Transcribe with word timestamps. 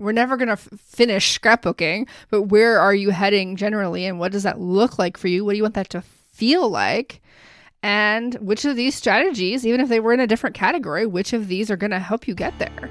We're 0.00 0.12
never 0.12 0.38
going 0.38 0.48
to 0.48 0.52
f- 0.52 0.68
finish 0.78 1.38
scrapbooking, 1.38 2.08
but 2.30 2.44
where 2.44 2.80
are 2.80 2.94
you 2.94 3.10
heading 3.10 3.54
generally 3.54 4.06
and 4.06 4.18
what 4.18 4.32
does 4.32 4.44
that 4.44 4.58
look 4.58 4.98
like 4.98 5.18
for 5.18 5.28
you? 5.28 5.44
What 5.44 5.52
do 5.52 5.56
you 5.58 5.62
want 5.62 5.74
that 5.74 5.90
to 5.90 6.00
feel 6.00 6.70
like? 6.70 7.20
And 7.82 8.32
which 8.36 8.64
of 8.64 8.76
these 8.76 8.94
strategies, 8.94 9.66
even 9.66 9.78
if 9.78 9.90
they 9.90 10.00
were 10.00 10.14
in 10.14 10.20
a 10.20 10.26
different 10.26 10.56
category, 10.56 11.04
which 11.04 11.34
of 11.34 11.48
these 11.48 11.70
are 11.70 11.76
going 11.76 11.90
to 11.90 11.98
help 11.98 12.26
you 12.26 12.34
get 12.34 12.58
there? 12.58 12.90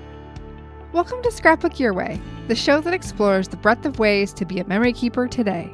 Welcome 0.93 1.23
to 1.23 1.31
Scrapbook 1.31 1.79
Your 1.79 1.93
Way, 1.93 2.21
the 2.47 2.55
show 2.55 2.79
that 2.79 2.93
explores 2.93 3.47
the 3.47 3.57
breadth 3.57 3.87
of 3.87 3.97
ways 3.97 4.31
to 4.33 4.45
be 4.45 4.59
a 4.59 4.65
memory 4.65 4.93
keeper 4.93 5.27
today. 5.27 5.71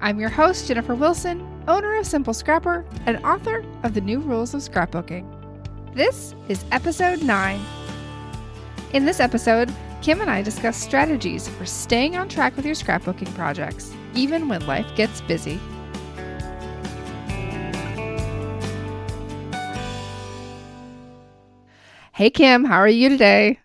I'm 0.00 0.18
your 0.18 0.28
host, 0.28 0.66
Jennifer 0.66 0.96
Wilson, 0.96 1.46
owner 1.68 1.96
of 1.96 2.04
Simple 2.04 2.34
Scrapper 2.34 2.84
and 3.06 3.24
author 3.24 3.64
of 3.84 3.94
The 3.94 4.00
New 4.00 4.18
Rules 4.18 4.54
of 4.54 4.60
Scrapbooking. 4.60 5.24
This 5.94 6.34
is 6.48 6.64
episode 6.72 7.22
9. 7.22 7.60
In 8.92 9.04
this 9.04 9.20
episode, 9.20 9.72
Kim 10.04 10.20
and 10.20 10.30
I 10.30 10.42
discuss 10.42 10.76
strategies 10.76 11.48
for 11.48 11.64
staying 11.64 12.14
on 12.14 12.28
track 12.28 12.54
with 12.56 12.66
your 12.66 12.74
scrapbooking 12.74 13.34
projects, 13.34 13.90
even 14.14 14.50
when 14.50 14.66
life 14.66 14.84
gets 14.96 15.22
busy. 15.22 15.58
Hey, 22.12 22.28
Kim, 22.28 22.66
how 22.66 22.76
are 22.76 22.86
you 22.86 23.08
today? 23.08 23.58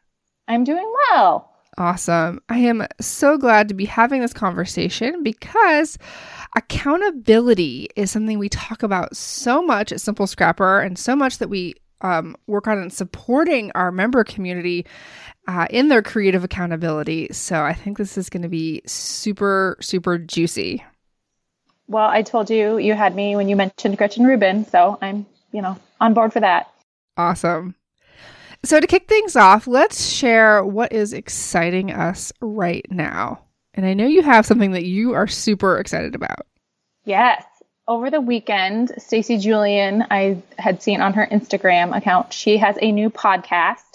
I'm 0.48 0.64
doing 0.64 0.90
well. 1.10 1.52
Awesome. 1.78 2.40
I 2.48 2.60
am 2.60 2.88
so 3.02 3.38
glad 3.38 3.68
to 3.68 3.74
be 3.74 3.84
having 3.84 4.22
this 4.22 4.32
conversation 4.32 5.22
because 5.22 5.98
accountability 6.56 7.90
is 7.98 8.12
something 8.12 8.40
we 8.40 8.48
talk 8.48 8.82
about 8.82 9.14
so 9.14 9.62
much 9.62 9.92
at 9.92 10.00
Simple 10.00 10.26
Scrapper 10.26 10.80
and 10.80 10.98
so 10.98 11.18
much 11.18 11.40
that 11.40 11.50
we 11.50 11.76
um, 12.02 12.36
work 12.48 12.68
on 12.68 12.82
in 12.82 12.90
supporting 12.90 13.72
our 13.76 13.92
member 13.92 14.24
community 14.24 14.86
uh, 15.50 15.66
in 15.72 15.88
their 15.88 16.04
creative 16.04 16.44
accountability. 16.44 17.28
So 17.32 17.64
I 17.64 17.74
think 17.74 17.98
this 17.98 18.20
is 18.20 18.30
going 18.30 18.44
to 18.44 18.50
be 18.50 18.84
super, 18.86 19.78
super 19.82 20.20
juicy. 20.20 20.86
Well, 21.88 22.08
I 22.08 22.22
told 22.22 22.52
you 22.52 22.78
you 22.78 22.94
had 22.94 23.16
me 23.16 23.36
when 23.36 23.50
you 23.50 23.56
mentioned 23.56 23.98
Gretchen 23.98 24.26
Rubin, 24.26 24.64
so 24.66 25.00
I'm, 25.02 25.26
you 25.52 25.64
know, 25.64 25.76
on 26.00 26.14
board 26.14 26.34
for 26.34 26.40
that. 26.40 26.72
Awesome. 27.18 27.74
So, 28.64 28.80
to 28.80 28.86
kick 28.86 29.08
things 29.08 29.36
off, 29.36 29.66
let's 29.66 30.06
share 30.06 30.64
what 30.64 30.92
is 30.92 31.14
exciting 31.14 31.92
us 31.92 32.32
right 32.42 32.86
now. 32.92 33.42
And 33.74 33.86
I 33.88 33.96
know 33.96 34.06
you 34.06 34.22
have 34.22 34.46
something 34.46 34.74
that 34.74 34.86
you 34.86 35.14
are 35.14 35.28
super 35.28 35.80
excited 35.80 36.14
about. 36.14 36.46
Yes. 37.06 37.44
Over 37.88 38.12
the 38.12 38.22
weekend, 38.22 38.92
Stacy 39.00 39.40
Julian, 39.40 40.06
I 40.12 40.44
had 40.60 40.84
seen 40.84 41.02
on 41.02 41.14
her 41.14 41.28
Instagram 41.32 41.98
account, 41.98 42.34
she 42.34 42.58
has 42.58 42.78
a 42.82 42.92
new 42.92 43.10
podcast 43.10 43.89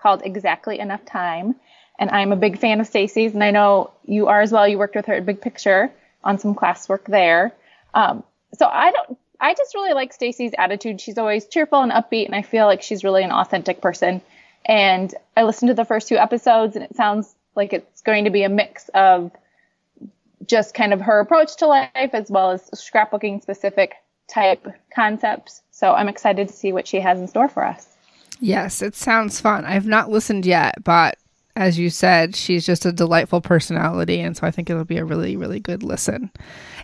called 0.00 0.22
Exactly 0.24 0.78
Enough 0.78 1.04
Time. 1.04 1.54
And 1.98 2.10
I'm 2.10 2.32
a 2.32 2.36
big 2.36 2.58
fan 2.58 2.80
of 2.80 2.86
Stacy's, 2.86 3.34
and 3.34 3.42
I 3.42 3.50
know 3.50 3.90
you 4.04 4.28
are 4.28 4.40
as 4.40 4.52
well. 4.52 4.68
You 4.68 4.78
worked 4.78 4.94
with 4.94 5.06
her 5.06 5.14
at 5.14 5.26
Big 5.26 5.40
Picture 5.40 5.90
on 6.22 6.38
some 6.38 6.54
classwork 6.54 7.04
there. 7.06 7.52
Um, 7.92 8.22
so 8.54 8.66
I 8.66 8.92
don't 8.92 9.18
I 9.40 9.54
just 9.54 9.74
really 9.74 9.92
like 9.92 10.12
Stacy's 10.12 10.52
attitude. 10.58 11.00
She's 11.00 11.18
always 11.18 11.46
cheerful 11.46 11.80
and 11.80 11.92
upbeat, 11.92 12.26
and 12.26 12.34
I 12.34 12.42
feel 12.42 12.66
like 12.66 12.82
she's 12.82 13.04
really 13.04 13.22
an 13.22 13.30
authentic 13.30 13.80
person. 13.80 14.20
And 14.64 15.14
I 15.36 15.44
listened 15.44 15.68
to 15.68 15.74
the 15.74 15.84
first 15.84 16.08
two 16.08 16.16
episodes, 16.16 16.74
and 16.76 16.84
it 16.84 16.96
sounds 16.96 17.32
like 17.54 17.72
it's 17.72 18.02
going 18.02 18.24
to 18.24 18.30
be 18.30 18.42
a 18.42 18.48
mix 18.48 18.88
of 18.90 19.30
just 20.44 20.74
kind 20.74 20.92
of 20.92 21.00
her 21.02 21.20
approach 21.20 21.56
to 21.56 21.66
life 21.66 21.90
as 21.94 22.30
well 22.30 22.50
as 22.50 22.68
scrapbooking 22.70 23.42
specific 23.42 23.94
type 24.28 24.66
concepts. 24.94 25.62
So 25.70 25.92
I'm 25.92 26.08
excited 26.08 26.48
to 26.48 26.54
see 26.54 26.72
what 26.72 26.86
she 26.86 27.00
has 27.00 27.18
in 27.18 27.28
store 27.28 27.48
for 27.48 27.64
us. 27.64 27.86
Yes, 28.40 28.82
it 28.82 28.94
sounds 28.94 29.40
fun. 29.40 29.64
I've 29.64 29.86
not 29.86 30.10
listened 30.10 30.46
yet, 30.46 30.82
but 30.84 31.18
as 31.58 31.76
you 31.76 31.90
said, 31.90 32.36
she's 32.36 32.64
just 32.64 32.86
a 32.86 32.92
delightful 32.92 33.40
personality, 33.40 34.20
and 34.20 34.36
so 34.36 34.46
I 34.46 34.52
think 34.52 34.70
it'll 34.70 34.84
be 34.84 34.98
a 34.98 35.04
really, 35.04 35.36
really 35.36 35.58
good 35.58 35.82
listen. 35.82 36.30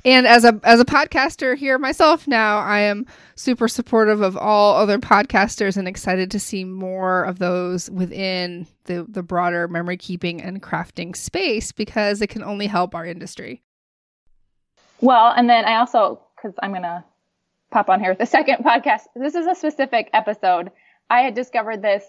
And 0.05 0.27
as 0.27 0.45
a 0.45 0.59
as 0.65 0.81
a 0.81 0.85
podcaster 0.85 1.57
here 1.57 1.79
myself 1.79 2.27
now, 2.27 2.59
I 2.59 2.81
am 2.81 3.07
super 3.37 3.69
supportive 3.69 4.21
of 4.21 4.37
all 4.37 4.75
other 4.75 4.99
podcasters 4.99 5.77
and 5.77 5.87
excited 5.87 6.29
to 6.33 6.41
see 6.41 6.65
more 6.65 7.23
of 7.23 7.39
those 7.39 7.89
within 7.89 8.67
the 8.87 9.07
the 9.09 9.23
broader 9.23 9.69
memory 9.69 9.97
keeping 9.97 10.43
and 10.43 10.61
crafting 10.61 11.15
space 11.15 11.71
because 11.71 12.21
it 12.21 12.27
can 12.27 12.43
only 12.43 12.67
help 12.67 12.97
our 12.97 13.07
industry. 13.07 13.63
Well, 15.01 15.33
and 15.37 15.49
then 15.49 15.67
I 15.67 15.77
also 15.77 16.21
because 16.37 16.59
I'm 16.61 16.73
gonna 16.73 17.05
pop 17.71 17.89
on 17.89 18.01
here 18.01 18.11
with 18.11 18.19
the 18.19 18.27
second 18.39 18.65
podcast. 18.65 19.03
This 19.15 19.37
is 19.37 19.47
a 19.47 19.55
specific 19.55 20.11
episode. 20.13 20.73
I 21.11 21.21
had 21.21 21.35
discovered 21.35 21.83
this 21.83 22.05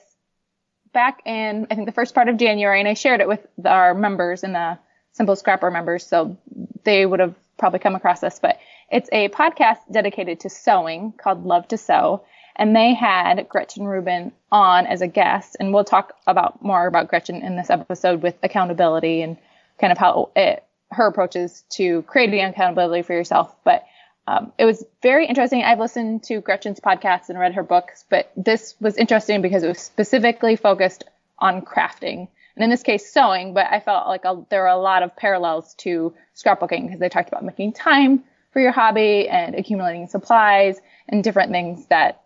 back 0.94 1.22
in 1.26 1.68
I 1.70 1.76
think 1.76 1.86
the 1.88 1.92
first 1.92 2.16
part 2.16 2.30
of 2.30 2.38
January, 2.38 2.80
and 2.80 2.90
I 2.90 2.94
shared 2.94 3.22
it 3.22 3.28
with 3.28 3.46
our 3.66 3.94
members 3.94 4.44
and 4.44 4.56
the 4.56 4.78
Simple 5.12 5.36
Scrapper 5.36 5.72
members, 5.72 6.06
so 6.06 6.38
they 6.84 7.06
would 7.06 7.20
have 7.20 7.36
probably 7.58 7.80
come 7.80 7.96
across 7.96 8.22
this. 8.22 8.40
But 8.40 8.58
it's 8.92 9.10
a 9.12 9.30
podcast 9.30 9.78
dedicated 9.92 10.42
to 10.42 10.50
sewing 10.50 11.14
called 11.18 11.46
Love 11.46 11.68
to 11.70 11.78
Sew, 11.78 12.24
and 12.56 12.76
they 12.76 12.94
had 12.94 13.48
Gretchen 13.50 13.86
Rubin 13.86 14.32
on 14.52 14.88
as 14.88 15.02
a 15.02 15.08
guest, 15.08 15.58
and 15.60 15.74
we'll 15.74 15.84
talk 15.84 16.14
about 16.28 16.64
more 16.64 16.88
about 16.88 17.10
Gretchen 17.10 17.42
in 17.42 17.56
this 17.56 17.70
episode 17.70 18.22
with 18.22 18.36
accountability 18.44 19.22
and 19.22 19.38
kind 19.80 19.92
of 19.92 19.98
how 19.98 20.30
it 20.36 20.64
her 20.92 21.08
approaches 21.08 21.64
to 21.70 22.04
creating 22.04 22.44
accountability 22.44 23.02
for 23.02 23.14
yourself. 23.14 23.54
But 23.64 23.86
um, 24.28 24.52
it 24.58 24.66
was 24.66 24.84
very 25.02 25.28
interesting. 25.28 25.64
I've 25.64 25.80
listened 25.80 26.24
to 26.24 26.42
Gretchen's 26.42 26.80
podcasts 26.80 27.30
and 27.30 27.38
read 27.38 27.54
her 27.54 27.64
books, 27.64 28.06
but 28.10 28.32
this 28.36 28.76
was 28.80 28.98
interesting 28.98 29.42
because 29.42 29.64
it 29.64 29.68
was 29.68 29.80
specifically 29.80 30.56
focused 30.56 31.04
on 31.38 31.62
crafting. 31.62 32.28
And 32.56 32.64
in 32.64 32.70
this 32.70 32.84
case, 32.84 33.12
sewing, 33.12 33.54
but 33.54 33.68
I 33.70 33.80
felt 33.80 34.08
like 34.08 34.26
a, 34.26 34.44
there 34.50 34.62
were 34.62 34.68
a 34.68 34.78
lot 34.78 35.04
of 35.04 35.16
parallels 35.16 35.76
to 35.80 36.14
scrapbooking 36.36 36.86
because 36.86 37.00
they 37.00 37.10
talked 37.10 37.28
about 37.28 37.44
making 37.44 37.74
time 37.74 38.24
for 38.52 38.62
your 38.62 38.72
hobby 38.72 39.28
and 39.28 39.54
accumulating 39.54 40.08
supplies 40.08 40.80
and 41.08 41.24
different 41.24 41.52
things 41.52 41.86
that 41.88 42.24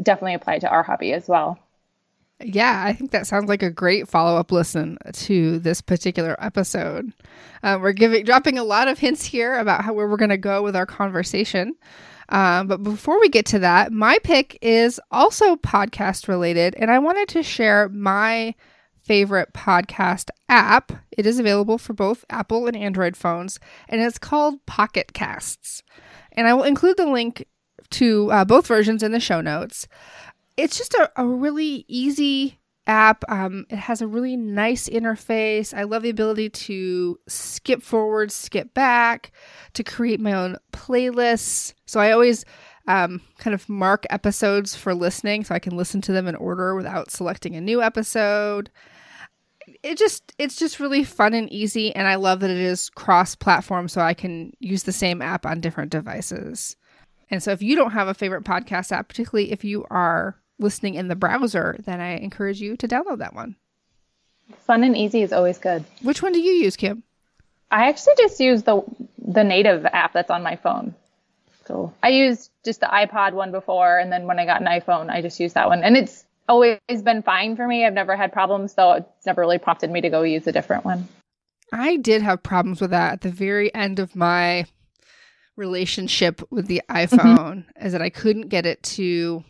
definitely 0.00 0.34
apply 0.34 0.58
to 0.60 0.68
our 0.68 0.82
hobby 0.82 1.12
as 1.12 1.26
well. 1.26 1.58
Yeah, 2.42 2.82
I 2.84 2.94
think 2.94 3.10
that 3.10 3.26
sounds 3.26 3.48
like 3.48 3.62
a 3.62 3.70
great 3.70 4.08
follow 4.08 4.38
up 4.38 4.50
listen 4.50 4.96
to 5.12 5.58
this 5.58 5.82
particular 5.82 6.36
episode. 6.38 7.12
Uh, 7.62 7.78
we're 7.80 7.92
giving 7.92 8.24
dropping 8.24 8.58
a 8.58 8.64
lot 8.64 8.88
of 8.88 8.98
hints 8.98 9.24
here 9.24 9.58
about 9.58 9.84
how 9.84 9.92
where 9.92 10.08
we're 10.08 10.16
going 10.16 10.30
to 10.30 10.38
go 10.38 10.62
with 10.62 10.74
our 10.74 10.86
conversation. 10.86 11.74
Um, 12.30 12.66
but 12.66 12.82
before 12.82 13.20
we 13.20 13.28
get 13.28 13.44
to 13.46 13.58
that, 13.58 13.92
my 13.92 14.18
pick 14.22 14.56
is 14.62 15.00
also 15.10 15.56
podcast 15.56 16.28
related, 16.28 16.74
and 16.76 16.90
I 16.90 16.98
wanted 16.98 17.28
to 17.30 17.42
share 17.42 17.88
my 17.90 18.54
favorite 19.02 19.52
podcast 19.52 20.30
app. 20.48 20.92
It 21.10 21.26
is 21.26 21.38
available 21.38 21.76
for 21.76 21.92
both 21.92 22.24
Apple 22.30 22.66
and 22.66 22.76
Android 22.76 23.16
phones, 23.16 23.58
and 23.88 24.00
it's 24.00 24.18
called 24.18 24.64
Pocket 24.64 25.12
Casts. 25.12 25.82
And 26.32 26.46
I 26.46 26.54
will 26.54 26.62
include 26.62 26.96
the 26.96 27.06
link 27.06 27.44
to 27.90 28.30
uh, 28.30 28.44
both 28.44 28.66
versions 28.66 29.02
in 29.02 29.12
the 29.12 29.20
show 29.20 29.40
notes 29.40 29.88
it's 30.62 30.76
just 30.76 30.94
a, 30.94 31.10
a 31.16 31.26
really 31.26 31.84
easy 31.88 32.58
app. 32.86 33.24
Um, 33.28 33.66
it 33.70 33.76
has 33.76 34.02
a 34.02 34.06
really 34.06 34.36
nice 34.36 34.88
interface. 34.88 35.72
I 35.72 35.84
love 35.84 36.02
the 36.02 36.10
ability 36.10 36.50
to 36.50 37.18
skip 37.28 37.82
forward, 37.82 38.32
skip 38.32 38.74
back, 38.74 39.32
to 39.74 39.84
create 39.84 40.20
my 40.20 40.32
own 40.32 40.56
playlists. 40.72 41.74
So 41.86 42.00
I 42.00 42.12
always 42.12 42.44
um, 42.88 43.20
kind 43.38 43.54
of 43.54 43.68
mark 43.68 44.06
episodes 44.10 44.74
for 44.74 44.94
listening 44.94 45.44
so 45.44 45.54
I 45.54 45.60
can 45.60 45.76
listen 45.76 46.00
to 46.02 46.12
them 46.12 46.26
in 46.26 46.34
order 46.34 46.74
without 46.74 47.10
selecting 47.10 47.54
a 47.54 47.60
new 47.60 47.82
episode. 47.82 48.70
it 49.82 49.96
just 49.96 50.34
it's 50.38 50.56
just 50.56 50.80
really 50.80 51.04
fun 51.04 51.32
and 51.32 51.50
easy 51.52 51.94
and 51.94 52.08
I 52.08 52.16
love 52.16 52.40
that 52.40 52.50
it 52.50 52.56
is 52.56 52.90
cross 52.90 53.34
platform 53.34 53.88
so 53.88 54.00
I 54.00 54.14
can 54.14 54.52
use 54.58 54.82
the 54.82 54.92
same 54.92 55.22
app 55.22 55.46
on 55.46 55.60
different 55.60 55.92
devices. 55.92 56.76
And 57.30 57.42
so 57.42 57.52
if 57.52 57.62
you 57.62 57.76
don't 57.76 57.92
have 57.92 58.08
a 58.08 58.14
favorite 58.14 58.44
podcast 58.44 58.90
app, 58.90 59.08
particularly 59.08 59.52
if 59.52 59.62
you 59.62 59.86
are 59.90 60.40
listening 60.60 60.94
in 60.94 61.08
the 61.08 61.16
browser, 61.16 61.76
then 61.84 62.00
I 62.00 62.16
encourage 62.18 62.60
you 62.60 62.76
to 62.76 62.86
download 62.86 63.18
that 63.18 63.34
one. 63.34 63.56
Fun 64.66 64.84
and 64.84 64.96
easy 64.96 65.22
is 65.22 65.32
always 65.32 65.58
good. 65.58 65.84
Which 66.02 66.22
one 66.22 66.32
do 66.32 66.40
you 66.40 66.52
use, 66.52 66.76
Kim? 66.76 67.02
I 67.70 67.88
actually 67.88 68.14
just 68.18 68.40
use 68.40 68.62
the 68.62 68.82
the 69.18 69.44
native 69.44 69.86
app 69.86 70.12
that's 70.12 70.30
on 70.30 70.42
my 70.42 70.56
phone. 70.56 70.94
So 71.66 71.92
I 72.02 72.08
used 72.08 72.50
just 72.64 72.80
the 72.80 72.86
iPod 72.86 73.32
one 73.32 73.52
before, 73.52 73.98
and 73.98 74.10
then 74.10 74.26
when 74.26 74.40
I 74.40 74.44
got 74.44 74.60
an 74.60 74.66
iPhone, 74.66 75.08
I 75.08 75.22
just 75.22 75.38
used 75.38 75.54
that 75.54 75.68
one, 75.68 75.84
and 75.84 75.96
it's 75.96 76.24
always 76.48 76.80
been 77.04 77.22
fine 77.22 77.54
for 77.54 77.66
me. 77.66 77.86
I've 77.86 77.92
never 77.92 78.16
had 78.16 78.32
problems, 78.32 78.74
so 78.74 78.92
it's 78.92 79.26
never 79.26 79.40
really 79.40 79.58
prompted 79.58 79.88
me 79.88 80.00
to 80.00 80.10
go 80.10 80.22
use 80.22 80.48
a 80.48 80.52
different 80.52 80.84
one. 80.84 81.06
I 81.72 81.96
did 81.96 82.22
have 82.22 82.42
problems 82.42 82.80
with 82.80 82.90
that 82.90 83.12
at 83.12 83.20
the 83.20 83.30
very 83.30 83.72
end 83.72 84.00
of 84.00 84.16
my 84.16 84.66
relationship 85.54 86.42
with 86.50 86.66
the 86.66 86.82
mm-hmm. 86.90 87.14
iPhone, 87.14 87.64
is 87.80 87.92
that 87.92 88.02
I 88.02 88.10
couldn't 88.10 88.48
get 88.48 88.66
it 88.66 88.82
to 88.82 89.44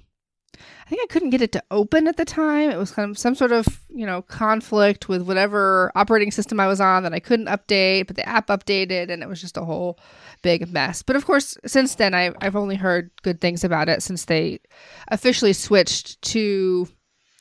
I 0.91 0.93
think 0.93 1.03
I 1.09 1.13
couldn't 1.13 1.31
get 1.31 1.41
it 1.41 1.53
to 1.53 1.63
open 1.71 2.09
at 2.09 2.17
the 2.17 2.25
time. 2.25 2.69
It 2.69 2.77
was 2.77 2.91
kind 2.91 3.09
of 3.09 3.17
some 3.17 3.37
sort 3.37 3.53
of, 3.53 3.65
you 3.91 4.05
know, 4.05 4.23
conflict 4.23 5.09
with 5.09 5.23
whatever 5.23 5.93
operating 5.95 6.33
system 6.33 6.59
I 6.59 6.67
was 6.67 6.81
on 6.81 7.05
that 7.05 7.13
I 7.13 7.21
couldn't 7.21 7.47
update, 7.47 8.09
but 8.09 8.17
the 8.17 8.29
app 8.29 8.49
updated 8.49 9.09
and 9.09 9.23
it 9.23 9.29
was 9.29 9.41
just 9.41 9.57
a 9.57 9.65
whole 9.65 10.01
big 10.43 10.69
mess. 10.69 11.03
But 11.03 11.15
of 11.15 11.25
course, 11.27 11.57
since 11.65 11.95
then, 11.95 12.13
I, 12.13 12.33
I've 12.41 12.57
only 12.57 12.75
heard 12.75 13.13
good 13.23 13.41
things 13.41 13.63
about 13.63 13.89
it 13.89 14.03
since 14.03 14.25
they 14.25 14.59
officially 15.07 15.53
switched 15.53 16.21
to 16.23 16.89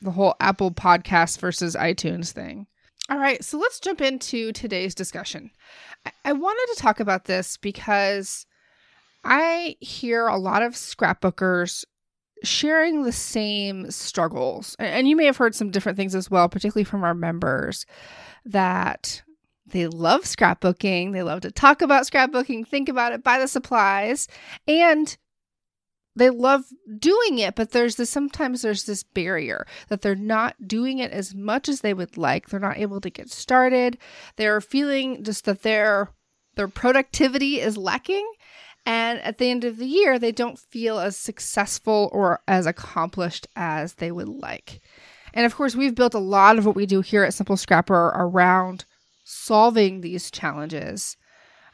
the 0.00 0.12
whole 0.12 0.36
Apple 0.38 0.70
podcast 0.70 1.40
versus 1.40 1.74
iTunes 1.74 2.30
thing. 2.30 2.68
All 3.08 3.18
right, 3.18 3.42
so 3.42 3.58
let's 3.58 3.80
jump 3.80 4.00
into 4.00 4.52
today's 4.52 4.94
discussion. 4.94 5.50
I, 6.06 6.12
I 6.26 6.32
wanted 6.34 6.72
to 6.72 6.80
talk 6.80 7.00
about 7.00 7.24
this 7.24 7.56
because 7.56 8.46
I 9.24 9.74
hear 9.80 10.28
a 10.28 10.38
lot 10.38 10.62
of 10.62 10.74
scrapbookers 10.74 11.84
sharing 12.42 13.02
the 13.02 13.12
same 13.12 13.90
struggles. 13.90 14.76
And 14.78 15.08
you 15.08 15.16
may 15.16 15.26
have 15.26 15.36
heard 15.36 15.54
some 15.54 15.70
different 15.70 15.96
things 15.96 16.14
as 16.14 16.30
well, 16.30 16.48
particularly 16.48 16.84
from 16.84 17.04
our 17.04 17.14
members, 17.14 17.86
that 18.44 19.22
they 19.66 19.86
love 19.86 20.22
scrapbooking. 20.22 21.12
They 21.12 21.22
love 21.22 21.40
to 21.42 21.50
talk 21.50 21.82
about 21.82 22.06
scrapbooking, 22.06 22.66
think 22.66 22.88
about 22.88 23.12
it, 23.12 23.22
buy 23.22 23.38
the 23.38 23.48
supplies, 23.48 24.28
and 24.66 25.16
they 26.16 26.30
love 26.30 26.64
doing 26.98 27.38
it, 27.38 27.54
but 27.54 27.70
there's 27.70 27.96
this 27.96 28.10
sometimes 28.10 28.62
there's 28.62 28.84
this 28.84 29.02
barrier 29.02 29.66
that 29.88 30.02
they're 30.02 30.14
not 30.14 30.66
doing 30.66 30.98
it 30.98 31.12
as 31.12 31.34
much 31.34 31.68
as 31.68 31.80
they 31.80 31.94
would 31.94 32.16
like. 32.16 32.48
They're 32.48 32.60
not 32.60 32.78
able 32.78 33.00
to 33.00 33.10
get 33.10 33.30
started. 33.30 33.96
They're 34.36 34.60
feeling 34.60 35.22
just 35.22 35.44
that 35.44 35.62
their 35.62 36.10
their 36.56 36.68
productivity 36.68 37.60
is 37.60 37.76
lacking 37.76 38.30
and 38.86 39.20
at 39.20 39.38
the 39.38 39.50
end 39.50 39.64
of 39.64 39.76
the 39.76 39.86
year, 39.86 40.18
they 40.18 40.32
don't 40.32 40.58
feel 40.58 40.98
as 40.98 41.16
successful 41.16 42.08
or 42.12 42.40
as 42.48 42.66
accomplished 42.66 43.46
as 43.56 43.94
they 43.94 44.10
would 44.10 44.28
like. 44.28 44.80
And 45.34 45.46
of 45.46 45.54
course, 45.54 45.76
we've 45.76 45.94
built 45.94 46.14
a 46.14 46.18
lot 46.18 46.58
of 46.58 46.66
what 46.66 46.76
we 46.76 46.86
do 46.86 47.00
here 47.00 47.24
at 47.24 47.34
Simple 47.34 47.56
Scrapper 47.56 48.12
around 48.14 48.84
solving 49.24 50.00
these 50.00 50.30
challenges. 50.30 51.16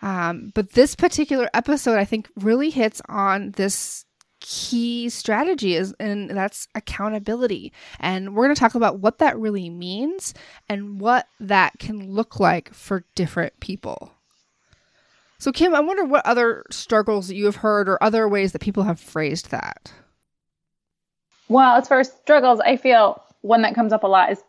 Um, 0.03 0.53
but 0.55 0.73
this 0.73 0.94
particular 0.94 1.49
episode, 1.55 1.99
I 1.99 2.05
think, 2.05 2.29
really 2.37 2.70
hits 2.70 3.00
on 3.08 3.53
this 3.53 4.05
key 4.41 5.08
strategy 5.08 5.75
is 5.75 5.94
and 5.99 6.31
that's 6.31 6.69
accountability 6.75 7.73
and 7.99 8.35
we're 8.35 8.44
going 8.44 8.55
to 8.55 8.61
talk 8.61 8.75
about 8.75 9.00
what 9.00 9.19
that 9.19 9.37
really 9.38 9.70
means 9.70 10.35
and 10.69 11.00
what 11.00 11.26
that 11.41 11.73
can 11.79 12.12
look 12.12 12.38
like 12.38 12.73
for 12.73 13.05
different 13.14 13.58
people 13.61 14.12
so, 15.38 15.52
Kim, 15.52 15.74
I 15.74 15.80
wonder 15.80 16.04
what 16.04 16.24
other 16.24 16.64
struggles 16.70 17.30
you 17.30 17.44
have 17.46 17.56
heard 17.56 17.88
or 17.88 18.02
other 18.02 18.28
ways 18.28 18.52
that 18.52 18.60
people 18.60 18.84
have 18.84 18.98
phrased 18.98 19.50
that. 19.50 19.92
Well, 21.48 21.76
as 21.76 21.88
far 21.88 22.00
as 22.00 22.10
struggles, 22.10 22.60
I 22.60 22.76
feel 22.76 23.22
one 23.42 23.62
that 23.62 23.74
comes 23.74 23.92
up 23.92 24.02
a 24.02 24.08
lot 24.08 24.32
is 24.32 24.42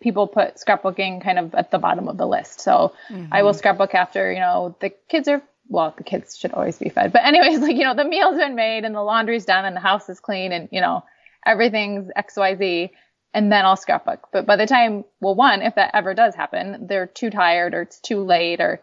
people 0.00 0.26
put 0.26 0.56
scrapbooking 0.56 1.22
kind 1.22 1.38
of 1.38 1.54
at 1.54 1.70
the 1.70 1.78
bottom 1.78 2.08
of 2.08 2.18
the 2.18 2.26
list. 2.26 2.60
So 2.60 2.92
mm-hmm. 3.08 3.32
I 3.32 3.42
will 3.42 3.54
scrapbook 3.54 3.94
after, 3.94 4.32
you 4.32 4.40
know, 4.40 4.76
the 4.80 4.90
kids 5.08 5.28
are, 5.28 5.40
well, 5.68 5.94
the 5.96 6.04
kids 6.04 6.36
should 6.36 6.52
always 6.52 6.78
be 6.78 6.88
fed. 6.88 7.12
But, 7.12 7.24
anyways, 7.24 7.60
like, 7.60 7.76
you 7.76 7.84
know, 7.84 7.94
the 7.94 8.04
meal's 8.04 8.36
been 8.36 8.56
made 8.56 8.84
and 8.84 8.94
the 8.94 9.02
laundry's 9.02 9.44
done 9.44 9.64
and 9.64 9.76
the 9.76 9.80
house 9.80 10.08
is 10.08 10.20
clean 10.20 10.52
and, 10.52 10.68
you 10.72 10.80
know, 10.80 11.04
everything's 11.46 12.10
XYZ. 12.16 12.90
And 13.34 13.50
then 13.50 13.64
I'll 13.64 13.76
scrapbook. 13.76 14.28
But 14.30 14.44
by 14.44 14.56
the 14.56 14.66
time, 14.66 15.04
well, 15.20 15.34
one, 15.34 15.62
if 15.62 15.76
that 15.76 15.92
ever 15.94 16.12
does 16.12 16.34
happen, 16.34 16.86
they're 16.86 17.06
too 17.06 17.30
tired 17.30 17.72
or 17.72 17.82
it's 17.82 17.98
too 17.98 18.22
late 18.22 18.60
or 18.60 18.82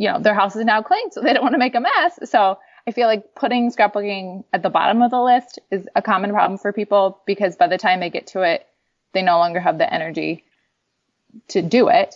you 0.00 0.10
know, 0.10 0.18
their 0.18 0.32
house 0.32 0.56
is 0.56 0.64
now 0.64 0.80
clean, 0.80 1.10
so 1.10 1.20
they 1.20 1.34
don't 1.34 1.42
want 1.42 1.52
to 1.52 1.58
make 1.58 1.74
a 1.74 1.80
mess. 1.80 2.18
So 2.24 2.58
I 2.86 2.92
feel 2.92 3.06
like 3.06 3.34
putting 3.34 3.70
scrapbooking 3.70 4.44
at 4.50 4.62
the 4.62 4.70
bottom 4.70 5.02
of 5.02 5.10
the 5.10 5.20
list 5.20 5.58
is 5.70 5.86
a 5.94 6.00
common 6.00 6.30
problem 6.30 6.58
for 6.58 6.72
people 6.72 7.20
because 7.26 7.56
by 7.56 7.66
the 7.66 7.76
time 7.76 8.00
they 8.00 8.08
get 8.08 8.28
to 8.28 8.40
it, 8.40 8.66
they 9.12 9.20
no 9.20 9.36
longer 9.36 9.60
have 9.60 9.76
the 9.76 9.92
energy 9.92 10.42
to 11.48 11.60
do 11.60 11.88
it. 11.88 12.14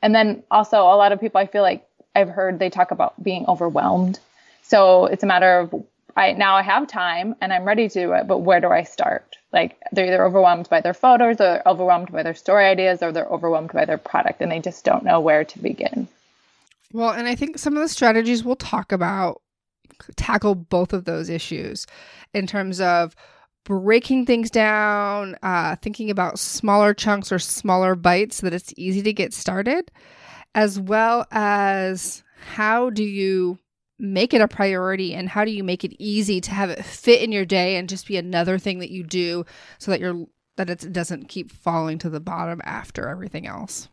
And 0.00 0.14
then 0.14 0.44
also 0.50 0.78
a 0.80 0.96
lot 0.96 1.12
of 1.12 1.20
people 1.20 1.38
I 1.38 1.46
feel 1.46 1.60
like 1.60 1.86
I've 2.16 2.30
heard 2.30 2.58
they 2.58 2.70
talk 2.70 2.90
about 2.90 3.22
being 3.22 3.44
overwhelmed. 3.46 4.18
So 4.62 5.04
it's 5.04 5.22
a 5.22 5.26
matter 5.26 5.58
of 5.58 5.84
I 6.16 6.32
now 6.32 6.56
I 6.56 6.62
have 6.62 6.88
time 6.88 7.36
and 7.42 7.52
I'm 7.52 7.64
ready 7.64 7.86
to 7.90 8.00
do 8.00 8.12
it, 8.14 8.28
but 8.28 8.38
where 8.38 8.60
do 8.60 8.68
I 8.68 8.84
start? 8.84 9.36
Like 9.52 9.76
they're 9.92 10.06
either 10.06 10.24
overwhelmed 10.24 10.70
by 10.70 10.80
their 10.80 10.94
photos 10.94 11.38
or 11.38 11.60
overwhelmed 11.68 12.10
by 12.10 12.22
their 12.22 12.34
story 12.34 12.64
ideas 12.64 13.02
or 13.02 13.12
they're 13.12 13.26
overwhelmed 13.26 13.72
by 13.74 13.84
their 13.84 13.98
product 13.98 14.40
and 14.40 14.50
they 14.50 14.60
just 14.60 14.86
don't 14.86 15.04
know 15.04 15.20
where 15.20 15.44
to 15.44 15.58
begin. 15.58 16.08
Well, 16.92 17.10
and 17.10 17.28
I 17.28 17.34
think 17.34 17.58
some 17.58 17.76
of 17.76 17.82
the 17.82 17.88
strategies 17.88 18.44
we'll 18.44 18.56
talk 18.56 18.92
about 18.92 19.40
tackle 20.16 20.54
both 20.54 20.92
of 20.92 21.04
those 21.04 21.28
issues 21.28 21.86
in 22.34 22.46
terms 22.46 22.80
of 22.80 23.14
breaking 23.64 24.26
things 24.26 24.50
down, 24.50 25.36
uh, 25.42 25.76
thinking 25.76 26.10
about 26.10 26.38
smaller 26.38 26.94
chunks 26.94 27.30
or 27.30 27.38
smaller 27.38 27.94
bites 27.94 28.36
so 28.36 28.46
that 28.46 28.54
it's 28.54 28.74
easy 28.76 29.02
to 29.02 29.12
get 29.12 29.34
started, 29.34 29.90
as 30.54 30.80
well 30.80 31.26
as 31.30 32.24
how 32.40 32.90
do 32.90 33.04
you 33.04 33.58
make 33.98 34.32
it 34.32 34.40
a 34.40 34.48
priority 34.48 35.14
and 35.14 35.28
how 35.28 35.44
do 35.44 35.50
you 35.50 35.62
make 35.62 35.84
it 35.84 35.94
easy 35.98 36.40
to 36.40 36.50
have 36.50 36.70
it 36.70 36.84
fit 36.84 37.20
in 37.22 37.30
your 37.30 37.44
day 37.44 37.76
and 37.76 37.88
just 37.88 38.06
be 38.06 38.16
another 38.16 38.58
thing 38.58 38.78
that 38.78 38.90
you 38.90 39.04
do 39.04 39.44
so 39.78 39.90
that 39.90 40.00
you're 40.00 40.26
that 40.56 40.70
it 40.70 40.92
doesn't 40.92 41.28
keep 41.28 41.50
falling 41.50 41.98
to 41.98 42.10
the 42.10 42.20
bottom 42.20 42.60
after 42.64 43.08
everything 43.08 43.46
else. 43.46 43.88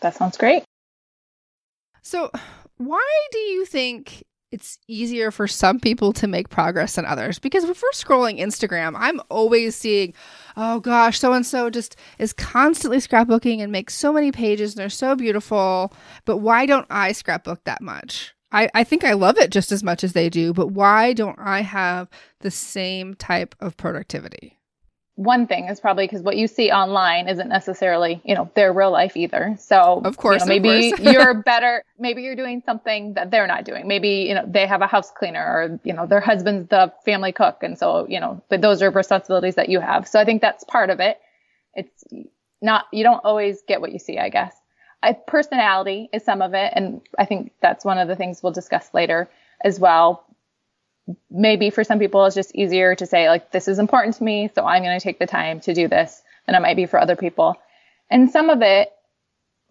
That 0.00 0.14
sounds 0.14 0.36
great. 0.36 0.62
So, 2.02 2.30
why 2.76 3.26
do 3.32 3.38
you 3.38 3.64
think 3.64 4.24
it's 4.50 4.78
easier 4.88 5.30
for 5.30 5.46
some 5.46 5.78
people 5.78 6.12
to 6.14 6.26
make 6.26 6.48
progress 6.48 6.94
than 6.94 7.04
others? 7.04 7.38
Because 7.38 7.64
if 7.64 7.82
we're 7.82 7.90
scrolling 7.92 8.40
Instagram, 8.40 8.94
I'm 8.96 9.20
always 9.28 9.76
seeing, 9.76 10.14
oh 10.56 10.80
gosh, 10.80 11.18
so 11.18 11.32
and 11.32 11.44
so 11.44 11.70
just 11.70 11.96
is 12.18 12.32
constantly 12.32 12.98
scrapbooking 12.98 13.60
and 13.60 13.70
makes 13.70 13.94
so 13.94 14.12
many 14.12 14.32
pages 14.32 14.72
and 14.72 14.80
they're 14.80 14.88
so 14.88 15.14
beautiful. 15.14 15.92
But 16.24 16.38
why 16.38 16.66
don't 16.66 16.86
I 16.88 17.12
scrapbook 17.12 17.64
that 17.64 17.82
much? 17.82 18.34
I, 18.50 18.70
I 18.74 18.84
think 18.84 19.04
I 19.04 19.12
love 19.12 19.36
it 19.36 19.50
just 19.50 19.72
as 19.72 19.82
much 19.82 20.02
as 20.02 20.14
they 20.14 20.30
do, 20.30 20.54
but 20.54 20.68
why 20.68 21.12
don't 21.12 21.38
I 21.38 21.60
have 21.60 22.08
the 22.40 22.50
same 22.50 23.14
type 23.14 23.54
of 23.60 23.76
productivity? 23.76 24.57
One 25.18 25.48
thing 25.48 25.66
is 25.68 25.80
probably 25.80 26.04
because 26.04 26.22
what 26.22 26.36
you 26.36 26.46
see 26.46 26.70
online 26.70 27.28
isn't 27.28 27.48
necessarily, 27.48 28.22
you 28.24 28.36
know, 28.36 28.48
their 28.54 28.72
real 28.72 28.92
life 28.92 29.16
either. 29.16 29.56
So 29.58 30.00
of 30.04 30.16
course, 30.16 30.42
you 30.42 30.46
know, 30.46 30.60
maybe 30.60 30.90
course. 30.92 31.02
you're 31.12 31.34
better. 31.34 31.82
Maybe 31.98 32.22
you're 32.22 32.36
doing 32.36 32.62
something 32.64 33.14
that 33.14 33.32
they're 33.32 33.48
not 33.48 33.64
doing. 33.64 33.88
Maybe 33.88 34.26
you 34.28 34.34
know 34.34 34.44
they 34.46 34.64
have 34.64 34.80
a 34.80 34.86
house 34.86 35.10
cleaner, 35.10 35.44
or 35.44 35.80
you 35.82 35.92
know 35.92 36.06
their 36.06 36.20
husband's 36.20 36.68
the 36.68 36.92
family 37.04 37.32
cook, 37.32 37.64
and 37.64 37.76
so 37.76 38.06
you 38.08 38.20
know, 38.20 38.40
but 38.48 38.60
those 38.60 38.80
are 38.80 38.90
responsibilities 38.92 39.56
that 39.56 39.68
you 39.68 39.80
have. 39.80 40.06
So 40.06 40.20
I 40.20 40.24
think 40.24 40.40
that's 40.40 40.62
part 40.62 40.88
of 40.88 41.00
it. 41.00 41.18
It's 41.74 42.04
not 42.62 42.84
you 42.92 43.02
don't 43.02 43.24
always 43.24 43.62
get 43.66 43.80
what 43.80 43.90
you 43.90 43.98
see, 43.98 44.18
I 44.18 44.28
guess. 44.28 44.54
I, 45.02 45.14
personality 45.14 46.08
is 46.12 46.24
some 46.24 46.42
of 46.42 46.54
it, 46.54 46.72
and 46.76 47.00
I 47.18 47.24
think 47.24 47.50
that's 47.60 47.84
one 47.84 47.98
of 47.98 48.06
the 48.06 48.14
things 48.14 48.40
we'll 48.40 48.52
discuss 48.52 48.94
later 48.94 49.28
as 49.64 49.80
well 49.80 50.24
maybe 51.30 51.70
for 51.70 51.84
some 51.84 51.98
people 51.98 52.24
it's 52.26 52.34
just 52.34 52.54
easier 52.54 52.94
to 52.94 53.06
say 53.06 53.28
like 53.28 53.50
this 53.50 53.68
is 53.68 53.78
important 53.78 54.14
to 54.14 54.24
me 54.24 54.50
so 54.54 54.64
i'm 54.64 54.82
going 54.82 54.98
to 54.98 55.02
take 55.02 55.18
the 55.18 55.26
time 55.26 55.60
to 55.60 55.72
do 55.72 55.88
this 55.88 56.22
than 56.48 56.54
it 56.56 56.60
might 56.60 56.76
be 56.76 56.86
for 56.86 56.98
other 56.98 57.14
people. 57.14 57.56
And 58.10 58.30
some 58.30 58.48
of 58.48 58.62
it 58.62 58.90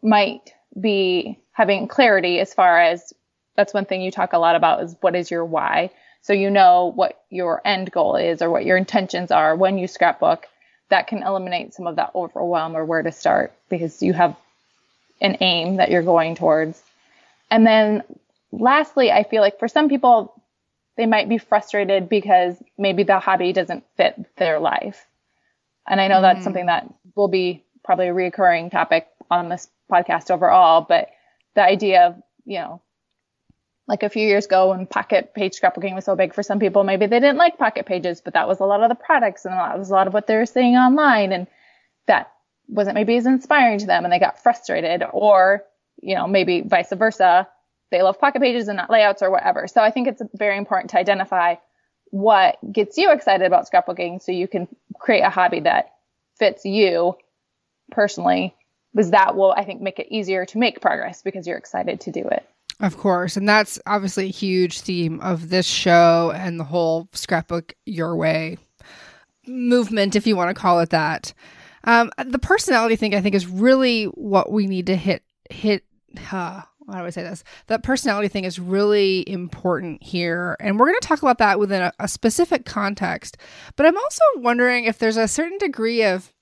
might 0.03 0.53
be 0.79 1.39
having 1.51 1.87
clarity 1.87 2.39
as 2.39 2.53
far 2.53 2.79
as 2.79 3.13
that's 3.55 3.73
one 3.73 3.85
thing 3.85 4.03
you 4.03 4.11
talk 4.11 4.33
a 4.33 4.37
lot 4.37 4.55
about 4.55 4.83
is 4.83 4.95
what 5.01 5.15
is 5.15 5.31
your 5.31 5.43
why? 5.43 5.89
So 6.21 6.33
you 6.33 6.51
know 6.51 6.91
what 6.93 7.19
your 7.31 7.61
end 7.65 7.91
goal 7.91 8.15
is 8.15 8.43
or 8.43 8.51
what 8.51 8.63
your 8.63 8.77
intentions 8.77 9.31
are 9.31 9.55
when 9.55 9.79
you 9.79 9.87
scrapbook. 9.87 10.45
That 10.89 11.07
can 11.07 11.23
eliminate 11.23 11.73
some 11.73 11.87
of 11.87 11.95
that 11.95 12.11
overwhelm 12.13 12.77
or 12.77 12.85
where 12.85 13.01
to 13.01 13.11
start 13.11 13.51
because 13.67 14.03
you 14.03 14.13
have 14.13 14.37
an 15.19 15.37
aim 15.41 15.77
that 15.77 15.89
you're 15.89 16.03
going 16.03 16.35
towards. 16.35 16.81
And 17.49 17.65
then 17.65 18.03
lastly 18.53 19.11
i 19.11 19.23
feel 19.23 19.41
like 19.41 19.59
for 19.59 19.67
some 19.67 19.89
people 19.89 20.41
they 20.97 21.05
might 21.05 21.29
be 21.29 21.37
frustrated 21.37 22.09
because 22.09 22.61
maybe 22.77 23.03
the 23.03 23.19
hobby 23.19 23.53
doesn't 23.53 23.85
fit 23.95 24.15
their 24.35 24.59
life. 24.59 25.05
And 25.87 26.01
I 26.01 26.07
know 26.07 26.17
mm. 26.17 26.23
that's 26.23 26.43
something 26.43 26.65
that 26.65 26.91
will 27.15 27.27
be 27.27 27.63
probably 27.83 28.07
a 28.07 28.13
recurring 28.13 28.69
topic 28.69 29.07
on 29.31 29.47
this 29.47 29.69
podcast 29.89 30.31
overall, 30.31 30.85
but 30.87 31.09
the 31.55 31.63
idea 31.63 32.07
of, 32.07 32.15
you 32.45 32.59
know, 32.59 32.81
like 33.87 34.03
a 34.03 34.09
few 34.09 34.27
years 34.27 34.45
ago 34.45 34.71
when 34.71 34.85
pocket 34.85 35.33
page 35.33 35.57
scrapbooking 35.59 35.95
was 35.95 36.03
so 36.03 36.15
big 36.15 36.33
for 36.33 36.43
some 36.43 36.59
people, 36.59 36.83
maybe 36.83 37.05
they 37.05 37.19
didn't 37.19 37.37
like 37.37 37.57
pocket 37.57 37.85
pages, 37.85 38.19
but 38.19 38.33
that 38.33 38.47
was 38.47 38.59
a 38.59 38.65
lot 38.65 38.83
of 38.83 38.89
the 38.89 38.95
products 38.95 39.45
and 39.45 39.53
that 39.53 39.79
was 39.79 39.89
a 39.89 39.93
lot 39.93 40.07
of 40.07 40.13
what 40.13 40.27
they 40.27 40.35
were 40.35 40.45
seeing 40.45 40.75
online. 40.75 41.31
And 41.31 41.47
that 42.07 42.33
wasn't 42.67 42.95
maybe 42.95 43.15
as 43.15 43.25
inspiring 43.25 43.79
to 43.79 43.85
them 43.85 44.03
and 44.03 44.11
they 44.11 44.19
got 44.19 44.43
frustrated 44.43 45.03
or, 45.13 45.63
you 46.01 46.15
know, 46.15 46.27
maybe 46.27 46.61
vice 46.61 46.91
versa. 46.91 47.47
They 47.91 48.01
love 48.01 48.19
pocket 48.19 48.41
pages 48.41 48.67
and 48.67 48.77
not 48.77 48.89
layouts 48.89 49.21
or 49.21 49.31
whatever. 49.31 49.67
So 49.67 49.81
I 49.81 49.91
think 49.91 50.07
it's 50.07 50.21
very 50.33 50.57
important 50.57 50.91
to 50.91 50.99
identify 50.99 51.55
what 52.11 52.57
gets 52.71 52.97
you 52.97 53.11
excited 53.11 53.45
about 53.45 53.69
scrapbooking 53.69 54.21
so 54.21 54.31
you 54.31 54.47
can 54.47 54.67
create 54.99 55.21
a 55.21 55.29
hobby 55.29 55.61
that 55.61 55.93
fits 56.39 56.65
you 56.65 57.15
personally 57.91 58.55
because 58.93 59.11
that 59.11 59.35
will 59.35 59.51
i 59.53 59.63
think 59.63 59.81
make 59.81 59.99
it 59.99 60.07
easier 60.09 60.45
to 60.45 60.57
make 60.57 60.81
progress 60.81 61.21
because 61.21 61.47
you're 61.47 61.57
excited 61.57 61.99
to 62.01 62.11
do 62.11 62.21
it. 62.27 62.47
Of 62.79 62.97
course. 62.97 63.37
And 63.37 63.49
that's 63.49 63.79
obviously 63.87 64.25
a 64.25 64.31
huge 64.31 64.81
theme 64.81 65.19
of 65.21 65.49
this 65.49 65.65
show 65.65 66.31
and 66.35 66.59
the 66.59 66.63
whole 66.63 67.09
scrapbook 67.11 67.73
your 67.87 68.15
way 68.15 68.57
movement 69.47 70.15
if 70.15 70.27
you 70.27 70.35
want 70.35 70.55
to 70.55 70.61
call 70.61 70.79
it 70.79 70.91
that. 70.91 71.33
Um, 71.85 72.11
the 72.23 72.39
personality 72.39 72.95
thing 72.95 73.15
i 73.15 73.21
think 73.21 73.33
is 73.35 73.47
really 73.47 74.05
what 74.05 74.51
we 74.51 74.67
need 74.67 74.87
to 74.87 74.95
hit 74.95 75.23
hit 75.49 75.83
uh, 76.31 76.61
how 76.87 76.99
do 76.99 77.05
I 77.05 77.09
say 77.09 77.23
this? 77.23 77.43
That 77.67 77.83
personality 77.83 78.29
thing 78.29 78.45
is 78.45 78.59
really 78.59 79.27
important 79.29 80.01
here. 80.01 80.55
And 80.59 80.79
we're 80.79 80.87
going 80.87 80.99
to 81.01 81.07
talk 81.07 81.21
about 81.21 81.37
that 81.39 81.59
within 81.59 81.81
a, 81.81 81.91
a 81.99 82.07
specific 82.07 82.65
context. 82.65 83.37
But 83.75 83.85
I'm 83.85 83.97
also 83.97 84.21
wondering 84.37 84.85
if 84.85 84.97
there's 84.97 85.17
a 85.17 85.27
certain 85.27 85.57
degree 85.57 86.03
of 86.03 86.33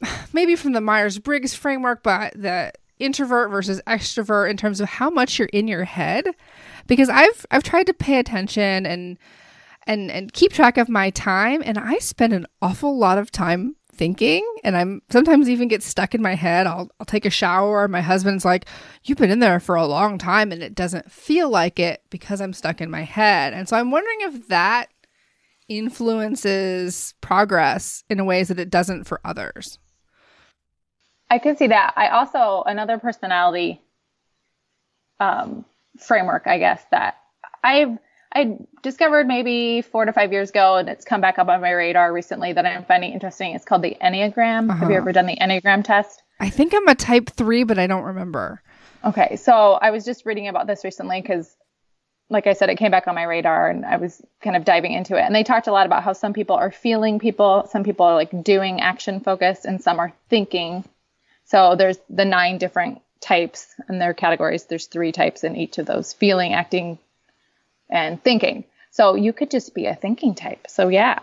maybe 0.32 0.54
from 0.54 0.72
the 0.72 0.80
Myers 0.80 1.18
Briggs 1.18 1.54
framework, 1.54 2.02
but 2.02 2.32
the 2.34 2.72
introvert 2.98 3.50
versus 3.50 3.80
extrovert 3.86 4.50
in 4.50 4.56
terms 4.56 4.80
of 4.80 4.88
how 4.88 5.10
much 5.10 5.38
you're 5.38 5.48
in 5.52 5.68
your 5.68 5.84
head. 5.84 6.26
Because 6.86 7.08
I've 7.08 7.44
I've 7.50 7.62
tried 7.62 7.86
to 7.86 7.94
pay 7.94 8.18
attention 8.18 8.86
and 8.86 9.18
and 9.86 10.10
and 10.10 10.32
keep 10.32 10.52
track 10.52 10.78
of 10.78 10.88
my 10.88 11.10
time 11.10 11.62
and 11.64 11.78
I 11.78 11.98
spend 11.98 12.32
an 12.32 12.46
awful 12.62 12.96
lot 12.96 13.18
of 13.18 13.30
time 13.30 13.76
thinking 13.98 14.42
and 14.64 14.76
I'm 14.76 15.02
sometimes 15.10 15.48
even 15.48 15.68
get 15.68 15.82
stuck 15.82 16.14
in 16.14 16.22
my 16.22 16.34
head. 16.34 16.66
I'll 16.66 16.90
I'll 16.98 17.06
take 17.06 17.26
a 17.26 17.30
shower. 17.30 17.88
My 17.88 18.00
husband's 18.00 18.44
like, 18.44 18.66
"You've 19.04 19.18
been 19.18 19.30
in 19.30 19.40
there 19.40 19.60
for 19.60 19.74
a 19.74 19.86
long 19.86 20.16
time 20.16 20.52
and 20.52 20.62
it 20.62 20.74
doesn't 20.74 21.10
feel 21.12 21.50
like 21.50 21.78
it 21.78 22.02
because 22.08 22.40
I'm 22.40 22.52
stuck 22.52 22.80
in 22.80 22.90
my 22.90 23.02
head." 23.02 23.52
And 23.52 23.68
so 23.68 23.76
I'm 23.76 23.90
wondering 23.90 24.18
if 24.20 24.48
that 24.48 24.88
influences 25.68 27.14
progress 27.20 28.04
in 28.08 28.24
ways 28.24 28.48
that 28.48 28.58
it 28.58 28.70
doesn't 28.70 29.04
for 29.04 29.20
others. 29.24 29.78
I 31.30 31.38
can 31.38 31.56
see 31.56 31.66
that. 31.66 31.92
I 31.96 32.08
also 32.08 32.62
another 32.64 32.98
personality 32.98 33.82
um, 35.20 35.64
framework, 35.98 36.46
I 36.46 36.58
guess 36.58 36.82
that 36.90 37.18
I've 37.62 37.98
I 38.38 38.56
discovered 38.84 39.26
maybe 39.26 39.82
four 39.82 40.04
to 40.04 40.12
five 40.12 40.30
years 40.30 40.50
ago, 40.50 40.76
and 40.76 40.88
it's 40.88 41.04
come 41.04 41.20
back 41.20 41.40
up 41.40 41.48
on 41.48 41.60
my 41.60 41.72
radar 41.72 42.12
recently 42.12 42.52
that 42.52 42.64
I'm 42.64 42.84
finding 42.84 43.12
interesting. 43.12 43.52
It's 43.56 43.64
called 43.64 43.82
the 43.82 43.96
Enneagram. 44.00 44.70
Uh-huh. 44.70 44.78
Have 44.78 44.90
you 44.90 44.94
uh-huh. 44.94 45.02
ever 45.02 45.12
done 45.12 45.26
the 45.26 45.36
Enneagram 45.36 45.82
test? 45.82 46.22
I 46.38 46.48
think 46.48 46.72
I'm 46.72 46.86
a 46.86 46.94
type 46.94 47.30
three, 47.30 47.64
but 47.64 47.80
I 47.80 47.88
don't 47.88 48.04
remember. 48.04 48.62
Okay, 49.04 49.34
so 49.34 49.72
I 49.72 49.90
was 49.90 50.04
just 50.04 50.24
reading 50.24 50.46
about 50.46 50.68
this 50.68 50.84
recently 50.84 51.20
because, 51.20 51.52
like 52.30 52.46
I 52.46 52.52
said, 52.52 52.70
it 52.70 52.76
came 52.76 52.92
back 52.92 53.08
on 53.08 53.16
my 53.16 53.24
radar, 53.24 53.70
and 53.70 53.84
I 53.84 53.96
was 53.96 54.22
kind 54.40 54.54
of 54.54 54.64
diving 54.64 54.92
into 54.92 55.16
it. 55.16 55.22
And 55.22 55.34
they 55.34 55.42
talked 55.42 55.66
a 55.66 55.72
lot 55.72 55.86
about 55.86 56.04
how 56.04 56.12
some 56.12 56.32
people 56.32 56.54
are 56.54 56.70
feeling 56.70 57.18
people, 57.18 57.66
some 57.68 57.82
people 57.82 58.06
are 58.06 58.14
like 58.14 58.44
doing 58.44 58.80
action 58.80 59.18
focused, 59.18 59.64
and 59.64 59.82
some 59.82 59.98
are 59.98 60.12
thinking. 60.30 60.84
So 61.44 61.74
there's 61.74 61.98
the 62.08 62.24
nine 62.24 62.58
different 62.58 63.02
types 63.20 63.74
and 63.88 64.00
their 64.00 64.14
categories. 64.14 64.66
There's 64.66 64.86
three 64.86 65.10
types 65.10 65.42
in 65.42 65.56
each 65.56 65.78
of 65.78 65.86
those: 65.86 66.12
feeling, 66.12 66.52
acting, 66.52 67.00
and 67.90 68.22
thinking. 68.22 68.64
So 68.90 69.14
you 69.14 69.32
could 69.32 69.50
just 69.50 69.74
be 69.74 69.86
a 69.86 69.94
thinking 69.94 70.34
type. 70.34 70.66
So 70.68 70.88
yeah. 70.88 71.20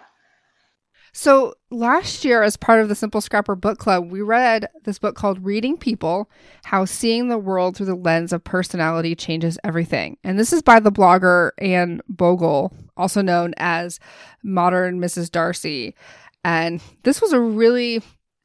So 1.17 1.53
last 1.71 2.25
year, 2.25 2.43
as 2.43 2.57
part 2.57 2.81
of 2.81 2.89
the 2.89 2.95
Simple 2.95 3.21
Scrapper 3.21 3.55
Book 3.55 3.79
Club, 3.79 4.11
we 4.11 4.21
read 4.21 4.67
this 4.83 4.99
book 4.99 5.15
called 5.15 5.45
Reading 5.45 5.77
People 5.77 6.29
How 6.65 6.83
Seeing 6.83 7.29
the 7.29 7.37
World 7.37 7.77
Through 7.77 7.85
the 7.85 7.95
Lens 7.95 8.33
of 8.33 8.43
Personality 8.43 9.15
Changes 9.15 9.57
Everything. 9.63 10.17
And 10.25 10.37
this 10.37 10.51
is 10.51 10.61
by 10.61 10.81
the 10.81 10.91
blogger 10.91 11.51
Anne 11.57 12.01
Bogle, 12.09 12.73
also 12.97 13.21
known 13.21 13.53
as 13.55 13.97
Modern 14.43 14.99
Mrs. 14.99 15.31
Darcy. 15.31 15.95
And 16.43 16.81
this 17.03 17.21
was 17.21 17.31
a 17.31 17.39
really 17.39 18.01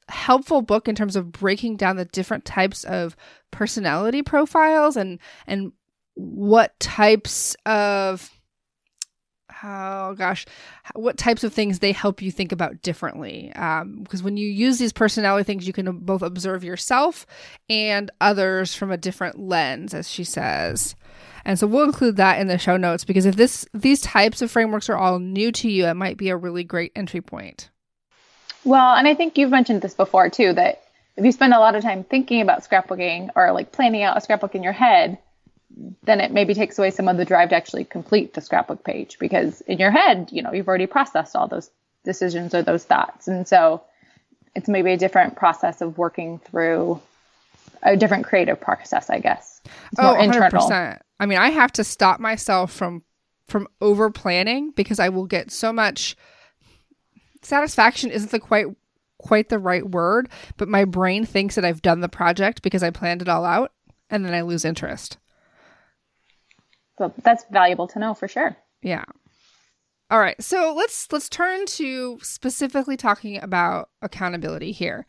helpful 0.08 0.62
book 0.62 0.86
in 0.86 0.94
terms 0.94 1.16
of 1.16 1.32
breaking 1.32 1.76
down 1.76 1.96
the 1.96 2.04
different 2.04 2.44
types 2.44 2.84
of 2.84 3.16
personality 3.50 4.22
profiles 4.22 4.96
and 4.96 5.18
and 5.46 5.72
what 6.20 6.78
types 6.80 7.56
of 7.64 8.30
oh 9.62 10.14
gosh 10.14 10.46
what 10.94 11.16
types 11.16 11.44
of 11.44 11.52
things 11.52 11.78
they 11.78 11.92
help 11.92 12.22
you 12.22 12.30
think 12.30 12.52
about 12.52 12.82
differently. 12.82 13.48
Because 13.48 14.20
um, 14.20 14.24
when 14.24 14.36
you 14.36 14.48
use 14.48 14.78
these 14.78 14.92
personality 14.92 15.44
things 15.44 15.66
you 15.66 15.72
can 15.72 15.98
both 15.98 16.22
observe 16.22 16.64
yourself 16.64 17.26
and 17.68 18.10
others 18.20 18.74
from 18.74 18.90
a 18.90 18.96
different 18.96 19.38
lens 19.38 19.94
as 19.94 20.08
she 20.08 20.24
says. 20.24 20.94
And 21.44 21.58
so 21.58 21.66
we'll 21.66 21.84
include 21.84 22.16
that 22.16 22.38
in 22.38 22.48
the 22.48 22.58
show 22.58 22.76
notes 22.76 23.04
because 23.04 23.26
if 23.26 23.36
this 23.36 23.66
these 23.74 24.00
types 24.00 24.42
of 24.42 24.50
frameworks 24.50 24.88
are 24.88 24.96
all 24.96 25.18
new 25.18 25.52
to 25.52 25.70
you 25.70 25.86
it 25.86 25.94
might 25.94 26.16
be 26.16 26.28
a 26.28 26.36
really 26.36 26.64
great 26.64 26.92
entry 26.94 27.20
point. 27.20 27.70
Well 28.64 28.94
and 28.94 29.08
i 29.08 29.14
think 29.14 29.38
you've 29.38 29.50
mentioned 29.50 29.82
this 29.82 29.94
before 29.94 30.28
too 30.30 30.52
that 30.54 30.82
if 31.16 31.24
you 31.24 31.32
spend 31.32 31.52
a 31.52 31.58
lot 31.58 31.74
of 31.74 31.82
time 31.82 32.04
thinking 32.04 32.40
about 32.40 32.62
scrapbooking 32.62 33.30
or 33.36 33.52
like 33.52 33.72
planning 33.72 34.02
out 34.02 34.16
a 34.16 34.20
scrapbook 34.20 34.54
in 34.54 34.62
your 34.62 34.72
head 34.72 35.18
then 36.02 36.20
it 36.20 36.32
maybe 36.32 36.54
takes 36.54 36.78
away 36.78 36.90
some 36.90 37.08
of 37.08 37.16
the 37.16 37.24
drive 37.24 37.50
to 37.50 37.56
actually 37.56 37.84
complete 37.84 38.34
the 38.34 38.40
scrapbook 38.40 38.84
page 38.84 39.18
because 39.18 39.60
in 39.62 39.78
your 39.78 39.90
head, 39.90 40.28
you 40.32 40.42
know, 40.42 40.52
you've 40.52 40.68
already 40.68 40.86
processed 40.86 41.36
all 41.36 41.48
those 41.48 41.70
decisions 42.04 42.54
or 42.54 42.62
those 42.62 42.84
thoughts. 42.84 43.28
And 43.28 43.46
so 43.46 43.82
it's 44.54 44.68
maybe 44.68 44.92
a 44.92 44.96
different 44.96 45.36
process 45.36 45.80
of 45.80 45.96
working 45.96 46.38
through 46.38 47.00
a 47.82 47.96
different 47.96 48.26
creative 48.26 48.60
process, 48.60 49.10
I 49.10 49.20
guess. 49.20 49.60
It's 49.64 50.00
oh, 50.00 50.14
100%. 50.14 50.24
Internal. 50.24 50.96
I 51.18 51.26
mean, 51.26 51.38
I 51.38 51.50
have 51.50 51.72
to 51.72 51.84
stop 51.84 52.20
myself 52.20 52.72
from 52.72 53.02
from 53.46 53.66
over 53.80 54.10
planning 54.10 54.70
because 54.76 55.00
I 55.00 55.08
will 55.08 55.26
get 55.26 55.50
so 55.50 55.72
much 55.72 56.16
satisfaction 57.42 58.10
isn't 58.10 58.30
the 58.30 58.38
quite 58.38 58.66
quite 59.18 59.48
the 59.48 59.58
right 59.58 59.88
word, 59.88 60.28
but 60.56 60.68
my 60.68 60.84
brain 60.84 61.26
thinks 61.26 61.56
that 61.56 61.64
I've 61.64 61.82
done 61.82 62.00
the 62.00 62.08
project 62.08 62.62
because 62.62 62.82
I 62.82 62.90
planned 62.90 63.22
it 63.22 63.28
all 63.28 63.44
out 63.44 63.72
and 64.08 64.24
then 64.24 64.32
I 64.32 64.42
lose 64.42 64.64
interest. 64.64 65.18
So 67.00 67.10
that's 67.22 67.46
valuable 67.50 67.88
to 67.88 67.98
know 67.98 68.12
for 68.12 68.28
sure. 68.28 68.54
Yeah. 68.82 69.04
All 70.10 70.18
right. 70.18 70.40
So 70.42 70.74
let's 70.76 71.10
let's 71.10 71.30
turn 71.30 71.64
to 71.64 72.18
specifically 72.20 72.98
talking 72.98 73.42
about 73.42 73.88
accountability 74.02 74.70
here. 74.70 75.06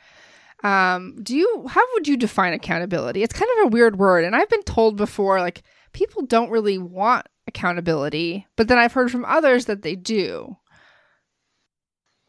Um, 0.64 1.18
do 1.22 1.36
you 1.36 1.66
how 1.68 1.82
would 1.94 2.08
you 2.08 2.16
define 2.16 2.54
accountability? 2.54 3.24
It's 3.24 3.34
kind 3.34 3.52
of 3.58 3.66
a 3.66 3.70
weird 3.72 3.98
word, 4.00 4.24
and 4.24 4.38
I've 4.38 4.48
been 4.48 4.64
told 4.64 4.96
before 4.96 5.42
like 5.42 5.64
people 5.92 6.22
don't 6.22 6.50
really 6.50 6.78
want 6.78 7.28
accountability, 7.46 8.48
but 8.56 8.70
then 8.70 8.78
I've 8.78 8.94
heard 8.94 9.12
from 9.12 9.26
others 9.26 9.66
that 9.66 9.82
they 9.82 9.98
do. 9.98 10.56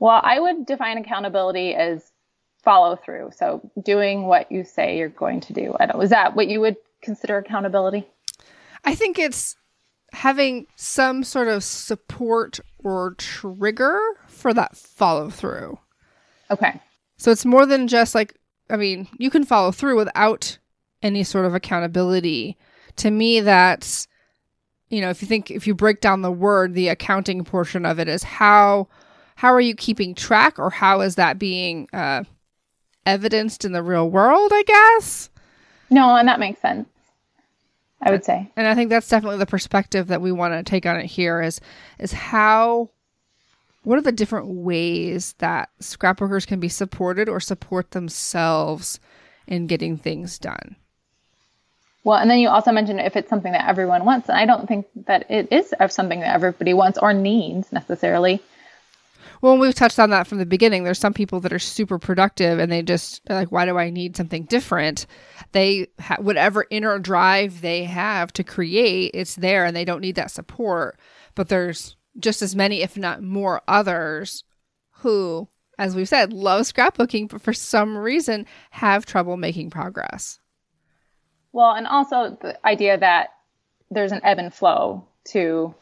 Well, 0.01 0.21
I 0.25 0.41
would 0.41 0.67
define 0.67 0.99
accountability 0.99 1.73
as 1.73 2.11
follow 2.65 2.97
through. 2.97 3.31
So 3.37 3.61
doing 3.81 4.27
what 4.27 4.51
you 4.51 4.65
say 4.65 4.99
you're 4.99 5.09
going 5.09 5.41
to 5.43 5.53
do. 5.53 5.77
I 5.79 5.87
don't 5.87 6.03
is 6.03 6.11
that 6.11 6.35
what 6.35 6.49
you 6.49 6.61
would 6.61 6.79
consider 7.01 7.39
accountability? 7.39 8.09
I 8.85 8.95
think 8.95 9.19
it's 9.19 9.57
having 10.13 10.67
some 10.77 11.25
sort 11.25 11.49
of 11.49 11.65
support 11.65 12.61
or 12.85 13.15
trigger 13.15 13.99
for 14.27 14.53
that 14.53 14.77
follow 14.77 15.31
through. 15.31 15.79
Okay. 16.51 16.81
So 17.17 17.31
it's 17.31 17.45
more 17.45 17.65
than 17.65 17.89
just 17.89 18.15
like, 18.15 18.37
I 18.69 18.77
mean, 18.77 19.09
you 19.19 19.31
can 19.31 19.45
follow 19.45 19.73
through 19.73 19.97
without 19.97 20.59
any 21.03 21.25
sort 21.25 21.47
of 21.47 21.55
accountability. 21.55 22.57
To 22.97 23.11
me, 23.11 23.41
that's, 23.41 24.07
you 24.91 25.01
know, 25.01 25.11
if 25.11 25.23
you 25.23 25.29
think, 25.29 25.51
if 25.51 25.67
you 25.67 25.75
break 25.75 26.01
down 26.01 26.23
the 26.23 26.31
word, 26.31 26.75
the 26.75 26.89
accounting 26.89 27.45
portion 27.45 27.87
of 27.87 27.99
it 27.99 28.09
is 28.09 28.23
how, 28.23 28.89
how 29.37 29.53
are 29.53 29.61
you 29.61 29.75
keeping 29.75 30.15
track 30.15 30.59
or 30.59 30.71
how 30.71 31.01
is 31.01 31.15
that 31.15 31.39
being 31.39 31.89
uh, 31.93 32.25
evidenced 33.07 33.65
in 33.65 33.73
the 33.73 33.83
real 33.83 34.11
world, 34.11 34.53
I 34.53 34.63
guess? 34.65 35.31
No, 35.89 36.17
and 36.17 36.29
that 36.29 36.41
makes 36.41 36.61
sense. 36.61 36.89
I 38.03 38.11
would 38.11 38.25
say. 38.25 38.51
And 38.57 38.67
I 38.67 38.75
think 38.75 38.91
that's 38.91 39.09
definitely 39.09 39.39
the 39.39 39.47
perspective 39.47 40.09
that 40.09 40.21
we 40.21 40.33
want 40.33 40.55
to 40.55 40.69
take 40.69 40.87
on 40.87 40.97
it 40.97 41.07
here 41.07 41.41
is 41.41 41.61
is 41.99 42.13
how 42.13 42.91
what 43.85 43.99
are 43.99 44.03
the 44.03 44.13
different 44.13 44.47
ways 44.47 45.35
that 45.39 45.71
scrapbookers 45.81 46.47
can 46.47 46.61
be 46.61 46.69
supported 46.69 47.29
or 47.29 47.41
support 47.41 47.93
themselves 47.93 49.01
in 49.47 49.67
getting 49.67 49.97
things 49.97 50.39
done? 50.39 50.77
Well, 52.05 52.19
and 52.19 52.29
then 52.29 52.39
you 52.39 52.49
also 52.49 52.73
mentioned 52.73 53.01
if 53.01 53.17
it's 53.17 53.29
something 53.29 53.53
that 53.53 53.69
everyone 53.69 54.05
wants, 54.05 54.29
and 54.29 54.37
I 54.37 54.47
don't 54.47 54.67
think 54.67 54.87
that 55.07 55.31
it 55.31 55.53
is 55.53 55.73
something 55.89 56.21
that 56.21 56.35
everybody 56.35 56.75
wants 56.75 56.99
or 56.99 57.13
needs 57.13 57.73
necessarily. 57.73 58.43
Well, 59.43 59.59
we've 59.59 59.75
touched 59.75 59.99
on 59.99 60.11
that 60.11 60.29
from 60.29 60.39
the 60.39 60.47
beginning. 60.47 60.85
There's 60.85 61.01
some 61.01 61.13
people 61.13 61.41
that 61.41 61.53
are 61.53 61.59
super 61.59 61.99
productive 61.99 62.61
and 62.61 62.71
they 62.71 62.81
just 62.81 63.21
like, 63.29 63.51
why 63.51 63.67
do 63.67 63.77
I 63.77 63.91
need 63.91 64.17
something 64.17 64.45
different? 64.45 65.07
They 65.51 65.89
ha- 65.99 66.19
whatever 66.21 66.65
inner 66.71 67.01
drive 67.01 67.61
they 67.61 67.83
have 67.83 68.33
to 68.35 68.45
create, 68.45 69.11
it's 69.15 69.35
there, 69.35 69.65
and 69.65 69.77
they 69.77 69.85
don't 69.85 70.01
need 70.01 70.15
that 70.15 70.31
support. 70.31 70.97
But 71.35 71.49
there's 71.49 71.97
just 72.21 72.41
as 72.41 72.55
many, 72.55 72.83
if 72.83 72.97
not 72.97 73.21
more, 73.21 73.63
others 73.67 74.45
who, 74.99 75.49
as 75.77 75.97
we've 75.97 76.09
said, 76.09 76.33
love 76.33 76.63
scrapbooking, 76.63 77.29
but 77.29 77.43
for 77.43 77.53
some 77.53 77.99
reason 77.99 78.47
have 78.71 79.05
trouble 79.05 79.37
making 79.37 79.71
progress. 79.71 80.39
Well, 81.51 81.73
and 81.73 81.89
also 81.89 82.39
the 82.41 82.65
idea 82.65 82.97
that 82.97 83.31
there's 83.91 84.13
an 84.13 84.21
ebb 84.23 84.39
and 84.39 84.55
flow 84.55 85.05
to 85.31 85.75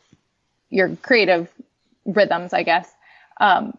your 0.70 0.96
creative 0.96 1.52
rhythms, 2.06 2.54
I 2.54 2.62
guess. 2.62 2.90
Um, 3.40 3.76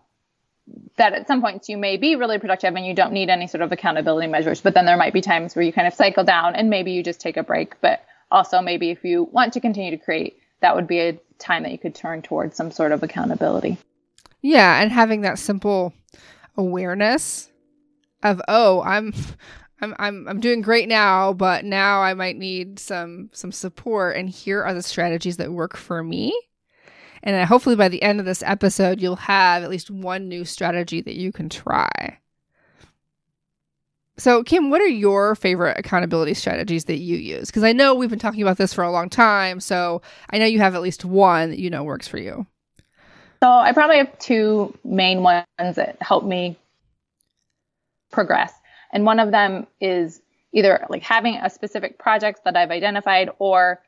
that 0.97 1.13
at 1.13 1.27
some 1.27 1.41
points 1.41 1.69
you 1.69 1.77
may 1.77 1.97
be 1.97 2.15
really 2.15 2.39
productive 2.39 2.75
and 2.75 2.85
you 2.85 2.93
don't 2.93 3.13
need 3.13 3.29
any 3.29 3.47
sort 3.47 3.61
of 3.61 3.71
accountability 3.71 4.27
measures, 4.27 4.61
but 4.61 4.73
then 4.73 4.85
there 4.85 4.97
might 4.97 5.13
be 5.13 5.21
times 5.21 5.55
where 5.55 5.63
you 5.63 5.73
kind 5.73 5.87
of 5.87 5.93
cycle 5.93 6.23
down 6.23 6.55
and 6.55 6.69
maybe 6.69 6.91
you 6.91 7.03
just 7.03 7.19
take 7.21 7.37
a 7.37 7.43
break. 7.43 7.79
But 7.81 8.03
also, 8.29 8.61
maybe 8.61 8.89
if 8.89 9.03
you 9.03 9.23
want 9.23 9.53
to 9.53 9.59
continue 9.59 9.91
to 9.91 9.97
create, 9.97 10.39
that 10.61 10.75
would 10.75 10.87
be 10.87 10.99
a 10.99 11.19
time 11.39 11.63
that 11.63 11.71
you 11.71 11.77
could 11.77 11.95
turn 11.95 12.21
towards 12.21 12.55
some 12.55 12.71
sort 12.71 12.91
of 12.91 13.03
accountability. 13.03 13.77
Yeah, 14.41 14.81
and 14.81 14.91
having 14.91 15.21
that 15.21 15.39
simple 15.39 15.93
awareness 16.57 17.49
of 18.23 18.41
oh, 18.47 18.81
I'm 18.83 19.13
I'm 19.81 19.95
I'm 19.97 20.27
I'm 20.27 20.39
doing 20.39 20.61
great 20.61 20.87
now, 20.87 21.33
but 21.33 21.65
now 21.65 22.01
I 22.01 22.13
might 22.13 22.37
need 22.37 22.79
some 22.79 23.29
some 23.33 23.51
support 23.51 24.15
and 24.15 24.29
here 24.29 24.63
are 24.63 24.73
the 24.73 24.83
strategies 24.83 25.37
that 25.37 25.51
work 25.51 25.75
for 25.75 26.03
me. 26.03 26.33
And 27.23 27.47
hopefully 27.47 27.75
by 27.75 27.89
the 27.89 28.01
end 28.01 28.19
of 28.19 28.25
this 28.25 28.43
episode 28.43 29.01
you'll 29.01 29.15
have 29.15 29.63
at 29.63 29.69
least 29.69 29.89
one 29.89 30.27
new 30.27 30.45
strategy 30.45 31.01
that 31.01 31.15
you 31.15 31.31
can 31.31 31.49
try. 31.49 32.17
So, 34.17 34.43
Kim, 34.43 34.69
what 34.69 34.81
are 34.81 34.87
your 34.87 35.33
favorite 35.33 35.79
accountability 35.79 36.35
strategies 36.35 36.85
that 36.85 36.97
you 36.97 37.17
use? 37.17 37.47
Because 37.47 37.63
I 37.63 37.73
know 37.73 37.95
we've 37.95 38.09
been 38.09 38.19
talking 38.19 38.43
about 38.43 38.57
this 38.57 38.71
for 38.71 38.83
a 38.83 38.91
long 38.91 39.09
time. 39.09 39.59
So, 39.59 40.03
I 40.29 40.37
know 40.37 40.45
you 40.45 40.59
have 40.59 40.75
at 40.75 40.81
least 40.81 41.03
one 41.03 41.49
that 41.49 41.59
you 41.59 41.71
know 41.71 41.83
works 41.83 42.07
for 42.07 42.19
you. 42.19 42.45
So, 43.41 43.49
I 43.49 43.71
probably 43.71 43.97
have 43.97 44.19
two 44.19 44.77
main 44.83 45.23
ones 45.23 45.45
that 45.57 45.97
help 46.01 46.23
me 46.23 46.55
progress. 48.11 48.53
And 48.93 49.05
one 49.05 49.19
of 49.19 49.31
them 49.31 49.65
is 49.79 50.21
either 50.53 50.85
like 50.89 51.01
having 51.01 51.37
a 51.37 51.49
specific 51.49 51.97
project 51.97 52.41
that 52.43 52.55
I've 52.55 52.69
identified, 52.69 53.29
or 53.39 53.81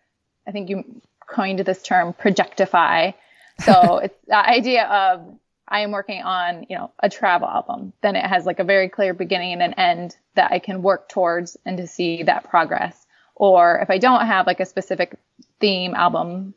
I 0.47 0.51
think 0.51 0.69
you 0.69 0.83
coined 1.27 1.59
this 1.59 1.83
term 1.83 2.13
projectify. 2.13 3.11
So, 3.60 3.98
it's 3.98 4.15
the 4.27 4.36
idea 4.36 4.86
of 4.86 5.38
I 5.67 5.79
am 5.81 5.91
working 5.91 6.22
on, 6.22 6.65
you 6.69 6.77
know, 6.77 6.91
a 7.00 7.10
travel 7.10 7.48
album, 7.48 7.93
then 8.01 8.15
it 8.15 8.25
has 8.25 8.45
like 8.45 8.60
a 8.60 8.63
very 8.63 8.89
clear 8.89 9.13
beginning 9.13 9.53
and 9.53 9.62
an 9.62 9.74
end 9.74 10.15
that 10.36 10.51
I 10.51 10.60
can 10.60 10.83
work 10.83 11.10
towards 11.10 11.57
and 11.65 11.77
to 11.77 11.88
see 11.88 12.24
that 12.24 12.50
progress. 12.50 13.05
Or 13.36 13.79
if 13.79 13.89
I 13.89 13.98
don't 13.98 14.25
have 14.25 14.45
like 14.45 14.60
a 14.60 14.65
specific 14.65 15.17
theme 15.60 15.95
album 15.95 16.53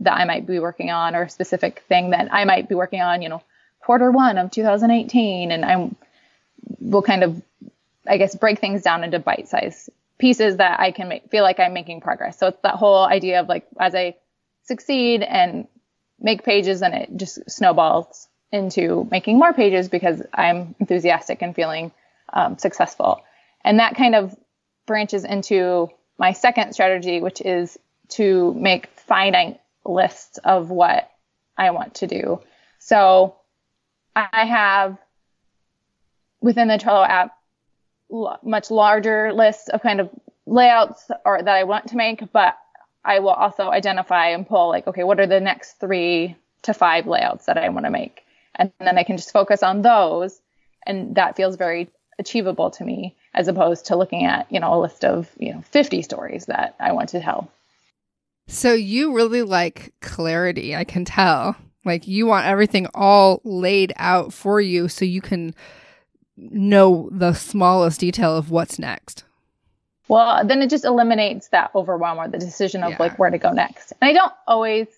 that 0.00 0.14
I 0.14 0.24
might 0.24 0.46
be 0.46 0.58
working 0.58 0.90
on 0.90 1.14
or 1.14 1.22
a 1.22 1.30
specific 1.30 1.84
thing 1.88 2.10
that 2.10 2.28
I 2.32 2.44
might 2.44 2.68
be 2.68 2.74
working 2.74 3.00
on, 3.00 3.22
you 3.22 3.28
know, 3.28 3.42
quarter 3.80 4.10
one 4.10 4.36
of 4.36 4.50
2018 4.50 5.50
and 5.50 5.64
I 5.64 5.90
will 6.80 7.02
kind 7.02 7.24
of 7.24 7.40
I 8.06 8.18
guess 8.18 8.34
break 8.34 8.58
things 8.58 8.82
down 8.82 9.04
into 9.04 9.20
bite-sized 9.20 9.90
pieces 10.18 10.56
that 10.56 10.80
I 10.80 10.90
can 10.90 11.08
make 11.08 11.30
feel 11.30 11.44
like 11.44 11.60
I'm 11.60 11.72
making 11.72 12.00
progress. 12.00 12.38
So 12.38 12.48
it's 12.48 12.60
that 12.62 12.74
whole 12.74 13.04
idea 13.04 13.40
of 13.40 13.48
like 13.48 13.66
as 13.78 13.94
I 13.94 14.16
succeed 14.64 15.22
and 15.22 15.66
make 16.22 16.44
pages 16.44 16.82
and 16.82 16.94
it 16.94 17.16
just 17.16 17.50
snowballs 17.50 18.28
into 18.50 19.06
making 19.10 19.38
more 19.38 19.52
pages 19.52 19.88
because 19.88 20.22
I'm 20.32 20.74
enthusiastic 20.78 21.42
and 21.42 21.54
feeling 21.54 21.90
um, 22.32 22.58
successful. 22.58 23.22
And 23.64 23.80
that 23.80 23.96
kind 23.96 24.14
of 24.14 24.34
branches 24.86 25.24
into 25.24 25.88
my 26.18 26.32
second 26.32 26.72
strategy, 26.72 27.20
which 27.20 27.40
is 27.40 27.78
to 28.10 28.54
make 28.54 28.86
finite 29.00 29.60
lists 29.84 30.38
of 30.38 30.70
what 30.70 31.10
I 31.56 31.70
want 31.70 31.94
to 31.96 32.06
do. 32.06 32.40
So 32.78 33.36
I 34.14 34.44
have 34.46 34.98
within 36.40 36.68
the 36.68 36.78
Trello 36.78 37.06
app 37.08 37.36
much 38.42 38.70
larger 38.70 39.32
lists 39.32 39.68
of 39.68 39.80
kind 39.80 40.00
of 40.00 40.10
layouts 40.44 41.10
or 41.24 41.42
that 41.42 41.54
I 41.54 41.64
want 41.64 41.88
to 41.88 41.96
make, 41.96 42.30
but 42.32 42.56
I 43.04 43.18
will 43.18 43.30
also 43.30 43.70
identify 43.70 44.28
and 44.28 44.46
pull 44.46 44.68
like, 44.68 44.86
okay, 44.86 45.04
what 45.04 45.20
are 45.20 45.26
the 45.26 45.40
next 45.40 45.80
three 45.80 46.36
to 46.62 46.74
five 46.74 47.06
layouts 47.06 47.46
that 47.46 47.58
I 47.58 47.68
want 47.68 47.86
to 47.86 47.90
make? 47.90 48.24
And 48.54 48.72
then 48.78 48.98
I 48.98 49.02
can 49.02 49.16
just 49.16 49.32
focus 49.32 49.62
on 49.62 49.82
those. 49.82 50.40
And 50.86 51.14
that 51.16 51.36
feels 51.36 51.56
very 51.56 51.90
achievable 52.18 52.70
to 52.72 52.84
me 52.84 53.16
as 53.34 53.48
opposed 53.48 53.86
to 53.86 53.96
looking 53.96 54.24
at, 54.24 54.50
you 54.50 54.60
know, 54.60 54.74
a 54.74 54.80
list 54.80 55.04
of, 55.04 55.30
you 55.38 55.52
know, 55.52 55.62
50 55.62 56.02
stories 56.02 56.46
that 56.46 56.76
I 56.78 56.92
want 56.92 57.08
to 57.10 57.20
tell. 57.20 57.50
So 58.48 58.72
you 58.72 59.14
really 59.14 59.42
like 59.42 59.94
clarity, 60.00 60.76
I 60.76 60.84
can 60.84 61.04
tell. 61.04 61.56
Like 61.84 62.06
you 62.06 62.26
want 62.26 62.46
everything 62.46 62.86
all 62.94 63.40
laid 63.44 63.92
out 63.96 64.32
for 64.32 64.60
you 64.60 64.88
so 64.88 65.04
you 65.04 65.20
can 65.20 65.54
know 66.36 67.08
the 67.12 67.32
smallest 67.32 68.00
detail 68.00 68.36
of 68.36 68.50
what's 68.50 68.78
next. 68.78 69.24
Well, 70.08 70.46
then 70.46 70.62
it 70.62 70.70
just 70.70 70.84
eliminates 70.84 71.48
that 71.48 71.70
overwhelm 71.74 72.18
or 72.18 72.28
the 72.28 72.38
decision 72.38 72.82
of 72.82 72.90
yeah. 72.90 72.96
like 72.98 73.18
where 73.18 73.30
to 73.30 73.38
go 73.38 73.52
next. 73.52 73.92
And 74.00 74.08
I 74.08 74.12
don't 74.12 74.32
always 74.46 74.88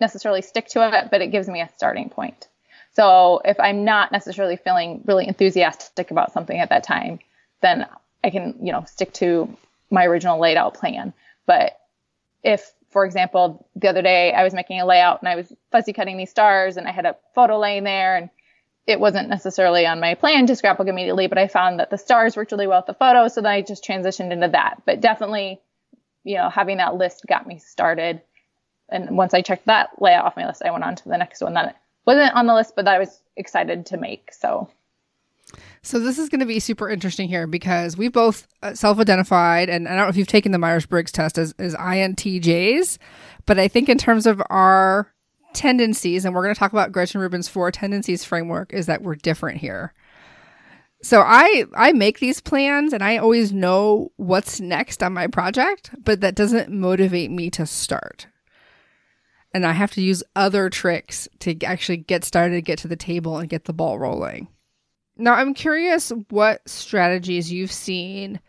necessarily 0.00 0.42
stick 0.42 0.68
to 0.68 0.86
it, 0.86 1.10
but 1.10 1.20
it 1.20 1.28
gives 1.28 1.48
me 1.48 1.60
a 1.60 1.68
starting 1.76 2.08
point. 2.08 2.48
So 2.92 3.42
if 3.44 3.58
I'm 3.60 3.84
not 3.84 4.12
necessarily 4.12 4.56
feeling 4.56 5.02
really 5.04 5.26
enthusiastic 5.28 6.10
about 6.10 6.32
something 6.32 6.58
at 6.58 6.70
that 6.70 6.84
time, 6.84 7.18
then 7.60 7.86
I 8.24 8.30
can, 8.30 8.54
you 8.62 8.72
know, 8.72 8.84
stick 8.84 9.12
to 9.14 9.54
my 9.90 10.06
original 10.06 10.38
laid 10.38 10.56
out 10.56 10.74
plan. 10.74 11.12
But 11.44 11.78
if, 12.42 12.72
for 12.90 13.04
example, 13.04 13.66
the 13.76 13.88
other 13.88 14.02
day 14.02 14.32
I 14.32 14.44
was 14.44 14.54
making 14.54 14.80
a 14.80 14.86
layout 14.86 15.20
and 15.20 15.28
I 15.28 15.36
was 15.36 15.52
fuzzy 15.70 15.92
cutting 15.92 16.16
these 16.16 16.30
stars 16.30 16.76
and 16.76 16.88
I 16.88 16.92
had 16.92 17.06
a 17.06 17.16
photo 17.34 17.58
laying 17.58 17.84
there 17.84 18.16
and 18.16 18.30
it 18.86 19.00
wasn't 19.00 19.28
necessarily 19.28 19.86
on 19.86 20.00
my 20.00 20.14
plan 20.14 20.46
to 20.46 20.56
scrapbook 20.56 20.86
immediately, 20.86 21.26
but 21.26 21.38
I 21.38 21.48
found 21.48 21.80
that 21.80 21.90
the 21.90 21.98
stars 21.98 22.36
worked 22.36 22.52
really 22.52 22.68
well 22.68 22.78
with 22.78 22.86
the 22.86 22.94
photos. 22.94 23.34
So 23.34 23.40
then 23.40 23.52
I 23.52 23.62
just 23.62 23.84
transitioned 23.84 24.30
into 24.30 24.48
that. 24.48 24.82
But 24.86 25.00
definitely, 25.00 25.60
you 26.22 26.36
know, 26.36 26.48
having 26.48 26.76
that 26.76 26.94
list 26.94 27.24
got 27.28 27.46
me 27.46 27.58
started. 27.58 28.20
And 28.88 29.16
once 29.16 29.34
I 29.34 29.42
checked 29.42 29.66
that 29.66 29.90
layout 30.00 30.24
off 30.24 30.36
my 30.36 30.46
list, 30.46 30.62
I 30.64 30.70
went 30.70 30.84
on 30.84 30.94
to 30.94 31.08
the 31.08 31.18
next 31.18 31.40
one 31.40 31.54
that 31.54 31.76
wasn't 32.06 32.34
on 32.34 32.46
the 32.46 32.54
list, 32.54 32.74
but 32.76 32.84
that 32.84 32.94
I 32.94 32.98
was 33.00 33.20
excited 33.36 33.86
to 33.86 33.96
make. 33.96 34.32
So. 34.32 34.70
So 35.82 35.98
this 35.98 36.18
is 36.18 36.28
going 36.28 36.40
to 36.40 36.46
be 36.46 36.58
super 36.58 36.88
interesting 36.88 37.28
here 37.28 37.46
because 37.46 37.96
we 37.96 38.08
both 38.08 38.48
uh, 38.62 38.74
self-identified, 38.74 39.68
and 39.68 39.88
I 39.88 39.94
don't 39.94 40.04
know 40.04 40.08
if 40.08 40.16
you've 40.16 40.26
taken 40.26 40.50
the 40.50 40.58
Myers-Briggs 40.58 41.12
test 41.12 41.38
as, 41.38 41.54
as 41.58 41.74
INTJs, 41.76 42.98
but 43.46 43.58
I 43.58 43.68
think 43.68 43.88
in 43.88 43.96
terms 43.96 44.26
of 44.26 44.42
our 44.50 45.12
tendencies, 45.52 46.24
and 46.24 46.34
we're 46.34 46.42
going 46.42 46.54
to 46.54 46.58
talk 46.58 46.72
about 46.72 46.92
Gretchen 46.92 47.20
Rubin's 47.20 47.48
four 47.48 47.70
tendencies 47.70 48.24
framework, 48.24 48.72
is 48.72 48.86
that 48.86 49.02
we're 49.02 49.14
different 49.14 49.58
here. 49.58 49.92
So 51.02 51.20
I 51.20 51.64
I 51.74 51.92
make 51.92 52.18
these 52.18 52.40
plans 52.40 52.92
and 52.92 53.02
I 53.02 53.18
always 53.18 53.52
know 53.52 54.12
what's 54.16 54.60
next 54.60 55.02
on 55.02 55.12
my 55.12 55.26
project, 55.26 55.90
but 56.02 56.20
that 56.22 56.34
doesn't 56.34 56.70
motivate 56.70 57.30
me 57.30 57.50
to 57.50 57.66
start. 57.66 58.26
And 59.52 59.64
I 59.64 59.72
have 59.72 59.92
to 59.92 60.02
use 60.02 60.22
other 60.34 60.68
tricks 60.68 61.28
to 61.40 61.56
actually 61.64 61.98
get 61.98 62.24
started, 62.24 62.64
get 62.64 62.78
to 62.80 62.88
the 62.88 62.96
table 62.96 63.38
and 63.38 63.48
get 63.48 63.64
the 63.64 63.72
ball 63.72 63.98
rolling. 63.98 64.48
Now, 65.16 65.34
I'm 65.34 65.54
curious 65.54 66.12
what 66.28 66.68
strategies 66.68 67.50
you've 67.50 67.72
seen 67.72 68.40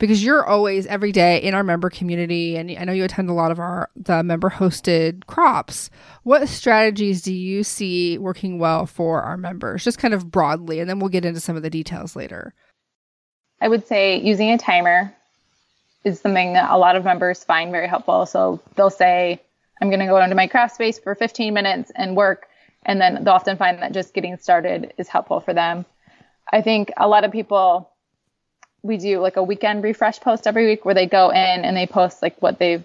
because 0.00 0.24
you're 0.24 0.44
always 0.44 0.86
every 0.86 1.12
day 1.12 1.36
in 1.38 1.54
our 1.54 1.62
member 1.62 1.90
community 1.90 2.56
and 2.56 2.70
I 2.72 2.84
know 2.84 2.92
you 2.92 3.04
attend 3.04 3.30
a 3.30 3.34
lot 3.34 3.52
of 3.52 3.60
our 3.60 3.90
the 3.94 4.24
member 4.24 4.50
hosted 4.50 5.26
crops. 5.26 5.90
What 6.24 6.48
strategies 6.48 7.22
do 7.22 7.32
you 7.32 7.62
see 7.62 8.18
working 8.18 8.58
well 8.58 8.86
for 8.86 9.22
our 9.22 9.36
members? 9.36 9.84
Just 9.84 9.98
kind 9.98 10.14
of 10.14 10.30
broadly 10.30 10.80
and 10.80 10.90
then 10.90 10.98
we'll 10.98 11.10
get 11.10 11.24
into 11.24 11.38
some 11.38 11.54
of 11.54 11.62
the 11.62 11.70
details 11.70 12.16
later. 12.16 12.54
I 13.60 13.68
would 13.68 13.86
say 13.86 14.18
using 14.18 14.50
a 14.50 14.58
timer 14.58 15.14
is 16.02 16.18
something 16.18 16.54
that 16.54 16.70
a 16.70 16.78
lot 16.78 16.96
of 16.96 17.04
members 17.04 17.44
find 17.44 17.70
very 17.70 17.86
helpful. 17.86 18.24
So 18.24 18.60
they'll 18.74 18.88
say, 18.88 19.40
I'm 19.80 19.90
going 19.90 20.00
to 20.00 20.06
go 20.06 20.20
into 20.22 20.34
my 20.34 20.46
craft 20.46 20.74
space 20.74 20.98
for 20.98 21.14
15 21.14 21.52
minutes 21.52 21.92
and 21.94 22.16
work. 22.16 22.48
And 22.86 22.98
then 22.98 23.22
they'll 23.22 23.34
often 23.34 23.58
find 23.58 23.82
that 23.82 23.92
just 23.92 24.14
getting 24.14 24.38
started 24.38 24.94
is 24.96 25.08
helpful 25.08 25.40
for 25.40 25.52
them. 25.52 25.84
I 26.50 26.62
think 26.62 26.90
a 26.96 27.06
lot 27.06 27.24
of 27.24 27.32
people 27.32 27.90
we 28.82 28.96
do 28.96 29.20
like 29.20 29.36
a 29.36 29.42
weekend 29.42 29.82
refresh 29.82 30.20
post 30.20 30.46
every 30.46 30.66
week 30.66 30.84
where 30.84 30.94
they 30.94 31.06
go 31.06 31.30
in 31.30 31.36
and 31.64 31.76
they 31.76 31.86
post 31.86 32.22
like 32.22 32.40
what 32.40 32.58
they've 32.58 32.84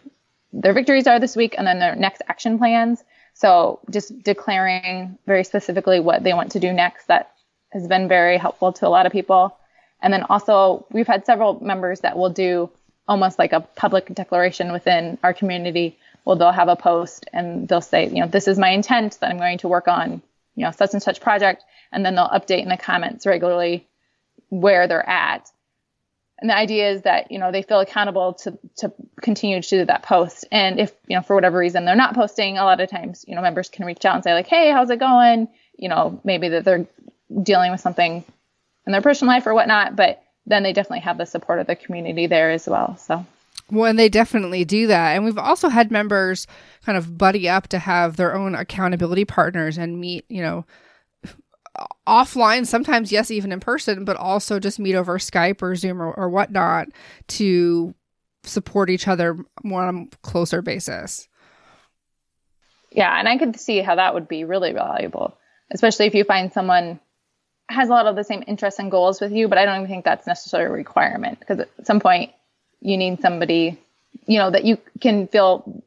their 0.54 0.74
victories 0.74 1.06
are 1.08 1.20
this 1.20 1.36
week 1.36 1.56
and 1.58 1.68
then 1.68 1.80
their 1.80 1.96
next 1.96 2.22
action 2.30 2.58
plans. 2.58 3.04
So 3.34 3.80
just 3.90 4.24
declaring 4.24 5.18
very 5.26 5.44
specifically 5.44 6.00
what 6.00 6.24
they 6.24 6.34
want 6.34 6.54
to 6.54 6.60
do 6.60 6.72
next 6.72 7.08
that 7.08 7.34
has 7.74 7.88
been 7.88 8.08
very 8.08 8.38
helpful 8.38 8.72
to 8.74 8.88
a 8.88 8.90
lot 8.90 9.06
of 9.06 9.12
people. 9.12 9.58
And 10.02 10.14
then 10.14 10.24
also 10.24 10.86
we've 10.92 11.08
had 11.08 11.26
several 11.26 11.62
members 11.62 12.02
that 12.02 12.18
will 12.18 12.30
do 12.30 12.70
almost 13.08 13.38
like 13.38 13.52
a 13.52 13.60
public 13.60 14.14
declaration 14.14 14.72
within 14.72 15.18
our 15.24 15.34
community 15.34 15.98
well, 16.26 16.36
they'll 16.36 16.52
have 16.52 16.68
a 16.68 16.76
post 16.76 17.30
and 17.32 17.68
they'll 17.68 17.82
say, 17.82 18.08
you 18.08 18.20
know, 18.20 18.28
this 18.28 18.48
is 18.48 18.58
my 18.58 18.72
intent 18.72 19.20
that 19.20 19.30
I'm 19.30 19.38
going 19.38 19.60
to 19.60 19.68
work 19.68 19.88
on, 19.88 20.24
you 20.56 20.66
know, 20.66 20.72
such 20.72 20.94
and 20.94 21.02
such 21.02 21.22
project. 21.22 21.64
And 21.92 22.04
then 22.04 22.16
they'll 22.16 22.28
update 22.28 22.64
in 22.64 22.70
the 22.70 22.78
comments 22.78 23.28
regularly 23.28 23.88
where 24.50 24.88
they're 24.88 25.08
at. 25.08 25.50
And 26.40 26.50
the 26.50 26.56
idea 26.56 26.92
is 26.92 27.04
that, 27.04 27.32
you 27.32 27.40
know, 27.40 27.52
they 27.52 27.62
feel 27.62 27.80
accountable 27.80 28.34
to, 28.34 28.58
to 28.78 28.92
continue 29.22 29.62
to 29.62 29.70
do 29.70 29.86
that 29.86 30.04
post. 30.04 30.46
And 30.52 30.80
if, 30.80 30.92
you 31.08 31.16
know, 31.16 31.22
for 31.22 31.34
whatever 31.34 31.58
reason 31.58 31.86
they're 31.86 31.96
not 31.96 32.14
posting, 32.14 32.58
a 32.58 32.66
lot 32.66 32.82
of 32.82 32.90
times, 32.90 33.24
you 33.28 33.36
know, 33.36 33.42
members 33.42 33.70
can 33.70 33.86
reach 33.86 34.04
out 34.04 34.16
and 34.16 34.24
say 34.24 34.34
like, 34.34 34.48
Hey, 34.48 34.72
how's 34.72 34.90
it 34.90 35.00
going? 35.00 35.48
You 35.78 35.90
know, 35.90 36.20
maybe 36.24 36.50
that 36.50 36.66
they're 36.66 36.88
dealing 37.42 37.72
with 37.72 37.82
something 37.82 38.24
in 38.86 38.92
their 38.92 39.02
personal 39.02 39.34
life 39.34 39.48
or 39.48 39.54
whatnot, 39.54 39.96
but 39.96 40.22
then 40.46 40.64
they 40.64 40.74
definitely 40.74 41.00
have 41.00 41.18
the 41.18 41.26
support 41.26 41.60
of 41.60 41.68
the 41.68 41.76
community 41.76 42.28
there 42.28 42.52
as 42.52 42.68
well. 42.68 42.98
So 42.98 43.26
well, 43.72 43.90
and 43.90 43.98
they 43.98 44.10
definitely 44.10 44.64
do 44.64 44.88
that. 44.88 45.16
And 45.16 45.26
we've 45.26 45.38
also 45.38 45.70
had 45.70 45.90
members 45.90 46.46
kind 46.86 46.98
of 46.98 47.18
buddy 47.18 47.50
up 47.50 47.68
to 47.70 47.80
have 47.80 48.16
their 48.16 48.36
own 48.36 48.54
accountability 48.54 49.26
partners 49.26 49.78
and 49.78 50.00
meet, 50.00 50.26
you 50.30 50.42
know, 50.42 50.66
offline, 52.08 52.66
sometimes, 52.66 53.12
yes, 53.12 53.32
even 53.32 53.52
in 53.52 53.60
person, 53.60 54.06
but 54.06 54.18
also 54.18 54.60
just 54.60 54.80
meet 54.80 54.96
over 54.96 55.18
Skype 55.18 55.62
or 55.62 55.76
Zoom 55.76 56.02
or, 56.02 56.14
or 56.14 56.30
whatnot 56.30 56.88
to 57.28 57.94
support 58.44 58.90
each 58.90 59.08
other 59.08 59.38
more 59.64 59.84
on 59.84 60.10
a 60.12 60.18
closer 60.18 60.62
basis. 60.62 61.28
Yeah, 62.92 63.18
and 63.18 63.28
I 63.28 63.38
could 63.38 63.60
see 63.60 63.80
how 63.82 63.96
that 63.96 64.14
would 64.14 64.28
be 64.28 64.46
really 64.46 64.72
valuable, 64.72 65.38
especially 65.72 66.06
if 66.06 66.16
you 66.16 66.24
find 66.24 66.54
someone 66.54 67.00
has 67.68 67.90
a 67.90 67.92
lot 67.92 68.06
of 68.06 68.16
the 68.16 68.24
same 68.24 68.44
interests 68.48 68.80
and 68.80 68.92
goals 68.92 69.20
with 69.20 69.32
you, 69.32 69.48
but 69.48 69.58
I 69.58 69.66
don't 69.66 69.76
even 69.78 69.88
think 69.88 70.06
that's 70.06 70.28
necessarily 70.28 70.70
a 70.70 70.72
requirement 70.72 71.40
because 71.40 71.60
at 71.60 71.70
some 71.84 72.00
point 72.00 72.32
you 72.80 72.98
need 72.98 73.22
somebody, 73.22 73.80
you 74.28 74.38
know, 74.38 74.52
that 74.52 74.66
you 74.66 74.78
can 75.02 75.28
feel 75.28 75.84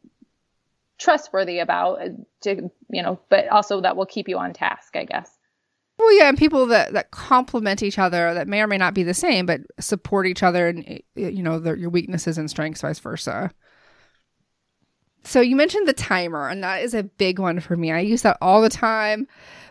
trustworthy 0.99 1.61
about 1.61 2.03
uh, 2.03 2.09
to, 2.43 2.71
you 2.91 3.03
know, 3.03 3.21
but 3.29 3.49
also 3.49 3.81
that 3.81 3.97
will 3.97 4.07
keep 4.07 4.29
you 4.29 4.39
on 4.39 4.53
task, 4.53 4.97
I 4.97 5.05
guess. 5.05 5.38
Well, 5.99 6.17
yeah, 6.17 6.29
and 6.29 6.39
people 6.39 6.67
that 6.67 6.93
that 6.93 7.11
complement 7.11 7.83
each 7.83 7.99
other 7.99 8.33
that 8.33 8.47
may 8.47 8.61
or 8.61 8.67
may 8.67 8.79
not 8.79 8.95
be 8.95 9.03
the 9.03 9.15
same, 9.15 9.47
but 9.47 9.63
support 9.81 10.27
each 10.27 10.43
other 10.43 10.69
and 10.69 11.03
you 11.17 11.43
know 11.43 11.61
your 11.75 11.91
weaknesses 11.91 12.39
and 12.39 12.49
strengths, 12.49 12.83
vice 12.83 13.01
versa. 13.01 13.51
So 15.25 15.41
you 15.41 15.57
mentioned 15.57 15.89
the 15.89 15.93
timer, 15.93 16.49
and 16.49 16.63
that 16.63 16.83
is 16.83 16.95
a 16.95 17.03
big 17.03 17.39
one 17.39 17.61
for 17.61 17.77
me. 17.77 17.91
I 17.91 18.01
use 18.01 18.23
that 18.23 18.39
all 18.41 18.63
the 18.63 18.71
time, 18.71 19.27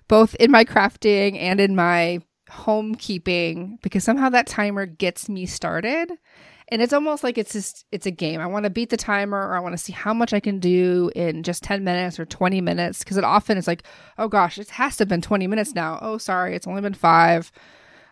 both 0.07 0.35
in 0.35 0.51
my 0.51 0.65
crafting 0.65 1.37
and 1.39 1.59
in 1.59 1.75
my 1.75 2.21
homekeeping, 2.51 3.81
because 3.81 4.03
somehow 4.03 4.29
that 4.29 4.47
timer 4.47 4.85
gets 4.85 5.29
me 5.29 5.45
started 5.45 6.11
and 6.69 6.81
it's 6.81 6.93
almost 6.93 7.23
like 7.23 7.37
it's 7.37 7.53
just 7.53 7.85
it's 7.91 8.05
a 8.05 8.11
game. 8.11 8.41
I 8.41 8.45
want 8.45 8.65
to 8.65 8.69
beat 8.69 8.89
the 8.89 8.97
timer 8.97 9.37
or 9.37 9.55
I 9.55 9.59
want 9.59 9.73
to 9.73 9.77
see 9.77 9.93
how 9.93 10.13
much 10.13 10.33
I 10.33 10.39
can 10.39 10.59
do 10.59 11.09
in 11.15 11.43
just 11.43 11.63
10 11.63 11.83
minutes 11.83 12.19
or 12.19 12.25
20 12.25 12.59
minutes 12.61 12.99
because 12.99 13.17
it 13.17 13.23
often 13.23 13.57
is 13.57 13.67
like, 13.67 13.83
oh 14.17 14.27
gosh, 14.27 14.57
it 14.57 14.69
has 14.71 14.97
to 14.97 15.01
have 15.01 15.07
been 15.07 15.21
20 15.21 15.47
minutes 15.47 15.73
now. 15.73 15.99
Oh, 16.01 16.17
sorry, 16.17 16.55
it's 16.55 16.67
only 16.67 16.81
been 16.81 16.93
5. 16.93 17.51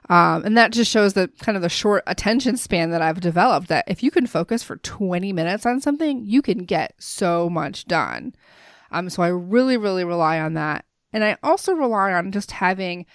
Um, 0.08 0.46
and 0.46 0.56
that 0.56 0.72
just 0.72 0.92
shows 0.92 1.14
the 1.14 1.30
kind 1.40 1.56
of 1.56 1.64
the 1.64 1.70
short 1.70 2.04
attention 2.08 2.58
span 2.58 2.92
that 2.92 3.02
I've 3.02 3.20
developed 3.20 3.68
that 3.70 3.86
if 3.88 4.04
you 4.04 4.12
can 4.12 4.28
focus 4.28 4.64
for 4.64 4.78
20 4.78 5.34
minutes 5.34 5.66
on 5.66 5.82
something, 5.82 6.24
you 6.24 6.42
can 6.42 6.66
get 6.66 6.94
so 7.00 7.50
much 7.50 7.86
done. 7.86 8.36
Um, 8.92 9.10
so 9.10 9.24
I 9.24 9.30
really, 9.30 9.78
really 9.78 10.04
rely 10.04 10.40
on 10.40 10.54
that. 10.54 10.86
And 11.12 11.24
I 11.24 11.38
also 11.42 11.74
rely 11.74 12.14
on 12.14 12.32
just 12.32 12.52
having 12.52 13.06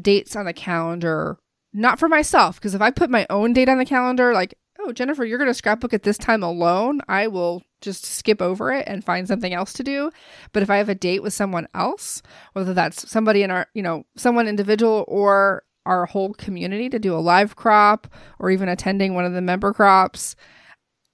dates 0.00 0.36
on 0.36 0.44
the 0.44 0.52
calendar, 0.52 1.38
not 1.72 1.98
for 1.98 2.08
myself, 2.08 2.56
because 2.56 2.74
if 2.74 2.80
I 2.80 2.90
put 2.90 3.10
my 3.10 3.26
own 3.28 3.52
date 3.52 3.68
on 3.68 3.78
the 3.78 3.84
calendar, 3.84 4.32
like 4.32 4.56
oh, 4.86 4.92
Jennifer, 4.92 5.24
you're 5.24 5.38
going 5.38 5.50
to 5.50 5.54
scrapbook 5.54 5.92
at 5.92 6.04
this 6.04 6.18
time 6.18 6.42
alone, 6.42 7.00
I 7.08 7.26
will 7.26 7.62
just 7.80 8.04
skip 8.04 8.40
over 8.40 8.72
it 8.72 8.86
and 8.86 9.04
find 9.04 9.26
something 9.26 9.52
else 9.52 9.72
to 9.74 9.82
do. 9.82 10.10
But 10.52 10.62
if 10.62 10.70
I 10.70 10.76
have 10.76 10.88
a 10.88 10.94
date 10.94 11.22
with 11.22 11.34
someone 11.34 11.68
else, 11.74 12.22
whether 12.52 12.72
that's 12.72 13.10
somebody 13.10 13.42
in 13.42 13.50
our, 13.50 13.66
you 13.74 13.82
know, 13.82 14.04
someone 14.16 14.48
individual 14.48 15.04
or 15.08 15.64
our 15.84 16.06
whole 16.06 16.34
community 16.34 16.88
to 16.88 16.98
do 16.98 17.14
a 17.14 17.18
live 17.20 17.56
crop 17.56 18.08
or 18.38 18.50
even 18.50 18.68
attending 18.68 19.14
one 19.14 19.24
of 19.24 19.32
the 19.32 19.40
member 19.40 19.72
crops, 19.72 20.36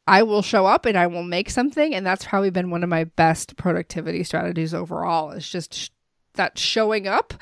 I 0.07 0.23
will 0.23 0.43
show 0.43 0.67
up 0.67 0.87
and 0.87 0.97
I 0.97 1.07
will 1.07 1.23
make 1.23 1.51
something. 1.51 1.95
And 1.95 2.07
that's 2.07 2.25
probably 2.25 2.51
been 2.51 2.71
one 2.71 2.83
of 2.83 2.89
my 2.89 3.05
best 3.05 3.57
productivity 3.57 4.25
strategies 4.25 4.75
overall. 4.75 5.31
It's 5.31 5.49
just 5.49 5.75
sh- 5.75 5.89
that 6.35 6.59
showing 6.59 7.07
up 7.07 7.35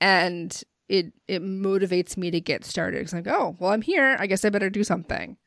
and 0.00 0.62
it 0.88 1.12
it 1.26 1.42
motivates 1.42 2.16
me 2.16 2.30
to 2.30 2.40
get 2.40 2.64
started. 2.64 3.00
It's 3.00 3.12
like, 3.12 3.26
oh, 3.26 3.56
well, 3.58 3.70
I'm 3.70 3.82
here. 3.82 4.16
I 4.18 4.26
guess 4.26 4.44
I 4.44 4.50
better 4.50 4.70
do 4.70 4.84
something. 4.84 5.38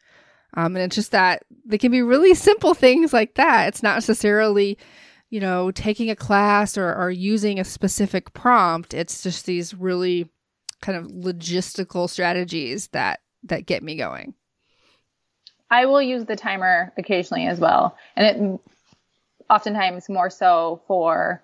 Um, 0.54 0.76
and 0.76 0.86
it's 0.86 0.96
just 0.96 1.12
that 1.12 1.44
they 1.66 1.78
can 1.78 1.92
be 1.92 2.02
really 2.02 2.34
simple 2.34 2.74
things 2.74 3.14
like 3.14 3.36
that. 3.36 3.68
It's 3.68 3.84
not 3.84 3.96
necessarily, 3.96 4.78
you 5.30 5.40
know, 5.40 5.72
taking 5.72 6.10
a 6.10 6.16
class 6.16 6.78
or, 6.78 6.94
or 6.94 7.12
using 7.12 7.60
a 7.60 7.64
specific 7.64 8.34
prompt. 8.34 8.94
It's 8.94 9.22
just 9.22 9.46
these 9.46 9.74
really 9.74 10.30
kind 10.82 10.98
of 10.98 11.12
logistical 11.12 12.10
strategies 12.10 12.88
that 12.90 13.20
that 13.44 13.66
get 13.66 13.84
me 13.84 13.96
going. 13.96 14.34
I 15.70 15.86
will 15.86 16.02
use 16.02 16.26
the 16.26 16.36
timer 16.36 16.94
occasionally 16.98 17.46
as 17.46 17.60
well, 17.60 17.98
and 18.16 18.26
it 18.26 18.62
oftentimes 19.50 20.10
more 20.10 20.30
so 20.30 20.82
for 20.88 21.42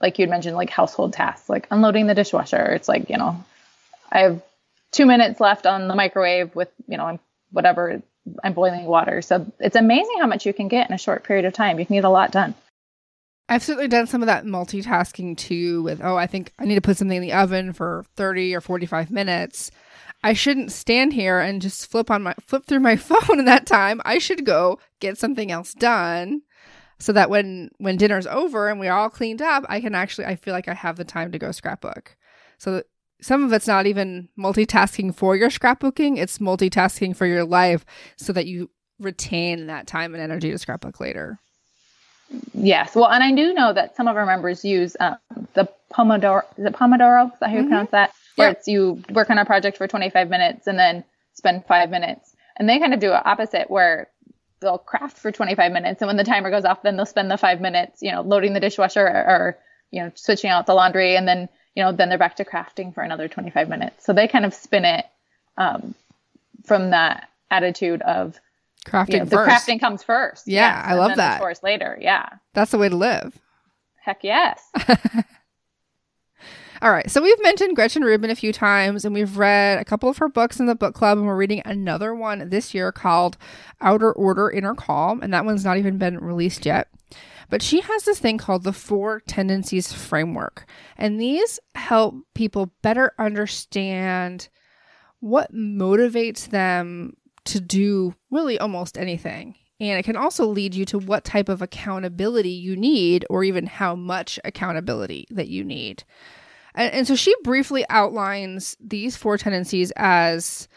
like 0.00 0.18
you'd 0.18 0.30
mentioned 0.30 0.56
like 0.56 0.70
household 0.70 1.12
tasks 1.12 1.48
like 1.48 1.66
unloading 1.70 2.06
the 2.06 2.14
dishwasher 2.14 2.72
it's 2.72 2.88
like 2.88 3.10
you 3.10 3.16
know 3.16 3.44
i 4.10 4.20
have 4.20 4.42
two 4.92 5.06
minutes 5.06 5.40
left 5.40 5.66
on 5.66 5.88
the 5.88 5.94
microwave 5.94 6.54
with 6.54 6.70
you 6.86 6.96
know 6.96 7.18
whatever 7.50 8.02
I'm 8.42 8.52
boiling 8.52 8.84
water. 8.84 9.22
So 9.22 9.50
it's 9.58 9.76
amazing 9.76 10.16
how 10.20 10.26
much 10.26 10.46
you 10.46 10.52
can 10.52 10.68
get 10.68 10.88
in 10.88 10.94
a 10.94 10.98
short 10.98 11.24
period 11.24 11.44
of 11.44 11.52
time. 11.52 11.78
You 11.78 11.86
can 11.86 11.96
get 11.96 12.04
a 12.04 12.10
lot 12.10 12.32
done. 12.32 12.54
I've 13.48 13.62
certainly 13.62 13.88
done 13.88 14.06
some 14.06 14.22
of 14.22 14.26
that 14.26 14.44
multitasking 14.44 15.36
too 15.36 15.82
with, 15.82 16.00
oh, 16.02 16.16
I 16.16 16.26
think 16.26 16.52
I 16.58 16.66
need 16.66 16.74
to 16.74 16.82
put 16.82 16.98
something 16.98 17.16
in 17.16 17.22
the 17.22 17.32
oven 17.32 17.72
for 17.72 18.04
30 18.16 18.54
or 18.54 18.60
45 18.60 19.10
minutes. 19.10 19.70
I 20.22 20.34
shouldn't 20.34 20.72
stand 20.72 21.12
here 21.12 21.38
and 21.38 21.62
just 21.62 21.90
flip 21.90 22.10
on 22.10 22.22
my 22.22 22.34
flip 22.40 22.64
through 22.66 22.80
my 22.80 22.96
phone 22.96 23.38
in 23.38 23.46
that 23.46 23.66
time. 23.66 24.00
I 24.04 24.18
should 24.18 24.44
go 24.44 24.78
get 25.00 25.16
something 25.16 25.50
else 25.50 25.72
done 25.72 26.42
so 26.98 27.12
that 27.12 27.30
when 27.30 27.70
when 27.78 27.96
dinner's 27.96 28.26
over 28.26 28.68
and 28.68 28.80
we're 28.80 28.92
all 28.92 29.10
cleaned 29.10 29.40
up, 29.40 29.64
I 29.68 29.80
can 29.80 29.94
actually 29.94 30.26
I 30.26 30.36
feel 30.36 30.52
like 30.52 30.68
I 30.68 30.74
have 30.74 30.96
the 30.96 31.04
time 31.04 31.32
to 31.32 31.38
go 31.38 31.52
scrapbook. 31.52 32.16
So 32.58 32.82
some 33.20 33.44
of 33.44 33.52
it's 33.52 33.66
not 33.66 33.86
even 33.86 34.28
multitasking 34.38 35.14
for 35.14 35.36
your 35.36 35.50
scrapbooking, 35.50 36.18
it's 36.18 36.38
multitasking 36.38 37.16
for 37.16 37.26
your 37.26 37.44
life 37.44 37.84
so 38.16 38.32
that 38.32 38.46
you 38.46 38.70
retain 38.98 39.66
that 39.66 39.86
time 39.86 40.14
and 40.14 40.22
energy 40.22 40.50
to 40.50 40.58
scrapbook 40.58 41.00
later. 41.00 41.38
Yes. 42.52 42.94
Well, 42.94 43.08
and 43.08 43.22
I 43.22 43.32
do 43.32 43.54
know 43.54 43.72
that 43.72 43.96
some 43.96 44.06
of 44.06 44.16
our 44.16 44.26
members 44.26 44.64
use 44.64 44.96
um, 45.00 45.16
the 45.54 45.68
Pomodoro. 45.92 46.42
Is 46.58 46.66
it 46.66 46.74
Pomodoro? 46.74 47.32
Is 47.32 47.38
that 47.40 47.48
how 47.48 47.54
you 47.54 47.60
mm-hmm. 47.60 47.68
pronounce 47.68 47.90
that? 47.90 48.12
Where 48.36 48.50
it's 48.50 48.68
you 48.68 49.02
work 49.10 49.30
on 49.30 49.38
a 49.38 49.44
project 49.44 49.78
for 49.78 49.88
25 49.88 50.28
minutes 50.28 50.66
and 50.66 50.78
then 50.78 51.04
spend 51.34 51.64
five 51.66 51.90
minutes. 51.90 52.34
And 52.56 52.68
they 52.68 52.78
kind 52.78 52.92
of 52.92 53.00
do 53.00 53.12
it 53.12 53.26
opposite 53.26 53.70
where 53.70 54.08
they'll 54.60 54.78
craft 54.78 55.18
for 55.18 55.32
25 55.32 55.72
minutes. 55.72 56.02
And 56.02 56.06
when 56.06 56.16
the 56.16 56.24
timer 56.24 56.50
goes 56.50 56.64
off, 56.64 56.82
then 56.82 56.96
they'll 56.96 57.06
spend 57.06 57.30
the 57.30 57.36
five 57.36 57.60
minutes, 57.60 58.02
you 58.02 58.12
know, 58.12 58.22
loading 58.22 58.52
the 58.52 58.60
dishwasher 58.60 59.06
or, 59.06 59.24
or 59.26 59.58
you 59.90 60.02
know, 60.02 60.12
switching 60.14 60.50
out 60.50 60.66
the 60.66 60.74
laundry 60.74 61.16
and 61.16 61.26
then 61.26 61.48
you 61.78 61.84
know, 61.84 61.92
then 61.92 62.08
they're 62.08 62.18
back 62.18 62.34
to 62.36 62.44
crafting 62.44 62.92
for 62.92 63.04
another 63.04 63.28
25 63.28 63.68
minutes. 63.68 64.04
So 64.04 64.12
they 64.12 64.26
kind 64.26 64.44
of 64.44 64.52
spin 64.52 64.84
it 64.84 65.06
um, 65.56 65.94
from 66.64 66.90
that 66.90 67.28
attitude 67.52 68.02
of 68.02 68.36
crafting. 68.84 69.12
You 69.12 69.18
know, 69.20 69.26
the 69.26 69.36
crafting 69.36 69.78
comes 69.78 70.02
first. 70.02 70.48
Yeah, 70.48 70.76
yes, 70.76 70.84
I 70.88 70.94
love 70.94 71.14
that. 71.14 71.34
The 71.34 71.38
chores 71.38 71.62
later. 71.62 71.96
Yeah, 72.00 72.28
that's 72.52 72.72
the 72.72 72.78
way 72.78 72.88
to 72.88 72.96
live. 72.96 73.38
Heck 74.02 74.24
yes. 74.24 74.60
All 76.82 76.90
right. 76.90 77.08
So 77.08 77.22
we've 77.22 77.42
mentioned 77.42 77.76
Gretchen 77.76 78.02
Rubin 78.02 78.30
a 78.30 78.34
few 78.34 78.52
times, 78.52 79.04
and 79.04 79.14
we've 79.14 79.38
read 79.38 79.78
a 79.78 79.84
couple 79.84 80.08
of 80.08 80.18
her 80.18 80.28
books 80.28 80.58
in 80.58 80.66
the 80.66 80.74
book 80.74 80.96
club, 80.96 81.16
and 81.16 81.28
we're 81.28 81.36
reading 81.36 81.62
another 81.64 82.12
one 82.12 82.50
this 82.50 82.74
year 82.74 82.90
called 82.90 83.36
Outer 83.80 84.10
Order, 84.12 84.50
Inner 84.50 84.74
Calm, 84.74 85.22
and 85.22 85.32
that 85.32 85.44
one's 85.44 85.64
not 85.64 85.76
even 85.76 85.96
been 85.96 86.18
released 86.18 86.66
yet. 86.66 86.88
But 87.50 87.62
she 87.62 87.80
has 87.80 88.04
this 88.04 88.18
thing 88.18 88.38
called 88.38 88.64
the 88.64 88.72
Four 88.72 89.20
Tendencies 89.26 89.92
Framework. 89.92 90.66
And 90.96 91.20
these 91.20 91.58
help 91.74 92.16
people 92.34 92.72
better 92.82 93.12
understand 93.18 94.48
what 95.20 95.54
motivates 95.54 96.48
them 96.48 97.16
to 97.46 97.60
do 97.60 98.14
really 98.30 98.58
almost 98.58 98.98
anything. 98.98 99.54
And 99.80 99.98
it 99.98 100.04
can 100.04 100.16
also 100.16 100.46
lead 100.46 100.74
you 100.74 100.84
to 100.86 100.98
what 100.98 101.24
type 101.24 101.48
of 101.48 101.62
accountability 101.62 102.50
you 102.50 102.76
need, 102.76 103.24
or 103.30 103.44
even 103.44 103.66
how 103.66 103.94
much 103.94 104.38
accountability 104.44 105.26
that 105.30 105.48
you 105.48 105.64
need. 105.64 106.04
And, 106.74 106.92
and 106.92 107.06
so 107.06 107.14
she 107.14 107.34
briefly 107.44 107.84
outlines 107.88 108.76
these 108.80 109.16
four 109.16 109.38
tendencies 109.38 109.92
as 109.96 110.68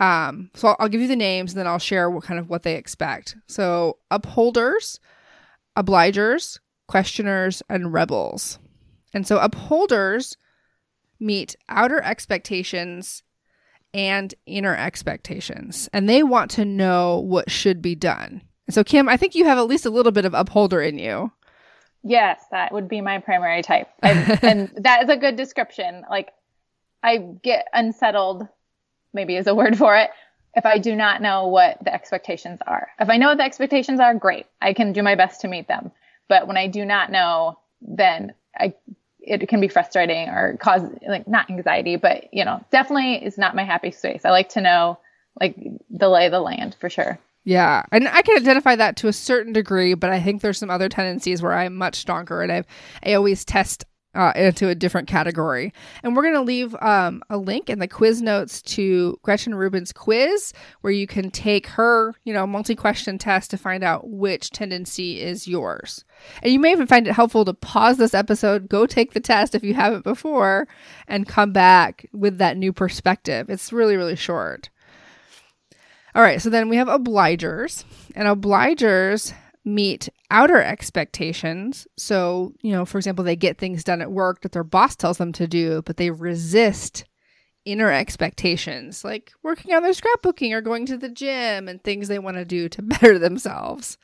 um, 0.00 0.50
so 0.54 0.68
I'll, 0.68 0.76
I'll 0.80 0.88
give 0.88 1.00
you 1.00 1.08
the 1.08 1.16
names 1.16 1.52
and 1.52 1.58
then 1.58 1.66
I'll 1.66 1.78
share 1.78 2.10
what 2.10 2.24
kind 2.24 2.40
of 2.40 2.48
what 2.48 2.62
they 2.62 2.74
expect. 2.76 3.36
So 3.46 3.98
upholders, 4.10 4.98
obligers, 5.76 6.58
questioners, 6.86 7.62
and 7.68 7.92
rebels. 7.92 8.58
And 9.12 9.26
so 9.26 9.38
upholders 9.38 10.36
meet 11.20 11.56
outer 11.68 12.02
expectations 12.02 13.22
and 13.92 14.34
inner 14.44 14.74
expectations, 14.74 15.88
and 15.92 16.08
they 16.08 16.24
want 16.24 16.50
to 16.52 16.64
know 16.64 17.20
what 17.20 17.50
should 17.50 17.80
be 17.80 17.94
done. 17.94 18.42
So, 18.68 18.82
Kim, 18.82 19.08
I 19.08 19.16
think 19.16 19.34
you 19.34 19.44
have 19.44 19.58
at 19.58 19.68
least 19.68 19.86
a 19.86 19.90
little 19.90 20.10
bit 20.10 20.24
of 20.24 20.34
upholder 20.34 20.82
in 20.82 20.98
you. 20.98 21.30
Yes, 22.02 22.42
that 22.50 22.72
would 22.72 22.88
be 22.88 23.00
my 23.00 23.18
primary 23.18 23.62
type. 23.62 23.88
And, 24.02 24.38
and 24.42 24.72
that 24.78 25.04
is 25.04 25.08
a 25.08 25.16
good 25.16 25.36
description. 25.36 26.02
Like, 26.10 26.30
I 27.02 27.18
get 27.42 27.66
unsettled, 27.72 28.48
maybe 29.12 29.36
is 29.36 29.46
a 29.46 29.54
word 29.54 29.78
for 29.78 29.96
it, 29.96 30.10
if 30.54 30.66
I 30.66 30.78
do 30.78 30.94
not 30.94 31.22
know 31.22 31.48
what 31.48 31.78
the 31.82 31.92
expectations 31.92 32.60
are. 32.66 32.88
If 32.98 33.08
I 33.08 33.16
know 33.16 33.28
what 33.28 33.38
the 33.38 33.44
expectations 33.44 34.00
are, 34.00 34.14
great. 34.14 34.46
I 34.60 34.72
can 34.72 34.92
do 34.92 35.02
my 35.02 35.14
best 35.14 35.40
to 35.40 35.48
meet 35.48 35.68
them. 35.68 35.90
But 36.28 36.46
when 36.46 36.56
I 36.56 36.68
do 36.68 36.84
not 36.84 37.10
know, 37.10 37.58
then 37.80 38.34
I 38.56 38.74
it 39.26 39.48
can 39.48 39.60
be 39.60 39.68
frustrating 39.68 40.28
or 40.28 40.56
cause 40.58 40.82
like 41.08 41.26
not 41.26 41.50
anxiety, 41.50 41.96
but 41.96 42.32
you 42.32 42.44
know, 42.44 42.62
definitely 42.70 43.24
is 43.24 43.38
not 43.38 43.56
my 43.56 43.64
happy 43.64 43.90
space. 43.90 44.24
I 44.24 44.30
like 44.30 44.50
to 44.50 44.60
know 44.60 44.98
like 45.40 45.56
the 45.90 46.08
lay 46.08 46.26
of 46.26 46.32
the 46.32 46.40
land 46.40 46.76
for 46.78 46.90
sure. 46.90 47.18
Yeah, 47.44 47.82
and 47.92 48.08
I 48.08 48.22
can 48.22 48.36
identify 48.36 48.76
that 48.76 48.96
to 48.96 49.08
a 49.08 49.12
certain 49.12 49.52
degree, 49.52 49.92
but 49.92 50.08
I 50.08 50.20
think 50.20 50.40
there's 50.40 50.56
some 50.56 50.70
other 50.70 50.88
tendencies 50.88 51.42
where 51.42 51.52
I'm 51.52 51.76
much 51.76 51.96
stronger, 51.96 52.40
and 52.40 52.50
I've 52.50 52.66
I 53.04 53.14
always 53.14 53.44
test 53.44 53.84
uh, 54.14 54.32
into 54.36 54.68
a 54.68 54.74
different 54.74 55.08
category. 55.08 55.72
And 56.02 56.14
we're 56.14 56.22
going 56.22 56.34
to 56.34 56.40
leave 56.40 56.74
um, 56.80 57.22
a 57.30 57.36
link 57.36 57.68
in 57.68 57.78
the 57.78 57.88
quiz 57.88 58.22
notes 58.22 58.62
to 58.62 59.18
Gretchen 59.22 59.54
Rubin's 59.54 59.92
quiz, 59.92 60.52
where 60.80 60.92
you 60.92 61.06
can 61.06 61.30
take 61.30 61.66
her, 61.68 62.14
you 62.24 62.32
know, 62.32 62.46
multi-question 62.46 63.18
test 63.18 63.50
to 63.50 63.56
find 63.56 63.82
out 63.82 64.08
which 64.08 64.50
tendency 64.50 65.20
is 65.20 65.48
yours. 65.48 66.04
And 66.42 66.52
you 66.52 66.58
may 66.58 66.72
even 66.72 66.86
find 66.86 67.06
it 67.06 67.14
helpful 67.14 67.44
to 67.44 67.54
pause 67.54 67.96
this 67.96 68.14
episode, 68.14 68.68
go 68.68 68.86
take 68.86 69.12
the 69.12 69.20
test 69.20 69.54
if 69.54 69.64
you 69.64 69.74
haven't 69.74 70.04
before, 70.04 70.68
and 71.08 71.28
come 71.28 71.52
back 71.52 72.06
with 72.12 72.38
that 72.38 72.56
new 72.56 72.72
perspective. 72.72 73.50
It's 73.50 73.72
really, 73.72 73.96
really 73.96 74.16
short. 74.16 74.70
All 76.14 76.22
right, 76.22 76.40
so 76.40 76.48
then 76.48 76.68
we 76.68 76.76
have 76.76 76.86
obligers, 76.86 77.84
and 78.14 78.28
obligers 78.28 79.34
meet 79.64 80.08
outer 80.34 80.60
expectations. 80.60 81.86
So, 81.96 82.54
you 82.60 82.72
know, 82.72 82.84
for 82.84 82.98
example, 82.98 83.24
they 83.24 83.36
get 83.36 83.56
things 83.56 83.84
done 83.84 84.02
at 84.02 84.10
work 84.10 84.40
that 84.40 84.50
their 84.50 84.64
boss 84.64 84.96
tells 84.96 85.16
them 85.16 85.32
to 85.34 85.46
do, 85.46 85.80
but 85.82 85.96
they 85.96 86.10
resist 86.10 87.04
inner 87.64 87.88
expectations, 87.92 89.04
like 89.04 89.30
working 89.44 89.72
on 89.72 89.84
their 89.84 89.92
scrapbooking 89.92 90.52
or 90.52 90.60
going 90.60 90.86
to 90.86 90.96
the 90.98 91.08
gym 91.08 91.68
and 91.68 91.82
things 91.84 92.08
they 92.08 92.18
want 92.18 92.36
to 92.36 92.44
do 92.44 92.68
to 92.68 92.82
better 92.82 93.16
themselves. 93.16 93.96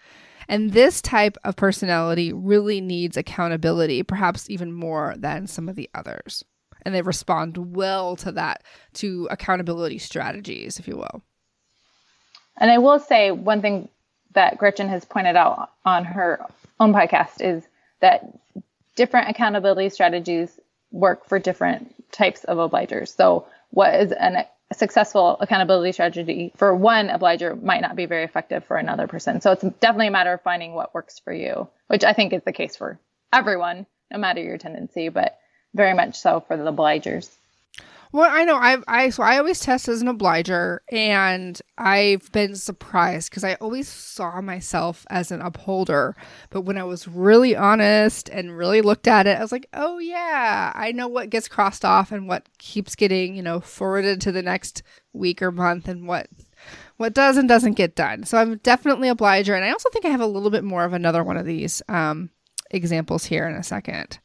And 0.49 0.73
this 0.73 1.03
type 1.03 1.37
of 1.43 1.57
personality 1.57 2.33
really 2.33 2.81
needs 2.81 3.17
accountability, 3.17 4.05
perhaps 4.05 4.49
even 4.49 4.73
more 4.73 5.17
than 5.19 5.49
some 5.49 5.69
of 5.69 5.75
the 5.75 5.91
others. 5.95 6.45
And 6.83 6.95
they 6.95 7.03
respond 7.03 7.75
well 7.75 8.15
to 8.17 8.31
that, 8.33 8.63
to 8.95 9.27
accountability 9.33 9.99
strategies, 9.99 10.79
if 10.79 10.87
you 10.87 10.97
will. 10.97 11.25
And 12.57 12.71
I 12.71 12.79
will 12.79 13.01
say 13.01 13.33
one 13.33 13.61
thing 13.63 13.89
that 14.35 14.59
Gretchen 14.59 14.89
has 14.89 15.05
pointed 15.05 15.37
out 15.37 15.71
on 15.85 16.05
her 16.05 16.45
own 16.79 16.93
podcast 16.93 17.41
is 17.41 17.67
that 18.01 18.39
different 18.97 19.29
accountability 19.29 19.89
strategies 19.91 20.59
work 20.91 21.27
for 21.27 21.39
different 21.39 21.95
types 22.13 22.45
of 22.45 22.59
obligers. 22.59 23.15
So, 23.15 23.47
what 23.71 23.95
is 23.95 24.13
an, 24.13 24.37
a 24.71 24.75
successful 24.75 25.37
accountability 25.41 25.93
strategy 25.93 26.53
for 26.57 26.75
one 26.75 27.09
obliger 27.09 27.55
might 27.55 27.83
not 27.83 27.97
be 27.97 28.07
very 28.07 28.25
effective 28.25 28.65
for 28.65 28.77
another 28.77 29.07
person. 29.07 29.41
So, 29.41 29.53
it's 29.53 29.63
definitely 29.63 30.09
a 30.09 30.13
matter 30.13 30.33
of 30.33 30.43
finding 30.43 30.75
what 30.75 30.95
works 30.95 31.19
for 31.19 31.33
you, 31.33 31.69
which 31.89 32.05
I 32.05 32.13
think 32.13 32.33
is 32.33 32.43
the 32.45 32.53
case 32.53 32.77
for 32.77 32.99
everyone, 33.33 33.87
no 34.11 34.19
matter 34.19 34.43
your 34.43 34.59
tendency, 34.59 35.09
but 35.09 35.39
very 35.75 35.95
much 35.95 36.19
so 36.19 36.41
for 36.41 36.57
the 36.57 36.73
obligers. 36.73 37.31
Well, 38.13 38.29
I 38.29 38.45
know 38.45 38.57
I 38.57 38.79
I 38.89 39.11
so 39.11 39.23
I 39.23 39.39
always 39.39 39.61
test 39.61 39.87
as 39.87 40.03
an 40.03 40.09
obliger, 40.09 40.83
and 40.91 41.61
I've 41.79 42.31
been 42.33 42.57
surprised 42.57 43.31
because 43.31 43.45
I 43.45 43.55
always 43.55 43.89
saw 43.89 44.41
myself 44.41 45.07
as 45.11 45.31
an 45.31 45.41
upholder. 45.41 46.17
But 46.51 46.63
when 46.63 46.77
I 46.77 46.83
was 46.83 47.07
really 47.07 47.55
honest 47.55 48.29
and 48.29 48.57
really 48.57 48.83
looked 48.83 49.07
at 49.07 49.29
it, 49.29 49.39
I 49.39 49.43
was 49.43 49.53
like, 49.53 49.69
oh 49.75 49.99
yeah, 49.99 50.73
I 50.75 50.91
know 50.91 51.07
what 51.07 51.31
gets 51.31 51.47
crossed 51.47 51.85
off 51.85 52.11
and 52.11 52.27
what 52.27 52.49
keeps 52.59 52.97
getting 52.97 53.37
you 53.37 53.43
know 53.43 53.61
forwarded 53.61 54.21
to 54.23 54.33
the 54.33 54.43
next 54.43 54.83
week 55.13 55.41
or 55.41 55.53
month, 55.53 55.87
and 55.87 56.09
what 56.09 56.29
what 56.97 57.15
does 57.15 57.37
and 57.37 57.49
doesn't 57.49 57.75
get 57.75 57.95
done. 57.95 58.25
So 58.25 58.39
I'm 58.39 58.57
definitely 58.59 59.09
obliger, 59.09 59.55
and 59.55 59.65
I 59.65 59.71
also 59.71 59.89
think 59.91 60.05
I 60.05 60.11
have 60.11 60.21
a 60.21 60.27
little 60.27 60.51
bit 60.51 60.65
more 60.65 60.85
of 60.85 60.95
another 60.95 61.23
one 61.23 61.37
of 61.37 61.47
these 61.47 61.81
um, 61.89 62.31
examples 62.73 63.25
here 63.25 63.49
in 63.49 63.55
a 63.55 63.63
second. 63.63 64.19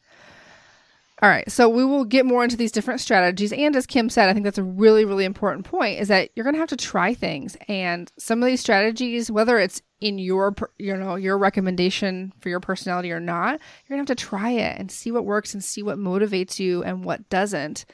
All 1.26 1.32
right, 1.32 1.52
so 1.52 1.68
we 1.68 1.84
will 1.84 2.06
get 2.06 2.24
more 2.24 2.44
into 2.44 2.56
these 2.56 2.72
different 2.72 3.02
strategies. 3.02 3.52
And 3.52 3.76
as 3.76 3.88
Kim 3.88 4.12
said, 4.12 4.30
I 4.30 4.34
think 4.34 4.44
that's 4.44 4.60
a 4.60 4.64
really, 4.64 5.06
really 5.06 5.26
important 5.26 5.66
point 5.66 6.00
is 6.00 6.08
that 6.10 6.30
you're 6.36 6.44
going 6.44 6.54
to 6.54 6.60
have 6.60 6.70
to 6.70 6.78
try 6.78 7.16
things. 7.16 7.58
And 7.68 8.12
some 8.20 8.44
of 8.44 8.46
these 8.46 8.62
strategies, 8.62 9.32
whether 9.32 9.58
it's 9.58 9.82
in 10.00 10.20
your, 10.20 10.54
you 10.78 10.96
know, 10.96 11.16
your 11.16 11.40
recommendation 11.40 12.32
for 12.42 12.50
your 12.50 12.60
personality 12.60 13.12
or 13.12 13.20
not, 13.20 13.60
you're 13.88 13.98
going 13.98 14.06
to 14.06 14.12
have 14.12 14.18
to 14.20 14.24
try 14.24 14.52
it 14.52 14.78
and 14.80 14.92
see 14.92 15.12
what 15.12 15.26
works 15.26 15.56
and 15.56 15.64
see 15.64 15.82
what 15.82 15.98
motivates 15.98 16.60
you 16.60 16.84
and 16.84 17.04
what 17.04 17.28
doesn't. 17.30 17.86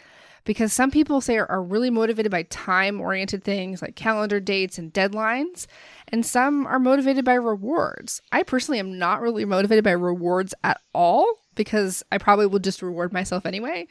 Because 0.44 0.74
some 0.74 0.92
people 0.92 1.22
say 1.22 1.38
are, 1.38 1.50
are 1.50 1.64
really 1.64 1.90
motivated 1.90 2.34
by 2.34 2.44
time 2.44 3.00
oriented 3.00 3.46
things 3.46 3.82
like 3.82 3.96
calendar 3.96 4.42
dates 4.42 4.78
and 4.78 4.92
deadlines, 4.92 5.68
and 6.10 6.26
some 6.26 6.68
are 6.68 6.80
motivated 6.80 7.24
by 7.24 7.36
rewards. 7.36 8.22
I 8.34 8.44
personally 8.44 8.80
am 8.80 9.00
not 9.00 9.22
really 9.22 9.46
motivated 9.46 9.86
by 9.86 9.92
rewards 9.92 10.54
at 10.66 10.82
all 10.94 11.38
because 11.56 12.04
I 12.12 12.18
probably 12.18 12.48
will 12.48 12.60
just 12.60 12.82
reward 12.82 13.14
myself 13.14 13.46
anyway. 13.46 13.88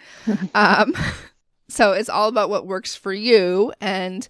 um, 0.55 0.95
so 1.69 1.93
it's 1.93 2.09
all 2.09 2.29
about 2.29 2.51
what 2.51 2.67
works 2.67 2.95
for 2.95 3.13
you. 3.13 3.73
And, 3.81 4.27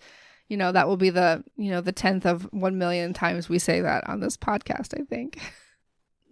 you 0.48 0.56
know, 0.56 0.72
that 0.72 0.88
will 0.88 0.96
be 0.96 1.10
the, 1.10 1.44
you 1.56 1.70
know, 1.70 1.80
the 1.80 1.92
10th 1.92 2.24
of 2.24 2.42
1 2.52 2.78
million 2.78 3.12
times 3.12 3.48
we 3.48 3.58
say 3.58 3.80
that 3.80 4.08
on 4.08 4.20
this 4.20 4.36
podcast, 4.36 4.98
I 4.98 5.04
think. 5.04 5.40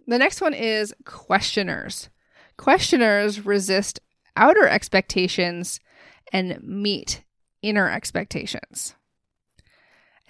The 0.07 0.17
next 0.17 0.41
one 0.41 0.55
is 0.55 0.91
questioners. 1.05 2.09
Questioners 2.57 3.45
resist 3.45 3.99
outer 4.35 4.67
expectations 4.67 5.79
and 6.33 6.59
meet 6.63 7.23
inner 7.61 7.87
expectations. 7.87 8.95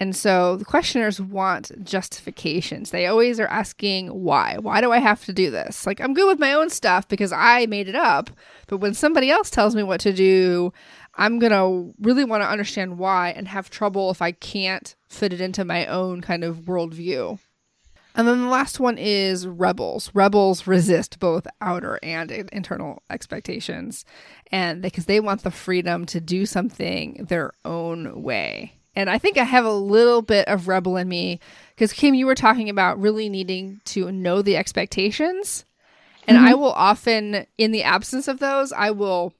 And 0.01 0.15
so 0.15 0.55
the 0.55 0.63
questioners 0.63 1.19
want 1.19 1.71
justifications. 1.83 2.91
They 2.91 3.07
always 3.07 3.37
are 3.39 3.47
asking 3.47 4.07
why. 4.07 4.57
Why 4.57 4.79
do 4.79 4.93
I 4.93 4.99
have 4.99 5.25
to 5.25 5.33
do 5.33 5.51
this? 5.51 5.85
Like, 5.85 5.99
I'm 5.99 6.13
good 6.13 6.27
with 6.27 6.39
my 6.39 6.53
own 6.53 6.69
stuff 6.69 7.05
because 7.07 7.33
I 7.33 7.65
made 7.65 7.89
it 7.89 7.95
up. 7.95 8.29
But 8.67 8.77
when 8.77 8.93
somebody 8.93 9.29
else 9.29 9.49
tells 9.49 9.75
me 9.75 9.83
what 9.83 9.99
to 10.01 10.13
do, 10.13 10.71
I'm 11.15 11.37
going 11.37 11.51
to 11.51 11.93
really 11.99 12.23
want 12.23 12.43
to 12.43 12.49
understand 12.49 12.97
why 12.97 13.31
and 13.31 13.49
have 13.49 13.69
trouble 13.69 14.09
if 14.09 14.21
I 14.21 14.31
can't 14.31 14.95
fit 15.09 15.33
it 15.33 15.41
into 15.41 15.65
my 15.65 15.85
own 15.85 16.21
kind 16.21 16.45
of 16.45 16.59
worldview. 16.59 17.39
And 18.15 18.27
then 18.27 18.41
the 18.41 18.47
last 18.47 18.79
one 18.79 18.97
is 18.97 19.47
rebels. 19.47 20.11
Rebels 20.13 20.65
resist 20.65 21.19
both 21.19 21.45
outer 21.61 21.99
and 22.01 22.31
internal 22.31 23.03
expectations, 23.09 24.03
and 24.51 24.81
because 24.81 25.05
they 25.05 25.19
want 25.19 25.43
the 25.43 25.51
freedom 25.51 26.05
to 26.07 26.19
do 26.19 26.45
something 26.45 27.25
their 27.29 27.51
own 27.63 28.23
way. 28.23 28.78
And 28.99 29.09
I 29.09 29.17
think 29.17 29.37
I 29.37 29.45
have 29.45 29.63
a 29.63 29.71
little 29.71 30.21
bit 30.21 30.45
of 30.49 30.67
rebel 30.67 30.97
in 30.97 31.07
me 31.07 31.39
because 31.73 31.93
Kim, 31.93 32.15
you 32.15 32.25
were 32.25 32.35
talking 32.35 32.67
about 32.67 32.99
really 32.99 33.29
needing 33.29 33.79
to 33.85 34.11
know 34.11 34.41
the 34.41 34.57
expectations. 34.57 35.63
And 36.27 36.37
mm-hmm. 36.37 36.47
I 36.47 36.53
will 36.55 36.73
often, 36.73 37.47
in 37.57 37.71
the 37.71 37.83
absence 37.83 38.27
of 38.27 38.39
those, 38.39 38.73
I 38.73 38.91
will 38.91 39.33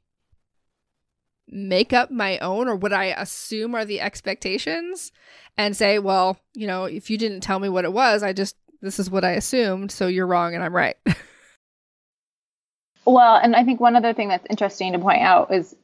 make 1.50 1.92
up 1.92 2.10
my 2.10 2.40
own 2.40 2.70
or 2.70 2.78
what 2.78 2.94
I 2.94 3.08
assume 3.08 3.76
are 3.76 3.84
the 3.84 4.00
expectations 4.00 5.12
and 5.58 5.76
say, 5.76 6.00
well, 6.00 6.38
you 6.54 6.66
know, 6.66 6.86
if 6.86 7.10
you 7.10 7.18
didn't 7.18 7.42
tell 7.42 7.60
me 7.60 7.68
what 7.68 7.84
it 7.84 7.92
was, 7.92 8.24
I 8.24 8.32
just, 8.32 8.56
this 8.82 8.98
is 8.98 9.10
what 9.10 9.26
I 9.26 9.32
assumed. 9.32 9.92
So 9.92 10.08
you're 10.08 10.26
wrong 10.26 10.56
and 10.56 10.64
I'm 10.64 10.74
right. 10.74 10.96
well, 13.06 13.36
and 13.36 13.58
I 13.58 13.66
think 13.66 13.82
one 13.82 13.98
other 13.98 14.14
thing 14.14 14.30
that's 14.30 14.48
interesting 14.50 14.94
to 14.94 15.00
point 15.00 15.22
out 15.22 15.54
is 15.54 15.76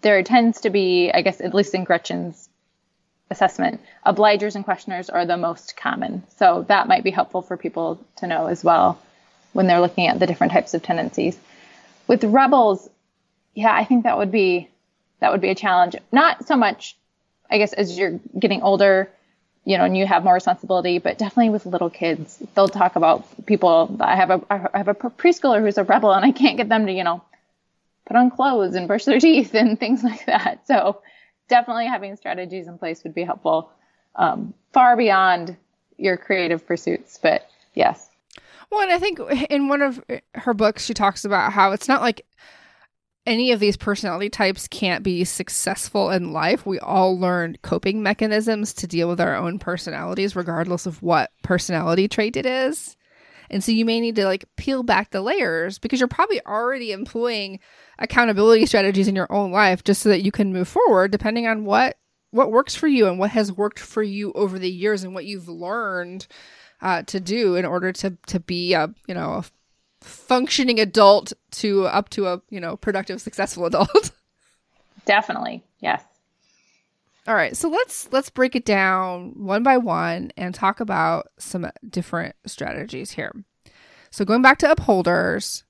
there 0.00 0.20
tends 0.24 0.62
to 0.62 0.70
be, 0.70 1.12
I 1.14 1.22
guess, 1.22 1.40
at 1.40 1.54
least 1.54 1.76
in 1.76 1.84
Gretchen's 1.84 2.49
assessment, 3.30 3.80
obligers 4.04 4.56
and 4.56 4.64
questioners 4.64 5.08
are 5.08 5.24
the 5.24 5.36
most 5.36 5.76
common. 5.76 6.24
So 6.36 6.64
that 6.68 6.88
might 6.88 7.04
be 7.04 7.10
helpful 7.10 7.42
for 7.42 7.56
people 7.56 8.04
to 8.16 8.26
know 8.26 8.46
as 8.46 8.64
well 8.64 9.00
when 9.52 9.66
they're 9.66 9.80
looking 9.80 10.06
at 10.06 10.18
the 10.18 10.26
different 10.26 10.52
types 10.52 10.74
of 10.74 10.82
tendencies. 10.82 11.38
With 12.06 12.24
rebels, 12.24 12.88
yeah, 13.54 13.74
I 13.74 13.84
think 13.84 14.04
that 14.04 14.18
would 14.18 14.32
be 14.32 14.68
that 15.20 15.32
would 15.32 15.40
be 15.40 15.50
a 15.50 15.54
challenge. 15.54 15.96
Not 16.12 16.46
so 16.46 16.56
much, 16.56 16.96
I 17.50 17.58
guess, 17.58 17.72
as 17.72 17.96
you're 17.96 18.18
getting 18.38 18.62
older, 18.62 19.10
you 19.64 19.76
know, 19.76 19.84
and 19.84 19.96
you 19.96 20.06
have 20.06 20.24
more 20.24 20.34
responsibility, 20.34 20.98
but 20.98 21.18
definitely 21.18 21.50
with 21.50 21.66
little 21.66 21.90
kids, 21.90 22.42
they'll 22.54 22.68
talk 22.68 22.96
about 22.96 23.46
people. 23.46 23.96
I 24.00 24.16
have 24.16 24.30
a 24.30 24.40
I 24.50 24.78
have 24.78 24.88
a 24.88 24.94
preschooler 24.94 25.60
who's 25.60 25.78
a 25.78 25.84
rebel, 25.84 26.12
and 26.12 26.24
I 26.24 26.32
can't 26.32 26.56
get 26.56 26.68
them 26.68 26.86
to, 26.86 26.92
you 26.92 27.04
know, 27.04 27.22
put 28.06 28.16
on 28.16 28.30
clothes 28.30 28.74
and 28.74 28.88
brush 28.88 29.04
their 29.04 29.20
teeth 29.20 29.54
and 29.54 29.78
things 29.80 30.02
like 30.02 30.26
that. 30.26 30.66
So 30.66 31.02
definitely 31.50 31.86
having 31.86 32.16
strategies 32.16 32.66
in 32.66 32.78
place 32.78 33.04
would 33.04 33.14
be 33.14 33.24
helpful 33.24 33.70
um, 34.16 34.54
far 34.72 34.96
beyond 34.96 35.56
your 35.98 36.16
creative 36.16 36.66
pursuits. 36.66 37.18
But 37.22 37.46
yes. 37.74 38.08
Well, 38.70 38.80
and 38.80 38.92
I 38.92 38.98
think 38.98 39.20
in 39.50 39.68
one 39.68 39.82
of 39.82 40.02
her 40.34 40.54
books, 40.54 40.84
she 40.84 40.94
talks 40.94 41.24
about 41.24 41.52
how 41.52 41.72
it's 41.72 41.88
not 41.88 42.00
like 42.00 42.24
any 43.26 43.52
of 43.52 43.60
these 43.60 43.76
personality 43.76 44.30
types 44.30 44.66
can't 44.66 45.04
be 45.04 45.24
successful 45.24 46.10
in 46.10 46.32
life. 46.32 46.64
We 46.64 46.78
all 46.78 47.18
learn 47.18 47.58
coping 47.62 48.02
mechanisms 48.02 48.72
to 48.74 48.86
deal 48.86 49.08
with 49.08 49.20
our 49.20 49.36
own 49.36 49.58
personalities, 49.58 50.34
regardless 50.34 50.86
of 50.86 51.02
what 51.02 51.30
personality 51.42 52.08
trait 52.08 52.36
it 52.36 52.46
is. 52.46 52.96
And 53.50 53.62
so 53.62 53.72
you 53.72 53.84
may 53.84 54.00
need 54.00 54.16
to 54.16 54.24
like 54.24 54.44
peel 54.56 54.82
back 54.82 55.10
the 55.10 55.20
layers 55.20 55.78
because 55.78 56.00
you're 56.00 56.08
probably 56.08 56.40
already 56.46 56.92
employing 56.92 57.58
accountability 58.00 58.66
strategies 58.66 59.08
in 59.08 59.16
your 59.16 59.30
own 59.30 59.52
life 59.52 59.84
just 59.84 60.02
so 60.02 60.08
that 60.08 60.22
you 60.22 60.32
can 60.32 60.52
move 60.52 60.66
forward 60.66 61.10
depending 61.10 61.46
on 61.46 61.64
what 61.64 61.96
what 62.30 62.50
works 62.50 62.74
for 62.74 62.86
you 62.86 63.06
and 63.06 63.18
what 63.18 63.30
has 63.30 63.52
worked 63.52 63.78
for 63.78 64.02
you 64.02 64.32
over 64.32 64.58
the 64.58 64.70
years 64.70 65.04
and 65.04 65.14
what 65.14 65.24
you've 65.24 65.48
learned 65.48 66.26
uh, 66.80 67.02
to 67.02 67.20
do 67.20 67.56
in 67.56 67.64
order 67.64 67.92
to 67.92 68.16
to 68.26 68.40
be 68.40 68.72
a 68.72 68.92
you 69.06 69.14
know 69.14 69.34
a 69.34 69.44
functioning 70.00 70.80
adult 70.80 71.32
to 71.50 71.86
up 71.86 72.08
to 72.10 72.26
a 72.26 72.40
you 72.50 72.60
know 72.60 72.76
productive 72.76 73.20
successful 73.20 73.66
adult. 73.66 74.12
Definitely. 75.04 75.64
Yes. 75.80 76.02
All 77.26 77.34
right, 77.34 77.56
so 77.56 77.68
let's 77.68 78.10
let's 78.12 78.30
break 78.30 78.56
it 78.56 78.64
down 78.64 79.44
one 79.44 79.62
by 79.62 79.76
one 79.76 80.32
and 80.36 80.54
talk 80.54 80.80
about 80.80 81.28
some 81.38 81.70
different 81.88 82.34
strategies 82.46 83.12
here. 83.12 83.32
So 84.10 84.24
going 84.24 84.42
back 84.42 84.58
to 84.58 84.70
upholders, 84.70 85.64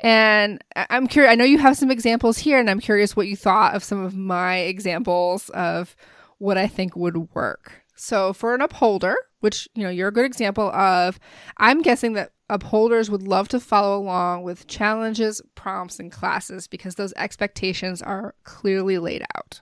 and 0.00 0.62
I'm 0.74 1.06
curious. 1.06 1.32
I 1.32 1.34
know 1.34 1.44
you 1.44 1.58
have 1.58 1.76
some 1.76 1.90
examples 1.90 2.38
here, 2.38 2.58
and 2.58 2.68
I'm 2.68 2.80
curious 2.80 3.16
what 3.16 3.28
you 3.28 3.36
thought 3.36 3.74
of 3.74 3.84
some 3.84 4.04
of 4.04 4.14
my 4.14 4.58
examples 4.58 5.48
of 5.50 5.96
what 6.38 6.58
I 6.58 6.66
think 6.66 6.96
would 6.96 7.34
work. 7.34 7.82
So 7.96 8.32
for 8.32 8.54
an 8.54 8.62
upholder, 8.62 9.14
which 9.40 9.68
you 9.74 9.82
know 9.82 9.90
you're 9.90 10.08
a 10.08 10.12
good 10.12 10.24
example 10.24 10.70
of, 10.70 11.20
I'm 11.58 11.82
guessing 11.82 12.14
that 12.14 12.32
upholders 12.48 13.10
would 13.10 13.22
love 13.22 13.48
to 13.48 13.60
follow 13.60 13.98
along 13.98 14.42
with 14.42 14.66
challenges, 14.66 15.40
prompts, 15.54 16.00
and 16.00 16.10
classes 16.10 16.66
because 16.66 16.96
those 16.96 17.12
expectations 17.16 18.02
are 18.02 18.34
clearly 18.44 18.98
laid 18.98 19.22
out. 19.36 19.60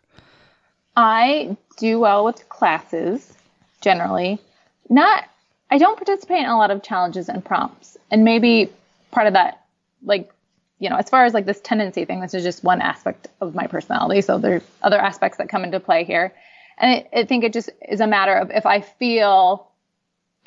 I 0.96 1.56
do 1.76 2.00
well 2.00 2.24
with 2.24 2.48
classes 2.48 3.34
generally. 3.80 4.40
Not, 4.88 5.24
I 5.70 5.78
don't 5.78 5.96
participate 5.96 6.38
in 6.38 6.48
a 6.48 6.56
lot 6.56 6.70
of 6.70 6.82
challenges 6.82 7.28
and 7.28 7.44
prompts. 7.44 7.96
And 8.10 8.24
maybe 8.24 8.72
part 9.10 9.26
of 9.26 9.34
that, 9.34 9.64
like, 10.02 10.32
you 10.78 10.90
know, 10.90 10.96
as 10.96 11.08
far 11.10 11.24
as 11.24 11.34
like 11.34 11.46
this 11.46 11.60
tendency 11.60 12.04
thing, 12.04 12.20
this 12.20 12.34
is 12.34 12.44
just 12.44 12.62
one 12.62 12.80
aspect 12.80 13.28
of 13.40 13.54
my 13.54 13.66
personality. 13.66 14.20
So 14.20 14.38
there's 14.38 14.62
other 14.82 14.98
aspects 14.98 15.38
that 15.38 15.48
come 15.48 15.64
into 15.64 15.80
play 15.80 16.04
here. 16.04 16.32
And 16.78 16.90
I, 16.90 17.20
I 17.20 17.24
think 17.24 17.44
it 17.44 17.52
just 17.52 17.70
is 17.88 18.00
a 18.00 18.06
matter 18.06 18.34
of 18.34 18.50
if 18.50 18.66
I 18.66 18.80
feel 18.80 19.68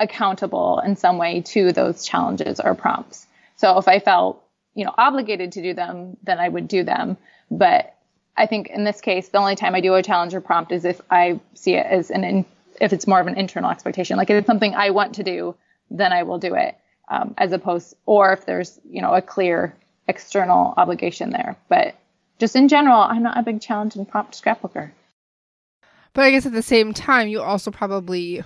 accountable 0.00 0.80
in 0.84 0.96
some 0.96 1.18
way 1.18 1.42
to 1.42 1.72
those 1.72 2.04
challenges 2.04 2.60
or 2.60 2.74
prompts. 2.74 3.26
So 3.56 3.78
if 3.78 3.86
I 3.86 3.98
felt, 4.00 4.42
you 4.74 4.84
know, 4.84 4.94
obligated 4.96 5.52
to 5.52 5.62
do 5.62 5.74
them, 5.74 6.16
then 6.22 6.38
I 6.40 6.48
would 6.48 6.66
do 6.66 6.82
them. 6.82 7.16
But 7.50 7.94
I 8.36 8.46
think 8.46 8.68
in 8.68 8.84
this 8.84 9.00
case, 9.00 9.28
the 9.28 9.38
only 9.38 9.56
time 9.56 9.74
I 9.74 9.80
do 9.80 9.94
a 9.94 10.02
challenge 10.02 10.34
or 10.34 10.40
prompt 10.40 10.72
is 10.72 10.84
if 10.84 11.00
I 11.10 11.38
see 11.54 11.74
it 11.74 11.86
as 11.86 12.10
an 12.10 12.24
in, 12.24 12.44
if 12.80 12.92
it's 12.92 13.06
more 13.06 13.20
of 13.20 13.26
an 13.26 13.36
internal 13.36 13.70
expectation, 13.70 14.16
like 14.16 14.30
if 14.30 14.38
it's 14.38 14.46
something 14.46 14.74
I 14.74 14.90
want 14.90 15.16
to 15.16 15.22
do, 15.22 15.54
then 15.90 16.12
I 16.12 16.22
will 16.22 16.38
do 16.38 16.54
it, 16.54 16.74
um, 17.08 17.34
as 17.38 17.52
opposed, 17.52 17.94
or 18.06 18.32
if 18.32 18.46
there's 18.46 18.80
you 18.88 19.02
know 19.02 19.14
a 19.14 19.22
clear 19.22 19.74
external 20.08 20.74
obligation 20.76 21.30
there. 21.30 21.56
But 21.68 21.94
just 22.38 22.56
in 22.56 22.68
general, 22.68 23.00
I'm 23.00 23.22
not 23.22 23.38
a 23.38 23.42
big 23.42 23.60
challenge 23.60 23.96
and 23.96 24.08
prompt 24.08 24.40
scrapbooker. 24.40 24.90
But 26.14 26.24
I 26.24 26.30
guess 26.30 26.46
at 26.46 26.52
the 26.52 26.62
same 26.62 26.92
time, 26.92 27.28
you 27.28 27.40
also 27.40 27.70
probably 27.70 28.42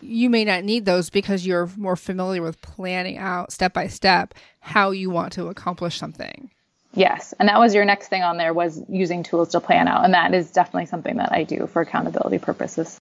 you 0.00 0.30
may 0.30 0.44
not 0.44 0.64
need 0.64 0.84
those 0.84 1.10
because 1.10 1.46
you're 1.46 1.70
more 1.76 1.96
familiar 1.96 2.42
with 2.42 2.60
planning 2.60 3.18
out 3.18 3.52
step 3.52 3.72
by 3.72 3.88
step 3.88 4.34
how 4.60 4.90
you 4.90 5.10
want 5.10 5.32
to 5.32 5.48
accomplish 5.48 5.98
something. 5.98 6.50
Yes, 6.94 7.34
and 7.38 7.48
that 7.48 7.58
was 7.58 7.74
your 7.74 7.84
next 7.84 8.08
thing 8.08 8.22
on 8.22 8.38
there 8.38 8.54
was 8.54 8.82
using 8.88 9.22
tools 9.22 9.50
to 9.50 9.60
plan 9.60 9.88
out, 9.88 10.04
and 10.04 10.14
that 10.14 10.34
is 10.34 10.50
definitely 10.50 10.86
something 10.86 11.16
that 11.16 11.32
I 11.32 11.44
do 11.44 11.66
for 11.66 11.82
accountability 11.82 12.38
purposes. 12.38 12.98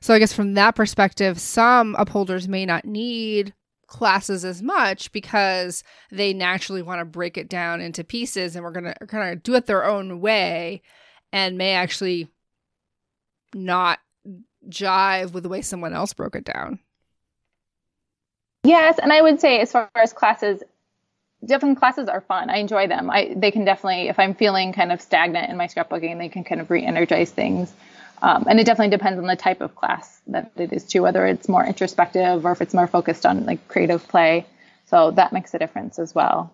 So 0.00 0.14
I 0.14 0.18
guess 0.18 0.32
from 0.32 0.54
that 0.54 0.76
perspective, 0.76 1.40
some 1.40 1.96
upholders 1.98 2.46
may 2.46 2.64
not 2.64 2.84
need 2.84 3.52
classes 3.88 4.44
as 4.44 4.62
much 4.62 5.10
because 5.10 5.82
they 6.12 6.32
naturally 6.32 6.82
want 6.82 7.00
to 7.00 7.04
break 7.04 7.36
it 7.36 7.48
down 7.48 7.80
into 7.80 8.04
pieces 8.04 8.54
and 8.54 8.64
we're 8.64 8.70
going 8.70 8.84
to 8.84 9.06
kind 9.06 9.32
of 9.32 9.42
do 9.42 9.54
it 9.54 9.66
their 9.66 9.84
own 9.84 10.20
way 10.20 10.82
and 11.32 11.58
may 11.58 11.72
actually 11.72 12.28
not 13.54 13.98
jive 14.68 15.32
with 15.32 15.42
the 15.42 15.48
way 15.48 15.62
someone 15.62 15.94
else 15.94 16.12
broke 16.12 16.36
it 16.36 16.44
down. 16.44 16.78
Yes, 18.62 18.98
and 19.02 19.12
I 19.12 19.22
would 19.22 19.40
say 19.40 19.60
as 19.60 19.72
far 19.72 19.90
as 19.94 20.12
classes, 20.12 20.62
different 21.44 21.78
classes 21.78 22.08
are 22.08 22.20
fun. 22.20 22.50
I 22.50 22.58
enjoy 22.58 22.88
them. 22.88 23.08
I 23.10 23.32
they 23.34 23.50
can 23.50 23.64
definitely, 23.64 24.08
if 24.08 24.18
I'm 24.18 24.34
feeling 24.34 24.72
kind 24.72 24.92
of 24.92 25.00
stagnant 25.00 25.48
in 25.48 25.56
my 25.56 25.66
scrapbooking, 25.66 26.18
they 26.18 26.28
can 26.28 26.44
kind 26.44 26.60
of 26.60 26.70
re-energize 26.70 27.30
things. 27.30 27.72
Um, 28.22 28.44
and 28.48 28.58
it 28.58 28.64
definitely 28.64 28.96
depends 28.96 29.18
on 29.18 29.26
the 29.26 29.36
type 29.36 29.60
of 29.60 29.74
class 29.74 30.20
that 30.28 30.52
it 30.56 30.72
is 30.72 30.84
too, 30.84 31.02
whether 31.02 31.26
it's 31.26 31.48
more 31.48 31.64
introspective 31.64 32.44
or 32.44 32.52
if 32.52 32.60
it's 32.60 32.74
more 32.74 32.86
focused 32.86 33.24
on 33.24 33.46
like 33.46 33.66
creative 33.68 34.06
play. 34.08 34.46
So 34.86 35.10
that 35.12 35.32
makes 35.32 35.54
a 35.54 35.58
difference 35.58 35.98
as 35.98 36.14
well. 36.14 36.52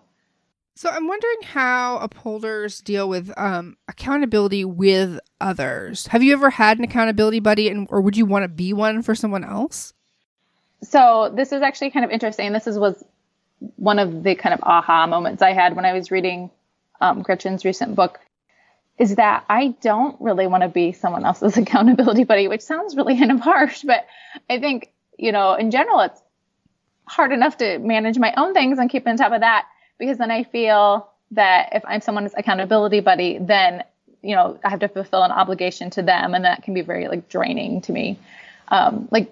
So 0.77 0.89
I'm 0.89 1.07
wondering 1.07 1.37
how 1.43 1.99
upholders 1.99 2.79
deal 2.81 3.07
with 3.07 3.31
um, 3.37 3.77
accountability 3.87 4.65
with 4.65 5.19
others. 5.39 6.07
Have 6.07 6.21
you 6.21 6.33
ever 6.33 6.49
had 6.49 6.77
an 6.77 6.83
accountability 6.83 7.39
buddy, 7.39 7.69
and 7.69 7.87
or 7.89 8.01
would 8.01 8.17
you 8.17 8.25
want 8.25 8.43
to 8.43 8.49
be 8.49 8.73
one 8.73 9.01
for 9.01 9.15
someone 9.15 9.45
else? 9.45 9.93
So 10.83 11.31
this 11.33 11.53
is 11.53 11.61
actually 11.61 11.91
kind 11.91 12.03
of 12.03 12.11
interesting. 12.11 12.51
This 12.51 12.67
is 12.67 12.77
was 12.77 13.01
one 13.77 13.99
of 13.99 14.23
the 14.23 14.35
kind 14.35 14.53
of 14.53 14.59
aha 14.63 15.07
moments 15.07 15.41
I 15.41 15.53
had 15.53 15.77
when 15.77 15.85
I 15.85 15.93
was 15.93 16.11
reading 16.11 16.51
um, 16.99 17.21
Gretchen's 17.21 17.63
recent 17.63 17.95
book 17.95 18.19
is 18.97 19.15
that 19.15 19.45
I 19.49 19.75
don't 19.81 20.19
really 20.21 20.47
want 20.47 20.63
to 20.63 20.69
be 20.69 20.91
someone 20.91 21.25
else's 21.25 21.57
accountability 21.57 22.23
buddy, 22.23 22.47
which 22.47 22.61
sounds 22.61 22.95
really 22.95 23.17
kind 23.17 23.31
of 23.31 23.39
harsh, 23.39 23.83
but 23.83 24.07
I 24.49 24.59
think, 24.59 24.91
you 25.17 25.31
know, 25.31 25.53
in 25.53 25.71
general, 25.71 26.01
it's 26.01 26.21
hard 27.05 27.31
enough 27.31 27.57
to 27.57 27.77
manage 27.79 28.17
my 28.17 28.33
own 28.35 28.53
things 28.53 28.79
and 28.79 28.89
keep 28.89 29.07
on 29.07 29.17
top 29.17 29.31
of 29.31 29.41
that 29.41 29.67
because 29.97 30.17
then 30.17 30.31
I 30.31 30.43
feel 30.43 31.09
that 31.31 31.69
if 31.73 31.83
I'm 31.85 32.01
someone's 32.01 32.33
accountability 32.35 32.99
buddy, 32.99 33.37
then, 33.39 33.83
you 34.21 34.35
know, 34.35 34.59
I 34.63 34.69
have 34.69 34.79
to 34.79 34.87
fulfill 34.87 35.23
an 35.23 35.31
obligation 35.31 35.89
to 35.91 36.01
them 36.01 36.33
and 36.33 36.45
that 36.45 36.63
can 36.63 36.73
be 36.73 36.81
very 36.81 37.07
like 37.07 37.29
draining 37.29 37.81
to 37.81 37.91
me. 37.91 38.19
Um, 38.67 39.07
like 39.11 39.31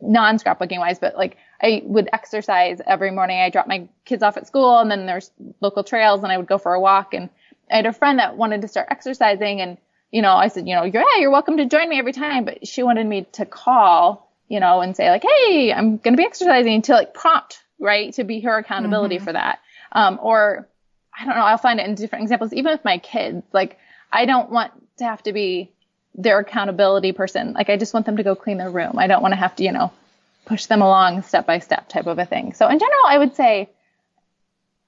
non 0.00 0.38
scrapbooking 0.38 0.78
wise, 0.78 0.98
but 0.98 1.16
like 1.16 1.36
I 1.60 1.82
would 1.84 2.08
exercise 2.12 2.80
every 2.86 3.10
morning. 3.10 3.40
I 3.40 3.50
drop 3.50 3.66
my 3.66 3.88
kids 4.04 4.22
off 4.22 4.36
at 4.36 4.46
school 4.46 4.78
and 4.78 4.90
then 4.90 5.06
there's 5.06 5.30
local 5.60 5.84
trails 5.84 6.22
and 6.22 6.32
I 6.32 6.36
would 6.36 6.46
go 6.46 6.58
for 6.58 6.74
a 6.74 6.80
walk. 6.80 7.14
And 7.14 7.30
I 7.70 7.76
had 7.76 7.86
a 7.86 7.92
friend 7.92 8.18
that 8.18 8.36
wanted 8.36 8.62
to 8.62 8.68
start 8.68 8.88
exercising 8.90 9.60
and, 9.60 9.78
you 10.10 10.22
know, 10.22 10.32
I 10.32 10.48
said, 10.48 10.68
you 10.68 10.74
know, 10.74 10.84
you're, 10.84 11.02
yeah, 11.02 11.20
you're 11.20 11.30
welcome 11.30 11.56
to 11.56 11.66
join 11.66 11.88
me 11.88 11.98
every 11.98 12.12
time. 12.12 12.44
But 12.44 12.66
she 12.66 12.82
wanted 12.82 13.06
me 13.06 13.26
to 13.32 13.46
call, 13.46 14.30
you 14.48 14.60
know, 14.60 14.80
and 14.80 14.96
say 14.96 15.10
like, 15.10 15.24
Hey, 15.24 15.72
I'm 15.72 15.96
going 15.96 16.14
to 16.14 16.20
be 16.20 16.24
exercising 16.24 16.82
to 16.82 16.92
like 16.92 17.14
prompt, 17.14 17.62
right. 17.78 18.12
To 18.14 18.24
be 18.24 18.40
her 18.40 18.58
accountability 18.58 19.16
mm-hmm. 19.16 19.24
for 19.24 19.32
that. 19.32 19.58
Um, 19.92 20.18
or 20.22 20.68
I 21.18 21.24
don't 21.24 21.34
know, 21.34 21.42
I'll 21.42 21.58
find 21.58 21.80
it 21.80 21.86
in 21.86 21.94
different 21.94 22.24
examples, 22.24 22.52
even 22.52 22.72
with 22.72 22.84
my 22.84 22.98
kids. 22.98 23.42
Like 23.52 23.78
I 24.12 24.26
don't 24.26 24.50
want 24.50 24.72
to 24.98 25.04
have 25.04 25.22
to 25.24 25.32
be 25.32 25.72
their 26.14 26.38
accountability 26.38 27.12
person. 27.12 27.52
Like 27.52 27.70
I 27.70 27.76
just 27.76 27.92
want 27.92 28.06
them 28.06 28.16
to 28.16 28.22
go 28.22 28.34
clean 28.34 28.58
their 28.58 28.70
room. 28.70 28.98
I 28.98 29.06
don't 29.06 29.22
want 29.22 29.32
to 29.32 29.36
have 29.36 29.56
to, 29.56 29.64
you 29.64 29.72
know, 29.72 29.92
push 30.46 30.66
them 30.66 30.80
along 30.80 31.22
step 31.22 31.46
by 31.46 31.58
step 31.58 31.88
type 31.88 32.06
of 32.06 32.18
a 32.18 32.24
thing. 32.24 32.54
So 32.54 32.68
in 32.68 32.78
general, 32.78 33.02
I 33.06 33.18
would 33.18 33.34
say 33.34 33.68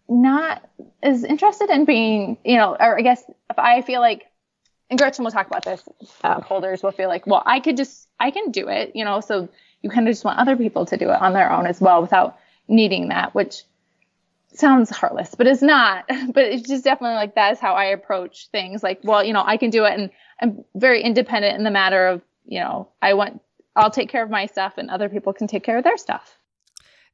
not 0.08 0.68
as 1.02 1.24
interested 1.24 1.70
in 1.70 1.84
being, 1.84 2.38
you 2.44 2.56
know, 2.56 2.76
or 2.78 2.98
I 2.98 3.02
guess 3.02 3.22
if 3.50 3.58
I 3.58 3.82
feel 3.82 4.00
like, 4.00 4.24
and 4.90 4.98
Gretchen 4.98 5.24
will 5.24 5.30
talk 5.30 5.46
about 5.46 5.64
this, 5.64 5.82
uh, 6.24 6.40
holders 6.40 6.82
will 6.82 6.92
feel 6.92 7.08
like, 7.08 7.26
well, 7.26 7.42
I 7.44 7.60
could 7.60 7.76
just, 7.76 8.08
I 8.18 8.30
can 8.30 8.50
do 8.50 8.68
it, 8.68 8.92
you 8.94 9.04
know, 9.04 9.20
so 9.20 9.48
you 9.82 9.90
kind 9.90 10.08
of 10.08 10.12
just 10.12 10.24
want 10.24 10.38
other 10.38 10.56
people 10.56 10.86
to 10.86 10.96
do 10.96 11.10
it 11.10 11.20
on 11.20 11.34
their 11.34 11.52
own 11.52 11.66
as 11.66 11.80
well 11.80 12.00
without 12.00 12.38
needing 12.68 13.08
that, 13.08 13.34
which 13.34 13.62
sounds 14.52 14.90
heartless, 14.90 15.34
but 15.34 15.46
it's 15.46 15.62
not. 15.62 16.04
But 16.32 16.44
it's 16.44 16.68
just 16.68 16.84
definitely 16.84 17.16
like 17.16 17.34
that 17.34 17.52
is 17.52 17.58
how 17.58 17.74
I 17.74 17.86
approach 17.86 18.48
things. 18.48 18.82
Like, 18.82 19.00
well, 19.02 19.24
you 19.24 19.32
know, 19.32 19.42
I 19.44 19.56
can 19.56 19.70
do 19.70 19.84
it 19.84 19.98
and 19.98 20.10
I'm 20.40 20.64
very 20.74 21.02
independent 21.02 21.56
in 21.56 21.64
the 21.64 21.70
matter 21.70 22.06
of, 22.06 22.22
you 22.44 22.60
know, 22.60 22.88
I 23.02 23.14
want, 23.14 23.40
I'll 23.76 23.90
take 23.90 24.08
care 24.08 24.22
of 24.22 24.30
my 24.30 24.46
stuff 24.46 24.74
and 24.78 24.90
other 24.90 25.08
people 25.08 25.32
can 25.32 25.46
take 25.46 25.64
care 25.64 25.78
of 25.78 25.84
their 25.84 25.96
stuff. 25.96 26.38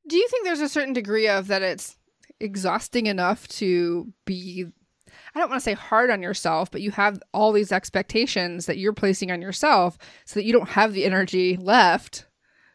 Do 0.06 0.16
you 0.16 0.28
think 0.28 0.44
there's 0.44 0.60
a 0.60 0.68
certain 0.68 0.92
degree 0.92 1.28
of 1.28 1.48
that 1.48 1.62
it's 1.62 1.96
exhausting 2.40 3.06
enough 3.06 3.46
to 3.48 4.12
be, 4.24 4.66
I 5.34 5.40
don't 5.40 5.48
want 5.48 5.60
to 5.60 5.64
say 5.64 5.74
hard 5.74 6.10
on 6.10 6.22
yourself, 6.22 6.70
but 6.70 6.80
you 6.80 6.90
have 6.92 7.20
all 7.32 7.52
these 7.52 7.72
expectations 7.72 8.66
that 8.66 8.78
you're 8.78 8.92
placing 8.92 9.30
on 9.30 9.40
yourself 9.42 9.98
so 10.24 10.38
that 10.40 10.44
you 10.44 10.52
don't 10.52 10.70
have 10.70 10.92
the 10.92 11.04
energy 11.04 11.56
left 11.56 12.26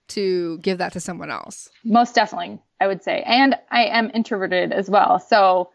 to 0.10 0.58
give 0.60 0.80
that 0.80 0.94
to 0.94 1.00
someone 1.00 1.30
else? 1.30 1.70
Most 1.84 2.16
definitely, 2.16 2.60
I 2.80 2.88
would 2.88 3.04
say. 3.04 3.22
And 3.26 3.56
I 3.72 3.86
am 3.86 4.12
introverted 4.14 4.72
as 4.72 4.90
well. 4.90 5.20
So 5.20 5.70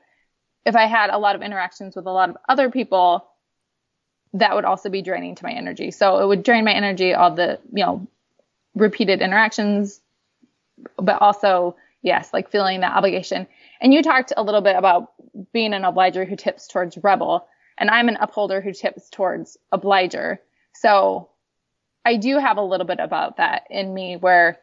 if 0.66 0.74
I 0.74 0.86
had 0.86 1.11
a 1.11 1.18
lot 1.18 1.36
of 1.36 1.42
interactions 1.42 1.94
with 1.96 2.06
a 2.06 2.11
lot 2.11 2.30
of 2.30 2.36
other 2.48 2.70
people, 2.70 3.26
that 4.32 4.54
would 4.54 4.64
also 4.64 4.88
be 4.88 5.02
draining 5.02 5.36
to 5.36 5.44
my 5.44 5.52
energy. 5.52 5.90
So 5.90 6.18
it 6.18 6.26
would 6.26 6.42
drain 6.42 6.64
my 6.64 6.72
energy, 6.72 7.14
all 7.14 7.34
the, 7.34 7.61
you 7.72 7.84
know, 7.84 8.06
repeated 8.74 9.22
interactions, 9.22 10.00
but 10.96 11.22
also, 11.22 11.76
yes, 12.02 12.30
like 12.32 12.50
feeling 12.50 12.80
that 12.80 12.96
obligation. 12.96 13.46
And 13.85 13.93
you 13.93 14.03
talked 14.03 14.32
a 14.35 14.43
little 14.43 14.62
bit 14.62 14.76
about 14.76 15.12
being 15.53 15.74
an 15.74 15.85
obliger 15.85 16.24
who 16.24 16.37
tips 16.37 16.66
towards 16.66 16.97
rebel, 16.97 17.47
and 17.76 17.91
I'm 17.91 18.09
an 18.09 18.16
upholder 18.16 18.62
who 18.62 18.72
tips 18.72 19.11
towards 19.11 19.59
obliger. 19.70 20.41
So 20.72 21.28
I 22.03 22.16
do 22.16 22.39
have 22.39 22.57
a 22.57 22.62
little 22.62 22.87
bit 22.87 22.99
about 22.99 23.37
that 23.37 23.66
in 23.68 23.93
me 23.93 24.16
where 24.16 24.59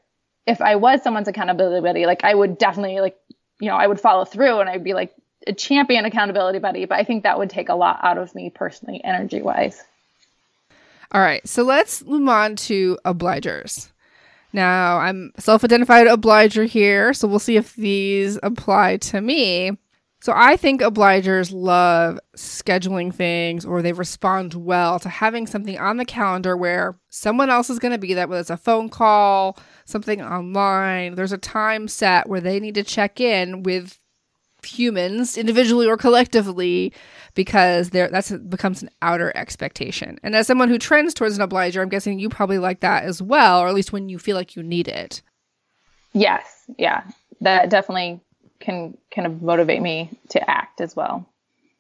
if 0.48 0.60
I 0.60 0.76
was 0.76 1.04
someone's 1.04 1.28
accountability 1.28 1.84
buddy, 1.84 2.08
like 2.08 2.24
I 2.24 2.34
would 2.34 2.58
definitely 2.58 3.00
like, 3.00 3.16
you 3.60 3.70
know, 3.70 3.76
I 3.76 3.86
would 3.86 4.02
follow 4.02 4.26
through 4.26 4.60
and 4.60 4.68
I'd 4.68 4.84
be 4.84 4.96
like 4.96 5.14
a 5.46 5.54
champion 5.54 6.06
accountability 6.06 6.58
buddy, 6.58 6.86
but 6.86 6.98
I 6.98 7.04
think 7.04 7.22
that 7.22 7.38
would 7.38 7.52
take 7.52 7.70
a 7.70 7.76
lot 7.76 8.00
out 8.02 8.18
of 8.18 8.34
me 8.34 8.50
personally, 8.50 9.04
energy 9.04 9.44
wise. 9.44 9.84
All 11.12 11.22
right, 11.22 11.48
so 11.48 11.62
let's 11.62 12.04
move 12.04 12.28
on 12.28 12.56
to 12.56 12.98
obligers. 13.06 13.91
Now, 14.54 14.98
I'm 14.98 15.32
self 15.38 15.64
identified 15.64 16.08
obliger 16.08 16.66
here, 16.66 17.14
so 17.14 17.28
we'll 17.28 17.40
see 17.40 17.58
if 17.58 17.76
these 17.76 18.38
apply 18.44 18.98
to 18.98 19.22
me. 19.22 19.78
So, 20.22 20.34
I 20.36 20.56
think 20.56 20.82
obligers 20.82 21.52
love 21.54 22.20
scheduling 22.38 23.14
things 23.14 23.66
or 23.66 23.82
they 23.82 23.94
respond 23.94 24.54
well 24.54 25.00
to 25.00 25.10
having 25.10 25.48
something 25.48 25.80
on 25.80 25.98
the 25.98 26.06
calendar 26.06 26.56
where 26.56 27.00
someone 27.10 27.50
else 27.50 27.70
is 27.70 27.80
going 27.80 27.94
to 27.94 27.98
be 27.98 28.14
there, 28.14 28.28
whether 28.28 28.42
it's 28.42 28.50
a 28.50 28.58
phone 28.58 28.90
call, 28.90 29.58
something 29.86 30.22
online. 30.22 31.16
There's 31.16 31.32
a 31.32 31.38
time 31.38 31.88
set 31.88 32.30
where 32.30 32.42
they 32.42 32.60
need 32.60 32.76
to 32.76 32.84
check 32.84 33.20
in 33.20 33.64
with 33.64 34.00
humans 34.64 35.38
individually 35.38 35.88
or 35.88 35.98
collectively 35.98 36.94
because 37.34 37.92
there 37.92 38.10
that's 38.10 38.32
becomes 38.32 38.82
an 38.82 38.90
outer 39.02 39.32
expectation. 39.36 40.20
And 40.24 40.36
as 40.36 40.48
someone 40.48 40.70
who 40.70 40.78
trends 40.78 41.14
towards 41.14 41.36
an 41.36 41.42
obliger, 41.42 41.82
I'm 41.82 41.90
guessing 41.90 42.20
you 42.20 42.30
probably 42.30 42.60
like 42.60 42.82
that 42.82 43.04
as 43.04 43.22
well, 43.22 43.60
or 43.60 43.68
at 43.68 43.74
least 43.74 43.94
when 43.94 44.10
you 44.10 44.20
feel 44.20 44.36
like 44.36 44.56
you 44.56 44.64
need 44.64 44.88
it. 44.88 45.22
Yes, 46.14 46.46
yeah. 46.78 47.04
That 47.42 47.70
definitely 47.70 48.20
can 48.60 48.98
kind 49.14 49.26
of 49.26 49.42
motivate 49.42 49.82
me 49.82 50.10
to 50.30 50.50
act 50.50 50.82
as 50.82 50.96
well. 50.96 51.26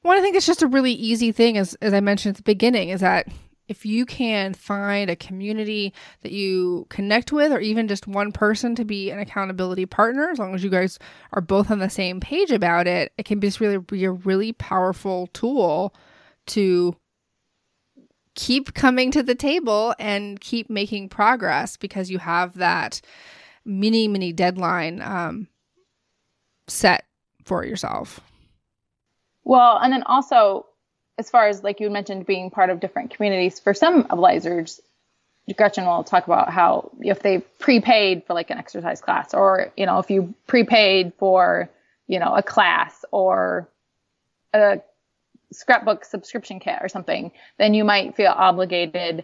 Well, 0.03 0.17
I 0.17 0.21
think 0.21 0.35
it's 0.35 0.47
just 0.47 0.63
a 0.63 0.67
really 0.67 0.93
easy 0.93 1.31
thing 1.31 1.57
as 1.57 1.75
as 1.75 1.93
I 1.93 1.99
mentioned 1.99 2.33
at 2.33 2.37
the 2.37 2.43
beginning 2.43 2.89
is 2.89 3.01
that 3.01 3.27
if 3.71 3.85
you 3.85 4.05
can 4.05 4.53
find 4.53 5.09
a 5.09 5.15
community 5.15 5.93
that 6.23 6.33
you 6.33 6.85
connect 6.89 7.31
with, 7.31 7.53
or 7.53 7.59
even 7.61 7.87
just 7.87 8.05
one 8.05 8.33
person 8.33 8.75
to 8.75 8.83
be 8.83 9.09
an 9.09 9.17
accountability 9.17 9.85
partner, 9.85 10.29
as 10.29 10.37
long 10.37 10.53
as 10.53 10.61
you 10.61 10.69
guys 10.69 10.99
are 11.31 11.41
both 11.41 11.71
on 11.71 11.79
the 11.79 11.89
same 11.89 12.19
page 12.19 12.51
about 12.51 12.85
it, 12.85 13.13
it 13.17 13.23
can 13.23 13.39
just 13.39 13.61
really 13.61 13.77
be 13.77 14.03
a 14.03 14.11
really 14.11 14.51
powerful 14.51 15.27
tool 15.27 15.95
to 16.47 16.93
keep 18.35 18.73
coming 18.73 19.09
to 19.09 19.23
the 19.23 19.35
table 19.35 19.95
and 19.97 20.41
keep 20.41 20.69
making 20.69 21.07
progress 21.07 21.77
because 21.77 22.11
you 22.11 22.17
have 22.17 22.55
that 22.55 22.99
mini, 23.63 24.09
mini 24.09 24.33
deadline 24.33 25.01
um, 25.01 25.47
set 26.67 27.05
for 27.45 27.63
yourself. 27.63 28.19
Well, 29.45 29.77
and 29.77 29.93
then 29.93 30.03
also 30.03 30.65
as 31.21 31.29
far 31.29 31.47
as 31.47 31.63
like 31.63 31.79
you 31.79 31.89
mentioned 31.91 32.25
being 32.25 32.49
part 32.49 32.71
of 32.71 32.79
different 32.79 33.11
communities, 33.11 33.59
for 33.59 33.75
some 33.75 34.05
obligers, 34.05 34.79
Gretchen 35.55 35.85
will 35.85 36.03
talk 36.03 36.25
about 36.25 36.49
how 36.49 36.91
if 36.99 37.21
they 37.21 37.39
prepaid 37.59 38.23
for 38.25 38.33
like 38.33 38.49
an 38.49 38.57
exercise 38.57 39.01
class, 39.01 39.35
or 39.35 39.71
you 39.77 39.85
know, 39.85 39.99
if 39.99 40.09
you 40.09 40.33
prepaid 40.47 41.13
for 41.19 41.69
you 42.07 42.19
know 42.19 42.33
a 42.33 42.41
class 42.41 43.05
or 43.11 43.69
a 44.53 44.81
scrapbook 45.51 46.05
subscription 46.05 46.59
kit 46.59 46.79
or 46.81 46.89
something, 46.89 47.31
then 47.59 47.75
you 47.75 47.83
might 47.83 48.15
feel 48.15 48.33
obligated 48.35 49.23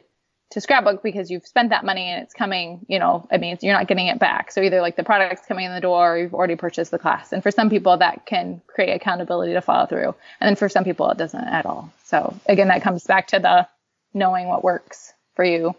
to 0.51 0.61
scrapbook 0.61 1.03
because 1.03 1.29
you've 1.29 1.45
spent 1.45 1.71
that 1.71 1.83
money 1.83 2.09
and 2.09 2.23
it's 2.23 2.33
coming, 2.33 2.85
you 2.87 2.99
know, 2.99 3.27
I 3.29 3.37
mean, 3.37 3.57
you're 3.61 3.73
not 3.73 3.87
getting 3.87 4.07
it 4.07 4.17
back. 4.17 4.51
So 4.51 4.61
either 4.61 4.79
like 4.79 4.95
the 4.95 5.03
product's 5.03 5.45
coming 5.45 5.65
in 5.65 5.73
the 5.73 5.81
door 5.81 6.13
or 6.13 6.17
you've 6.17 6.33
already 6.33 6.55
purchased 6.55 6.91
the 6.91 6.99
class. 6.99 7.33
And 7.33 7.43
for 7.43 7.51
some 7.51 7.69
people 7.69 7.97
that 7.97 8.25
can 8.25 8.61
create 8.67 8.93
accountability 8.93 9.53
to 9.53 9.61
follow 9.61 9.87
through. 9.87 10.15
And 10.39 10.47
then 10.47 10.55
for 10.55 10.69
some 10.69 10.85
people 10.85 11.09
it 11.09 11.17
doesn't 11.17 11.43
at 11.43 11.65
all. 11.65 11.91
So 12.05 12.33
again, 12.45 12.69
that 12.69 12.81
comes 12.81 13.03
back 13.03 13.27
to 13.27 13.39
the 13.39 13.67
knowing 14.13 14.47
what 14.47 14.63
works 14.63 15.13
for 15.35 15.43
you. 15.43 15.75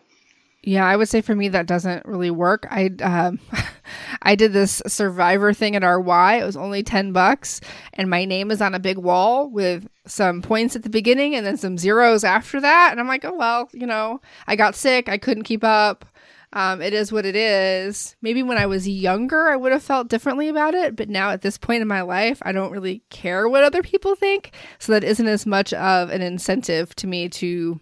Yeah, 0.69 0.87
I 0.87 0.97
would 0.97 1.09
say 1.09 1.23
for 1.23 1.35
me 1.35 1.49
that 1.49 1.65
doesn't 1.65 2.05
really 2.05 2.31
work. 2.31 2.67
I 2.71 2.91
um, 3.01 3.41
I 4.23 4.35
did 4.35 4.53
this 4.53 4.83
survivor 4.87 5.55
thing 5.55 5.75
at 5.75 5.83
RY. 5.83 6.35
It 6.35 6.45
was 6.45 6.59
only 6.59 6.83
10 6.83 7.13
bucks 7.13 7.63
and 7.95 8.11
my 8.11 8.27
name 8.27 8.51
is 8.51 8.61
on 8.61 8.75
a 8.75 8.79
big 8.79 8.99
wall 8.99 9.49
with 9.49 9.89
some 10.07 10.43
points 10.43 10.77
at 10.77 10.83
the 10.83 10.91
beginning 10.91 11.35
and 11.35 11.47
then 11.47 11.57
some 11.57 11.79
zeros 11.79 12.23
after 12.23 12.61
that 12.61 12.91
and 12.91 13.01
I'm 13.01 13.09
like, 13.09 13.25
"Oh 13.25 13.35
well, 13.35 13.71
you 13.73 13.87
know, 13.87 14.21
I 14.47 14.57
got 14.57 14.75
sick, 14.75 15.09
I 15.09 15.17
couldn't 15.17 15.45
keep 15.45 15.65
up. 15.65 16.05
Um, 16.53 16.83
it 16.83 16.93
is 16.93 17.11
what 17.11 17.25
it 17.25 17.37
is. 17.37 18.15
Maybe 18.21 18.43
when 18.43 18.59
I 18.59 18.67
was 18.67 18.87
younger, 18.87 19.49
I 19.49 19.57
would 19.57 19.73
have 19.73 19.83
felt 19.83 20.09
differently 20.09 20.51
about 20.51 20.75
it, 20.75 20.97
but 20.97 21.09
now 21.09 21.31
at 21.31 21.41
this 21.41 21.57
point 21.57 21.81
in 21.81 21.89
my 21.89 22.03
life, 22.03 22.41
I 22.43 22.53
don't 22.53 22.73
really 22.73 23.03
care 23.09 23.49
what 23.49 23.65
other 23.65 23.83
people 23.83 24.15
think. 24.15 24.53
So 24.79 24.93
that 24.93 25.05
isn't 25.05 25.27
as 25.27 25.47
much 25.47 25.73
of 25.73 26.11
an 26.11 26.21
incentive 26.21 26.95
to 26.97 27.07
me 27.07 27.31
to 27.31 27.81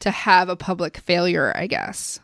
to 0.00 0.10
have 0.10 0.48
a 0.48 0.56
public 0.56 0.98
failure, 0.98 1.52
I 1.54 1.66
guess. 1.66 2.20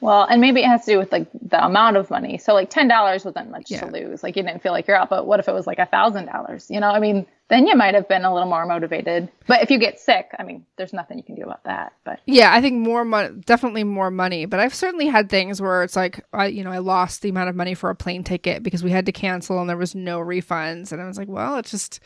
Well, 0.00 0.22
and 0.24 0.40
maybe 0.40 0.62
it 0.62 0.66
has 0.66 0.86
to 0.86 0.92
do 0.92 0.98
with 0.98 1.12
like 1.12 1.28
the 1.34 1.62
amount 1.62 1.98
of 1.98 2.08
money. 2.08 2.38
So 2.38 2.54
like 2.54 2.70
ten 2.70 2.88
dollars 2.88 3.24
wasn't 3.24 3.50
much 3.50 3.70
yeah. 3.70 3.80
to 3.80 3.86
lose. 3.86 4.22
Like 4.22 4.34
you 4.34 4.42
didn't 4.42 4.62
feel 4.62 4.72
like 4.72 4.86
you're 4.86 4.96
out. 4.96 5.10
But 5.10 5.26
what 5.26 5.40
if 5.40 5.48
it 5.48 5.52
was 5.52 5.66
like 5.66 5.78
a 5.78 5.84
thousand 5.84 6.26
dollars? 6.26 6.70
You 6.70 6.80
know, 6.80 6.88
I 6.88 7.00
mean, 7.00 7.26
then 7.48 7.66
you 7.66 7.76
might 7.76 7.94
have 7.94 8.08
been 8.08 8.24
a 8.24 8.32
little 8.32 8.48
more 8.48 8.64
motivated. 8.64 9.28
But 9.46 9.62
if 9.62 9.70
you 9.70 9.78
get 9.78 10.00
sick, 10.00 10.30
I 10.38 10.42
mean, 10.42 10.64
there's 10.76 10.94
nothing 10.94 11.18
you 11.18 11.22
can 11.22 11.34
do 11.34 11.42
about 11.42 11.64
that. 11.64 11.92
But 12.04 12.20
yeah, 12.24 12.50
I 12.50 12.62
think 12.62 12.78
more 12.78 13.04
money, 13.04 13.40
definitely 13.44 13.84
more 13.84 14.10
money. 14.10 14.46
But 14.46 14.60
I've 14.60 14.74
certainly 14.74 15.06
had 15.06 15.28
things 15.28 15.60
where 15.60 15.82
it's 15.82 15.96
like, 15.96 16.24
I, 16.32 16.46
you 16.46 16.64
know, 16.64 16.72
I 16.72 16.78
lost 16.78 17.20
the 17.20 17.28
amount 17.28 17.50
of 17.50 17.56
money 17.56 17.74
for 17.74 17.90
a 17.90 17.94
plane 17.94 18.24
ticket 18.24 18.62
because 18.62 18.82
we 18.82 18.90
had 18.90 19.04
to 19.06 19.12
cancel 19.12 19.60
and 19.60 19.68
there 19.68 19.76
was 19.76 19.94
no 19.94 20.20
refunds, 20.20 20.92
and 20.92 21.02
I 21.02 21.06
was 21.06 21.18
like, 21.18 21.28
well, 21.28 21.58
it's 21.58 21.70
just 21.70 22.00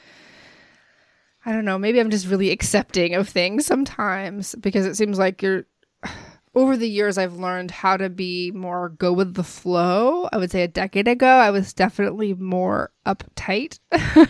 I 1.46 1.52
don't 1.52 1.64
know, 1.64 1.78
maybe 1.78 2.00
I'm 2.00 2.10
just 2.10 2.26
really 2.26 2.50
accepting 2.50 3.14
of 3.14 3.28
things 3.28 3.66
sometimes 3.66 4.54
because 4.54 4.86
it 4.86 4.96
seems 4.96 5.18
like 5.18 5.42
you're 5.42 5.66
over 6.54 6.76
the 6.76 6.88
years 6.88 7.18
I've 7.18 7.34
learned 7.34 7.70
how 7.70 7.96
to 7.96 8.08
be 8.08 8.50
more 8.52 8.90
go 8.90 9.12
with 9.12 9.34
the 9.34 9.44
flow. 9.44 10.28
I 10.32 10.38
would 10.38 10.50
say 10.50 10.62
a 10.62 10.68
decade 10.68 11.08
ago 11.08 11.26
I 11.26 11.50
was 11.50 11.72
definitely 11.72 12.34
more 12.34 12.92
uptight. 13.04 13.78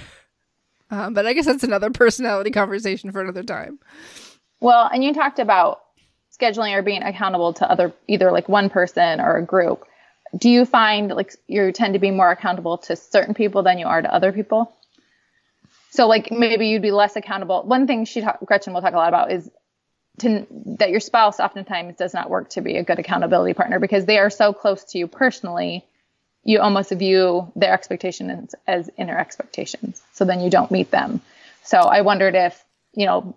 um, 0.90 1.14
but 1.14 1.26
I 1.26 1.32
guess 1.34 1.46
that's 1.46 1.64
another 1.64 1.90
personality 1.92 2.50
conversation 2.50 3.12
for 3.12 3.20
another 3.20 3.44
time. 3.44 3.78
Well, 4.60 4.88
and 4.92 5.04
you 5.04 5.12
talked 5.14 5.38
about 5.38 5.82
scheduling 6.40 6.74
or 6.76 6.82
being 6.82 7.02
accountable 7.02 7.52
to 7.54 7.70
other 7.70 7.92
either 8.08 8.32
like 8.32 8.48
one 8.48 8.70
person 8.70 9.20
or 9.20 9.36
a 9.36 9.44
group. 9.44 9.84
Do 10.36 10.50
you 10.50 10.64
find 10.64 11.10
like 11.10 11.32
you 11.46 11.70
tend 11.70 11.94
to 11.94 12.00
be 12.00 12.10
more 12.10 12.30
accountable 12.30 12.78
to 12.78 12.96
certain 12.96 13.34
people 13.34 13.62
than 13.62 13.78
you 13.78 13.86
are 13.86 14.02
to 14.02 14.12
other 14.12 14.32
people? 14.32 14.74
So 15.94 16.08
like 16.08 16.32
maybe 16.32 16.66
you'd 16.66 16.82
be 16.82 16.90
less 16.90 17.14
accountable. 17.14 17.62
One 17.62 17.86
thing 17.86 18.04
she 18.04 18.20
talk, 18.20 18.44
Gretchen 18.44 18.74
will 18.74 18.82
talk 18.82 18.94
a 18.94 18.96
lot 18.96 19.08
about 19.08 19.30
is 19.30 19.48
to, 20.18 20.44
that 20.78 20.90
your 20.90 20.98
spouse 20.98 21.38
oftentimes 21.38 21.96
does 21.96 22.12
not 22.12 22.28
work 22.28 22.50
to 22.50 22.60
be 22.60 22.78
a 22.78 22.82
good 22.82 22.98
accountability 22.98 23.54
partner 23.54 23.78
because 23.78 24.04
they 24.04 24.18
are 24.18 24.28
so 24.28 24.52
close 24.52 24.82
to 24.86 24.98
you 24.98 25.06
personally. 25.06 25.84
You 26.42 26.60
almost 26.60 26.90
view 26.90 27.52
their 27.54 27.72
expectations 27.72 28.56
as 28.66 28.90
inner 28.98 29.16
expectations. 29.16 30.02
So 30.12 30.24
then 30.24 30.40
you 30.40 30.50
don't 30.50 30.72
meet 30.72 30.90
them. 30.90 31.20
So 31.62 31.78
I 31.78 32.00
wondered 32.00 32.34
if, 32.34 32.64
you 32.92 33.06
know, 33.06 33.36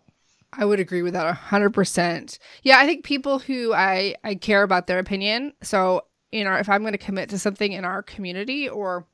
I 0.51 0.66
would 0.66 0.80
agree 0.80 1.03
with 1.03 1.14
that 1.14 1.38
100%. 1.38 2.39
Yeah, 2.64 2.80
I 2.80 2.88
think 2.88 3.05
people 3.05 3.38
who 3.38 3.72
I 3.72 4.16
I 4.24 4.34
care 4.34 4.64
about 4.64 4.88
their 4.88 4.97
opinion. 4.97 5.53
So, 5.62 6.05
you 6.32 6.43
know, 6.43 6.55
if 6.55 6.70
I'm 6.70 6.82
going 6.82 6.93
to 6.93 6.97
commit 6.97 7.30
to 7.30 7.38
something 7.38 7.72
in 7.72 7.86
our 7.86 8.01
community 8.01 8.68
or 8.68 9.05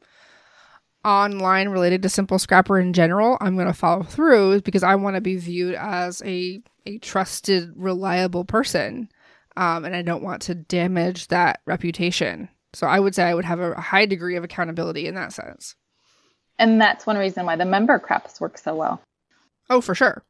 online 1.03 1.69
related 1.69 2.01
to 2.03 2.09
Simple 2.09 2.39
Scrapper 2.39 2.79
in 2.79 2.93
general, 2.93 3.37
I'm 3.41 3.55
going 3.55 3.67
to 3.67 3.73
follow 3.73 4.03
through 4.03 4.61
because 4.61 4.83
I 4.83 4.95
want 4.95 5.15
to 5.15 5.21
be 5.21 5.37
viewed 5.37 5.75
as 5.75 6.21
a 6.25 6.61
a 6.85 6.97
trusted, 6.97 7.71
reliable 7.75 8.43
person, 8.43 9.09
um, 9.55 9.85
and 9.85 9.95
I 9.95 10.01
don't 10.01 10.23
want 10.23 10.41
to 10.43 10.55
damage 10.55 11.27
that 11.27 11.61
reputation. 11.65 12.49
So 12.73 12.87
I 12.87 12.99
would 12.99 13.15
say 13.15 13.23
I 13.23 13.33
would 13.33 13.45
have 13.45 13.59
a 13.59 13.79
high 13.79 14.05
degree 14.05 14.35
of 14.35 14.43
accountability 14.43 15.07
in 15.07 15.15
that 15.15 15.31
sense. 15.31 15.75
And 16.59 16.81
that's 16.81 17.05
one 17.05 17.17
reason 17.17 17.45
why 17.45 17.55
the 17.55 17.65
member 17.65 17.99
crops 17.99 18.41
work 18.41 18.57
so 18.57 18.75
well. 18.75 19.01
Oh, 19.69 19.81
for 19.81 19.95
sure. 19.95 20.23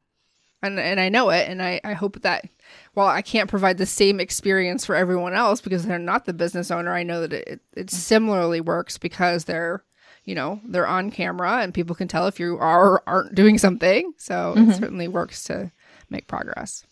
And 0.62 0.80
and 0.80 1.00
I 1.00 1.10
know 1.10 1.30
it, 1.30 1.50
and 1.50 1.62
I, 1.62 1.82
I 1.84 1.94
hope 1.94 2.22
that 2.22 2.46
while 2.94 3.08
I 3.08 3.22
can't 3.22 3.50
provide 3.50 3.78
the 3.78 3.86
same 3.86 4.20
experience 4.20 4.86
for 4.86 4.96
everyone 4.96 5.34
else 5.34 5.60
because 5.60 5.86
they're 5.86 6.00
not 6.00 6.26
the 6.26 6.34
business 6.34 6.72
owner, 6.72 6.94
I 6.94 7.04
know 7.04 7.22
that 7.22 7.34
it, 7.34 7.62
it 7.76 7.90
similarly 7.90 8.62
works 8.62 8.98
because 8.98 9.44
they're 9.44 9.84
you 10.26 10.36
know, 10.36 10.62
they're 10.66 10.88
on 10.88 11.12
camera 11.12 11.60
and 11.62 11.74
people 11.74 11.96
can 11.96 12.08
tell 12.08 12.28
if 12.28 12.40
you 12.40 12.58
are 12.58 12.92
or 12.92 13.04
aren't 13.08 13.36
doing 13.36 13.58
something. 13.58 14.14
So 14.18 14.54
mm-hmm. 14.56 14.72
it 14.72 14.76
certainly 14.76 15.08
works 15.08 15.44
to 15.46 15.72
make 16.10 16.28
progress. 16.28 16.86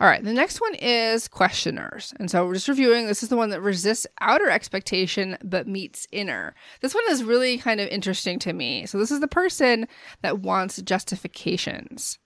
All 0.00 0.06
right, 0.06 0.22
the 0.22 0.32
next 0.32 0.60
one 0.60 0.76
is 0.76 1.26
questioners. 1.26 2.14
And 2.20 2.30
so 2.30 2.46
we're 2.46 2.54
just 2.54 2.68
reviewing. 2.68 3.08
This 3.08 3.24
is 3.24 3.30
the 3.30 3.36
one 3.36 3.50
that 3.50 3.60
resists 3.60 4.06
outer 4.20 4.48
expectation 4.48 5.36
but 5.42 5.66
meets 5.66 6.06
inner. 6.12 6.54
This 6.80 6.94
one 6.94 7.02
is 7.08 7.24
really 7.24 7.58
kind 7.58 7.80
of 7.80 7.88
interesting 7.88 8.38
to 8.40 8.52
me. 8.52 8.86
So 8.86 8.96
this 8.96 9.10
is 9.10 9.18
the 9.18 9.26
person 9.26 9.88
that 10.22 10.38
wants 10.38 10.80
justifications. 10.82 12.18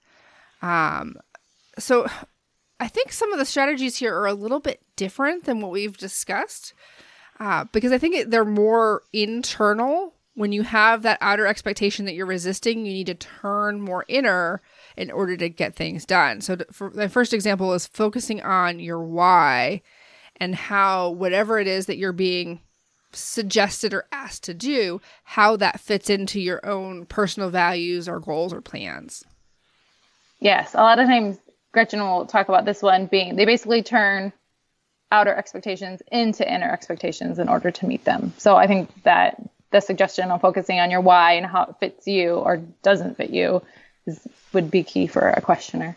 Um, 0.61 1.15
so 1.79 2.05
I 2.79 2.87
think 2.87 3.11
some 3.11 3.33
of 3.33 3.39
the 3.39 3.45
strategies 3.45 3.97
here 3.97 4.15
are 4.15 4.27
a 4.27 4.35
little 4.35 4.59
bit 4.59 4.81
different 4.95 5.45
than 5.45 5.59
what 5.59 5.71
we've 5.71 5.97
discussed 5.97 6.75
uh, 7.39 7.65
because 7.71 7.91
I 7.91 7.97
think 7.97 8.29
they're 8.29 8.45
more 8.45 9.03
internal 9.11 10.13
when 10.35 10.51
you 10.51 10.63
have 10.63 11.03
that 11.03 11.19
outer 11.21 11.45
expectation 11.45 12.05
that 12.05 12.13
you're 12.13 12.25
resisting, 12.25 12.85
you 12.85 12.93
need 12.93 13.07
to 13.07 13.13
turn 13.13 13.81
more 13.81 14.05
inner 14.07 14.61
in 14.97 15.11
order 15.11 15.37
to 15.37 15.49
get 15.49 15.75
things 15.75 16.05
done. 16.05 16.41
So, 16.41 16.55
the 16.55 17.09
first 17.09 17.33
example 17.33 17.73
is 17.73 17.85
focusing 17.87 18.41
on 18.41 18.79
your 18.79 19.01
why 19.01 19.81
and 20.37 20.55
how 20.55 21.11
whatever 21.11 21.59
it 21.59 21.67
is 21.67 21.85
that 21.85 21.97
you're 21.97 22.11
being 22.11 22.61
suggested 23.11 23.93
or 23.93 24.07
asked 24.11 24.43
to 24.43 24.55
do, 24.55 24.99
how 25.23 25.55
that 25.57 25.79
fits 25.79 26.09
into 26.09 26.39
your 26.39 26.65
own 26.65 27.05
personal 27.05 27.51
values 27.51 28.09
or 28.09 28.19
goals 28.19 28.53
or 28.53 28.61
plans. 28.61 29.23
Yes, 30.39 30.73
a 30.73 30.77
lot 30.77 30.99
of 30.99 31.07
times 31.07 31.37
Gretchen 31.71 31.99
will 31.99 32.25
talk 32.25 32.49
about 32.49 32.65
this 32.65 32.81
one 32.81 33.05
being 33.05 33.35
they 33.35 33.45
basically 33.45 33.83
turn 33.83 34.33
outer 35.13 35.33
expectations 35.33 36.01
into 36.11 36.51
inner 36.51 36.69
expectations 36.69 37.37
in 37.37 37.47
order 37.47 37.69
to 37.69 37.85
meet 37.85 38.03
them. 38.03 38.33
So 38.39 38.57
I 38.57 38.65
think 38.65 38.89
that 39.03 39.41
the 39.71 39.79
suggestion 39.79 40.31
of 40.31 40.41
focusing 40.41 40.79
on 40.79 40.89
your 40.89 41.01
why 41.01 41.33
and 41.33 41.45
how 41.45 41.63
it 41.65 41.75
fits 41.79 42.07
you 42.07 42.33
or 42.33 42.57
doesn't 42.81 43.15
fit 43.17 43.29
you 43.29 43.61
is, 44.07 44.19
would 44.53 44.71
be 44.71 44.83
key 44.83 45.05
for 45.05 45.29
a 45.29 45.39
questioner. 45.39 45.95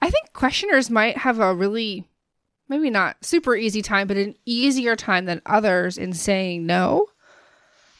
I 0.00 0.08
think 0.08 0.32
questioners 0.32 0.88
might 0.90 1.18
have 1.18 1.38
a 1.40 1.54
really 1.54 2.04
maybe 2.68 2.88
not 2.90 3.22
super 3.22 3.54
easy 3.54 3.82
time, 3.82 4.08
but 4.08 4.16
an 4.16 4.34
easier 4.46 4.96
time 4.96 5.26
than 5.26 5.42
others 5.44 5.98
in 5.98 6.14
saying 6.14 6.64
no 6.66 7.06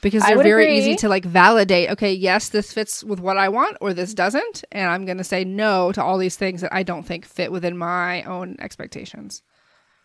because 0.00 0.22
they're 0.22 0.42
very 0.42 0.64
agree. 0.64 0.78
easy 0.78 0.96
to 0.96 1.08
like 1.08 1.24
validate 1.24 1.90
okay 1.90 2.12
yes 2.12 2.50
this 2.50 2.72
fits 2.72 3.02
with 3.02 3.18
what 3.18 3.36
i 3.36 3.48
want 3.48 3.76
or 3.80 3.92
this 3.92 4.14
doesn't 4.14 4.62
and 4.70 4.88
i'm 4.88 5.04
going 5.04 5.18
to 5.18 5.24
say 5.24 5.44
no 5.44 5.90
to 5.90 6.02
all 6.02 6.18
these 6.18 6.36
things 6.36 6.60
that 6.60 6.72
i 6.72 6.84
don't 6.84 7.02
think 7.02 7.24
fit 7.24 7.50
within 7.50 7.76
my 7.76 8.22
own 8.22 8.56
expectations 8.60 9.42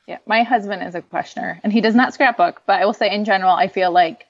yeah 0.07 0.17
my 0.25 0.43
husband 0.43 0.83
is 0.83 0.95
a 0.95 1.01
questioner 1.01 1.59
and 1.63 1.71
he 1.71 1.81
does 1.81 1.95
not 1.95 2.13
scrapbook 2.13 2.61
but 2.65 2.81
i 2.81 2.85
will 2.85 2.93
say 2.93 3.13
in 3.13 3.25
general 3.25 3.53
i 3.53 3.67
feel 3.67 3.91
like 3.91 4.25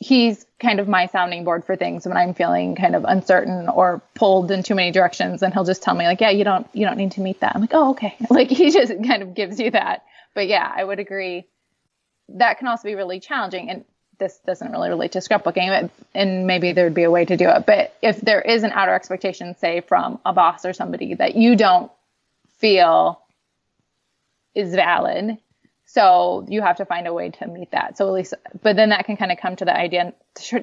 he's 0.00 0.46
kind 0.60 0.80
of 0.80 0.88
my 0.88 1.06
sounding 1.06 1.44
board 1.44 1.64
for 1.64 1.76
things 1.76 2.06
when 2.06 2.16
I'm 2.16 2.34
feeling 2.34 2.76
kind 2.76 2.94
of 2.94 3.04
uncertain 3.04 3.68
or 3.68 4.00
pulled 4.14 4.50
in 4.50 4.62
too 4.62 4.74
many 4.74 4.90
directions 4.92 5.42
and 5.42 5.52
he'll 5.52 5.64
just 5.64 5.82
tell 5.82 5.94
me 5.94 6.06
like, 6.06 6.20
yeah, 6.20 6.30
you 6.30 6.44
don't 6.44 6.66
you 6.72 6.86
don't 6.86 6.96
need 6.96 7.12
to 7.12 7.20
meet 7.20 7.40
that. 7.40 7.54
I'm 7.54 7.60
like, 7.60 7.74
"Oh, 7.74 7.90
okay." 7.90 8.14
Like 8.30 8.48
he 8.48 8.70
just 8.70 8.92
kind 9.04 9.22
of 9.22 9.34
gives 9.34 9.58
you 9.58 9.70
that. 9.72 10.04
But 10.34 10.48
yeah, 10.48 10.70
I 10.74 10.84
would 10.84 10.98
agree 10.98 11.46
that 12.30 12.58
can 12.58 12.68
also 12.68 12.84
be 12.84 12.94
really 12.94 13.20
challenging 13.20 13.70
and 13.70 13.84
this 14.18 14.38
doesn't 14.46 14.70
really 14.70 14.88
relate 14.88 15.12
to 15.12 15.20
scrapbooking 15.20 15.90
and 16.14 16.46
maybe 16.46 16.72
there'd 16.72 16.94
be 16.94 17.04
a 17.04 17.10
way 17.10 17.24
to 17.24 17.36
do 17.36 17.48
it. 17.48 17.66
But 17.66 17.96
if 18.02 18.20
there 18.20 18.42
is 18.42 18.64
an 18.64 18.72
outer 18.72 18.92
expectation 18.92 19.56
say 19.56 19.80
from 19.80 20.18
a 20.26 20.32
boss 20.32 20.64
or 20.64 20.72
somebody 20.72 21.14
that 21.14 21.36
you 21.36 21.56
don't 21.56 21.90
feel 22.58 23.20
is 24.54 24.74
valid, 24.74 25.38
so 25.86 26.44
you 26.48 26.60
have 26.60 26.76
to 26.76 26.84
find 26.84 27.06
a 27.06 27.14
way 27.14 27.30
to 27.30 27.46
meet 27.46 27.70
that. 27.70 27.96
So 27.96 28.06
at 28.06 28.12
least, 28.12 28.34
but 28.62 28.76
then 28.76 28.90
that 28.90 29.06
can 29.06 29.16
kind 29.16 29.32
of 29.32 29.38
come 29.38 29.56
to 29.56 29.64
the 29.64 29.74
idea, 29.74 30.12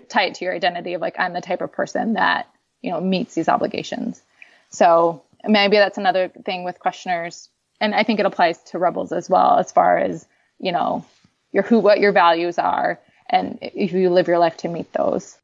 tie 0.08 0.26
it 0.26 0.36
to 0.36 0.46
your 0.46 0.54
identity 0.54 0.94
of 0.94 1.02
like, 1.02 1.16
I'm 1.18 1.34
the 1.34 1.42
type 1.42 1.62
of 1.62 1.72
person 1.72 2.14
that, 2.14 2.48
you 2.82 2.92
know, 2.92 3.02
meets 3.02 3.34
these 3.34 3.50
obligations. 3.50 4.22
So 4.70 5.24
maybe 5.44 5.78
that's 5.78 5.98
another 5.98 6.30
thing 6.30 6.64
with 6.64 6.80
questioners. 6.80 7.50
And 7.82 7.96
I 7.96 8.04
think 8.04 8.20
it 8.20 8.26
applies 8.26 8.62
to 8.66 8.78
rebels 8.78 9.12
as 9.12 9.30
well, 9.30 9.58
as 9.58 9.72
far 9.72 9.98
as, 9.98 10.28
you 10.60 10.72
know, 10.72 11.04
your 11.52 11.64
who, 11.64 11.80
what 11.80 12.00
your 12.00 12.12
values 12.12 12.60
are, 12.60 13.00
and 13.28 13.58
if 13.62 13.94
you 13.94 14.10
live 14.12 14.28
your 14.28 14.40
life 14.40 14.58
to 14.58 14.68
meet 14.68 14.94
those. 14.94 15.38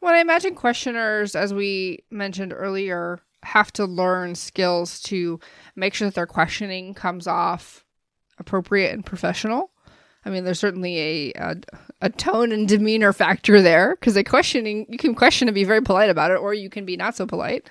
Well, 0.00 0.14
I 0.14 0.20
imagine 0.20 0.54
questioners, 0.54 1.34
as 1.34 1.54
we 1.54 2.04
mentioned 2.10 2.52
earlier, 2.52 3.20
have 3.42 3.72
to 3.72 3.84
learn 3.84 4.34
skills 4.34 5.00
to 5.00 5.40
make 5.76 5.94
sure 5.94 6.08
that 6.08 6.14
their 6.14 6.26
questioning 6.26 6.94
comes 6.94 7.26
off 7.26 7.84
appropriate 8.38 8.92
and 8.92 9.04
professional. 9.04 9.70
I 10.24 10.30
mean, 10.30 10.44
there's 10.44 10.58
certainly 10.58 10.98
a 10.98 11.32
a, 11.36 11.56
a 12.02 12.10
tone 12.10 12.52
and 12.52 12.68
demeanor 12.68 13.12
factor 13.12 13.62
there 13.62 13.96
because 13.96 14.16
a 14.16 14.24
questioning 14.24 14.86
you 14.88 14.98
can 14.98 15.14
question 15.14 15.48
and 15.48 15.54
be 15.54 15.64
very 15.64 15.82
polite 15.82 16.10
about 16.10 16.30
it, 16.30 16.38
or 16.38 16.52
you 16.52 16.70
can 16.70 16.84
be 16.84 16.96
not 16.96 17.16
so 17.16 17.26
polite. 17.26 17.68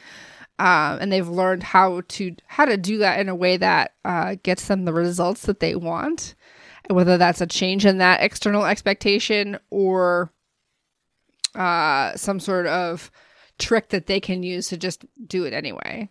Um, 0.58 0.98
and 1.00 1.12
they've 1.12 1.28
learned 1.28 1.64
how 1.64 2.02
to 2.08 2.36
how 2.48 2.66
to 2.66 2.76
do 2.76 2.98
that 2.98 3.20
in 3.20 3.30
a 3.30 3.36
way 3.36 3.58
that 3.58 3.94
uh, 4.04 4.36
gets 4.44 4.68
them 4.68 4.86
the 4.86 4.94
results 4.94 5.44
that 5.44 5.60
they 5.60 5.76
want, 5.76 6.36
whether 6.90 7.18
that's 7.18 7.42
a 7.42 7.48
change 7.48 7.86
in 7.86 8.00
that 8.00 8.22
external 8.22 8.66
expectation 8.66 9.58
or 9.70 10.32
uh, 11.56 12.16
some 12.16 12.40
sort 12.40 12.68
of 12.68 13.10
trick 13.60 13.90
that 13.90 14.08
they 14.08 14.20
can 14.20 14.42
use 14.42 14.70
to 14.70 14.78
just 14.78 15.06
do 15.28 15.46
it 15.46 15.54
anyway. 15.54 16.10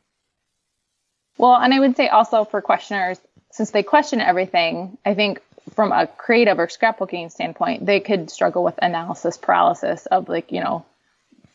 Well, 1.37 1.57
and 1.57 1.73
I 1.73 1.81
would 1.81 1.97
say 1.97 2.09
also 2.09 2.45
for 2.45 2.61
questioners, 2.61 3.19
since 3.51 3.71
they 3.71 3.83
question 3.83 4.21
everything, 4.21 4.99
I 5.05 5.15
think 5.15 5.41
from 5.75 5.93
a 5.93 6.07
creative 6.07 6.59
or 6.59 6.67
scrapbooking 6.67 7.31
standpoint, 7.31 7.87
they 7.87 8.01
could 8.01 8.31
struggle 8.31 8.65
with 8.65 8.79
analysis 8.81 9.37
paralysis 9.37 10.07
of 10.07 10.29
like, 10.29 10.53
you 10.53 10.61
know, 10.61 10.85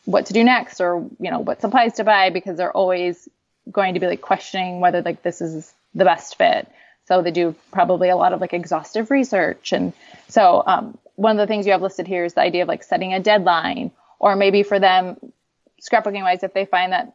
what 0.04 0.26
to 0.26 0.32
do 0.32 0.44
next 0.44 0.80
or, 0.80 1.06
you 1.18 1.30
know, 1.30 1.40
what 1.40 1.60
supplies 1.60 1.94
to 1.94 2.04
buy 2.04 2.30
because 2.30 2.56
they're 2.56 2.72
always 2.72 3.28
going 3.70 3.94
to 3.94 4.00
be 4.00 4.06
like 4.06 4.20
questioning 4.20 4.80
whether 4.80 5.02
like 5.02 5.22
this 5.22 5.40
is 5.40 5.72
the 5.94 6.04
best 6.04 6.36
fit. 6.36 6.68
So 7.06 7.22
they 7.22 7.30
do 7.30 7.54
probably 7.72 8.08
a 8.08 8.16
lot 8.16 8.32
of 8.32 8.40
like 8.40 8.52
exhaustive 8.52 9.10
research. 9.10 9.72
And 9.72 9.92
so 10.28 10.62
um, 10.66 10.98
one 11.16 11.32
of 11.32 11.38
the 11.38 11.46
things 11.46 11.66
you 11.66 11.72
have 11.72 11.82
listed 11.82 12.06
here 12.06 12.24
is 12.24 12.34
the 12.34 12.40
idea 12.40 12.62
of 12.62 12.68
like 12.68 12.82
setting 12.82 13.14
a 13.14 13.20
deadline 13.20 13.90
or 14.18 14.36
maybe 14.36 14.62
for 14.62 14.78
them 14.78 15.16
scrapbooking 15.84 16.22
wise, 16.22 16.42
if 16.42 16.54
they 16.54 16.64
find 16.64 16.92
that 16.92 17.12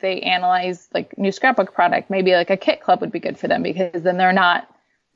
they 0.00 0.20
analyze 0.20 0.88
like 0.94 1.16
new 1.18 1.32
scrapbook 1.32 1.74
product, 1.74 2.10
maybe 2.10 2.32
like 2.32 2.50
a 2.50 2.56
kit 2.56 2.80
club 2.80 3.00
would 3.00 3.12
be 3.12 3.20
good 3.20 3.38
for 3.38 3.48
them 3.48 3.62
because 3.62 4.02
then 4.02 4.16
they're 4.16 4.32
not 4.32 4.68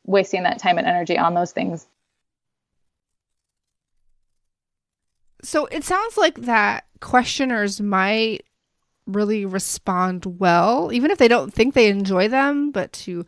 wasting 0.05 0.43
that 0.43 0.59
time 0.59 0.79
and 0.79 0.87
energy 0.87 1.19
on 1.19 1.35
those 1.35 1.53
things. 1.53 1.87
So 5.43 5.67
it 5.67 5.85
sounds 5.85 6.17
like 6.17 6.43
that 6.43 6.87
questioners 7.01 7.81
might 7.81 8.45
really 9.07 9.45
respond 9.45 10.27
well, 10.41 10.91
even 10.93 11.11
if 11.11 11.19
they 11.19 11.29
don't 11.29 11.55
think 11.55 11.75
they 11.75 11.89
enjoy 11.89 12.27
them, 12.27 12.73
but 12.73 12.93
to 12.93 13.25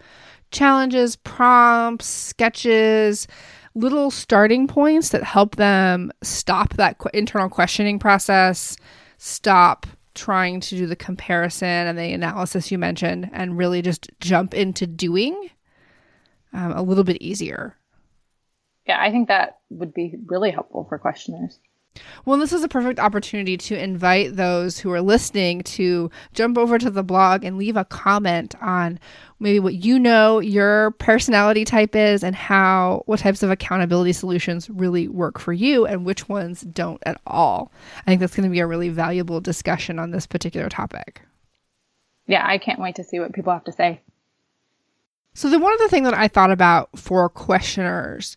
challenges, 0.51 1.15
prompts, 1.15 2.07
sketches, 2.07 3.29
little 3.75 4.11
starting 4.11 4.67
points 4.67 5.11
that 5.11 5.23
help 5.23 5.55
them 5.55 6.11
stop 6.23 6.75
that 6.75 6.97
internal 7.15 7.49
questioning 7.49 7.99
process 7.99 8.77
stop 9.19 9.87
trying 10.15 10.61
to 10.61 10.77
do 10.77 10.87
the 10.87 10.97
comparison 10.97 11.69
and 11.69 11.99
the 11.99 12.13
analysis 12.13 12.71
you 12.73 12.79
mentioned 12.79 13.31
and 13.33 13.57
really 13.57 13.83
just 13.83 14.11
jump 14.21 14.55
into 14.55 14.87
doing 14.87 15.51
um, 16.53 16.73
a 16.73 16.83
little 16.83 17.05
bit 17.05 17.21
easier. 17.21 17.77
Yeah, 18.87 19.01
I 19.01 19.11
think 19.11 19.29
that 19.29 19.59
would 19.71 19.93
be 19.93 20.17
really 20.27 20.51
helpful 20.51 20.87
for 20.89 20.99
questioners. 20.99 21.61
Well, 22.25 22.39
this 22.39 22.53
is 22.53 22.63
a 22.63 22.69
perfect 22.69 22.99
opportunity 22.99 23.57
to 23.57 23.79
invite 23.79 24.37
those 24.37 24.79
who 24.79 24.91
are 24.93 25.01
listening 25.01 25.63
to 25.63 26.11
jump 26.35 26.59
over 26.59 26.79
to 26.79 26.91
the 26.91 27.03
blog 27.03 27.45
and 27.45 27.59
leave 27.59 27.77
a 27.77 27.85
comment 27.85 28.55
on 28.61 28.99
maybe 29.41 29.61
what 29.61 29.75
you 29.75 29.99
know 29.99 30.41
your 30.41 30.91
personality 30.93 31.65
type 31.65 31.95
is 31.95 32.23
and 32.25 32.35
how 32.35 33.03
what 33.07 33.21
types 33.21 33.43
of 33.43 33.51
accountability 33.51 34.13
solutions 34.13 34.69
really 34.71 35.09
work 35.09 35.39
for 35.39 35.53
you 35.53 35.87
and 35.87 36.05
which 36.05 36.29
ones 36.29 36.63
don't 36.63 37.03
at 37.07 37.21
all. 37.27 37.73
I 38.01 38.11
think 38.11 38.21
that's 38.21 38.35
going 38.35 38.49
to 38.49 38.53
be 38.53 38.61
a 38.61 38.67
really 38.67 38.89
valuable 38.89 39.41
discussion 39.41 39.99
on 39.99 40.11
this 40.11 40.27
particular 40.27 40.69
topic. 40.69 41.23
Yeah, 42.27 42.45
I 42.47 42.59
can't 42.59 42.81
wait 42.81 42.97
to 42.97 43.05
see 43.05 43.19
what 43.21 43.33
people 43.33 43.53
have 43.53 43.65
to 43.65 43.73
say. 43.73 44.03
So, 45.35 45.49
the 45.49 45.59
one 45.59 45.73
other 45.73 45.89
thing 45.89 46.03
that 46.03 46.15
I 46.15 46.29
thought 46.29 46.51
about 46.51 46.91
for 46.99 47.29
questioners 47.29 48.37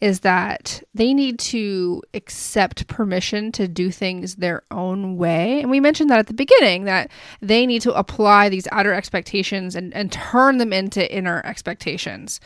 is 0.00 0.20
that 0.20 0.82
they 0.94 1.12
need 1.12 1.38
to 1.38 2.02
accept 2.14 2.86
permission 2.86 3.52
to 3.52 3.68
do 3.68 3.90
things 3.90 4.36
their 4.36 4.62
own 4.70 5.16
way. 5.16 5.60
And 5.60 5.70
we 5.70 5.78
mentioned 5.78 6.08
that 6.10 6.18
at 6.18 6.26
the 6.26 6.32
beginning 6.32 6.84
that 6.84 7.10
they 7.40 7.66
need 7.66 7.82
to 7.82 7.92
apply 7.92 8.48
these 8.48 8.66
outer 8.72 8.94
expectations 8.94 9.76
and, 9.76 9.92
and 9.94 10.10
turn 10.10 10.56
them 10.56 10.72
into 10.72 11.12
inner 11.14 11.42
expectations. 11.44 12.40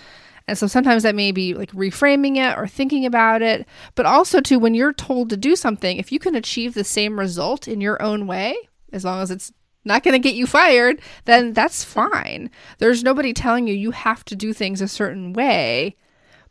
And 0.46 0.58
so 0.58 0.66
sometimes 0.66 1.04
that 1.04 1.14
may 1.14 1.32
be 1.32 1.54
like 1.54 1.70
reframing 1.70 2.36
it 2.36 2.58
or 2.58 2.66
thinking 2.66 3.06
about 3.06 3.40
it, 3.40 3.66
but 3.94 4.04
also 4.04 4.40
to 4.42 4.58
when 4.58 4.74
you're 4.74 4.92
told 4.92 5.30
to 5.30 5.36
do 5.36 5.56
something, 5.56 5.96
if 5.96 6.12
you 6.12 6.18
can 6.18 6.34
achieve 6.34 6.74
the 6.74 6.84
same 6.84 7.18
result 7.18 7.68
in 7.68 7.80
your 7.80 8.02
own 8.02 8.26
way, 8.26 8.54
as 8.92 9.04
long 9.04 9.22
as 9.22 9.30
it's 9.30 9.52
not 9.84 10.02
going 10.02 10.12
to 10.12 10.18
get 10.18 10.34
you 10.34 10.46
fired, 10.46 11.00
then 11.24 11.52
that's 11.52 11.84
fine. 11.84 12.50
There's 12.78 13.04
nobody 13.04 13.32
telling 13.32 13.66
you 13.66 13.74
you 13.74 13.92
have 13.92 14.24
to 14.26 14.36
do 14.36 14.52
things 14.52 14.80
a 14.80 14.88
certain 14.88 15.32
way 15.32 15.96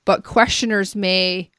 but 0.06 0.24
questioners 0.24 0.96
may 0.96 1.50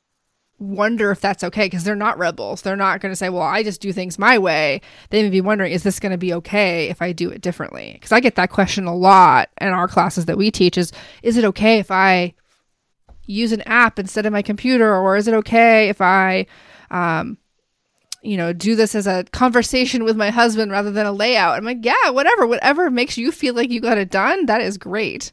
wonder 0.59 1.11
if 1.11 1.21
that's 1.21 1.45
okay 1.45 1.67
because 1.67 1.85
they're 1.85 1.97
not 1.97 2.19
rebels. 2.19 2.63
They're 2.63 2.77
not 2.77 3.01
going 3.01 3.13
to 3.13 3.17
say, 3.17 3.29
well, 3.29 3.43
I 3.43 3.63
just 3.63 3.81
do 3.81 3.93
things 3.93 4.19
my 4.19 4.39
way. 4.39 4.81
They 5.11 5.23
may 5.23 5.31
be 5.31 5.41
wondering, 5.41 5.73
is 5.73 5.83
this 5.83 6.01
going 6.01 6.13
to 6.13 6.19
be 6.19 6.33
okay 6.35 6.89
if 6.89 7.03
I 7.03 7.13
do 7.13 7.31
it 7.31 7.41
differently? 7.41 7.93
Because 7.95 8.13
I 8.13 8.21
get 8.21 8.37
that 8.37 8.51
question 8.51 8.87
a 8.87 8.95
lot 8.95 9.51
in 9.61 9.69
our 9.69 9.89
classes 9.89 10.27
that 10.27 10.39
we 10.39 10.51
teach 10.51 10.79
is, 10.79 10.93
is 11.23 11.37
it 11.37 11.45
okay 11.45 11.79
if 11.79 11.91
I 11.91 12.35
use 13.27 13.53
an 13.53 13.63
app 13.63 13.99
instead 13.99 14.27
of 14.27 14.33
my 14.33 14.43
computer? 14.43 14.95
Or 14.95 15.17
is 15.17 15.29
it 15.29 15.35
okay 15.35 15.89
if 15.89 16.01
I, 16.01 16.47
um, 16.91 17.39
you 18.23 18.37
know, 18.37 18.53
do 18.53 18.77
this 18.77 18.95
as 18.95 19.07
a 19.07 19.25
conversation 19.33 20.05
with 20.05 20.17
my 20.17 20.31
husband 20.31 20.71
rather 20.71 20.91
than 20.91 21.07
a 21.07 21.13
layout? 21.13 21.57
I'm 21.57 21.65
like, 21.65 21.85
yeah, 21.85 22.11
whatever, 22.11 22.47
whatever 22.47 22.91
makes 22.91 23.19
you 23.19 23.33
feel 23.33 23.55
like 23.55 23.71
you 23.71 23.81
got 23.81 23.99
it 23.99 24.11
done, 24.11 24.47
that 24.47 24.61
is 24.61 24.79
great. 24.79 25.33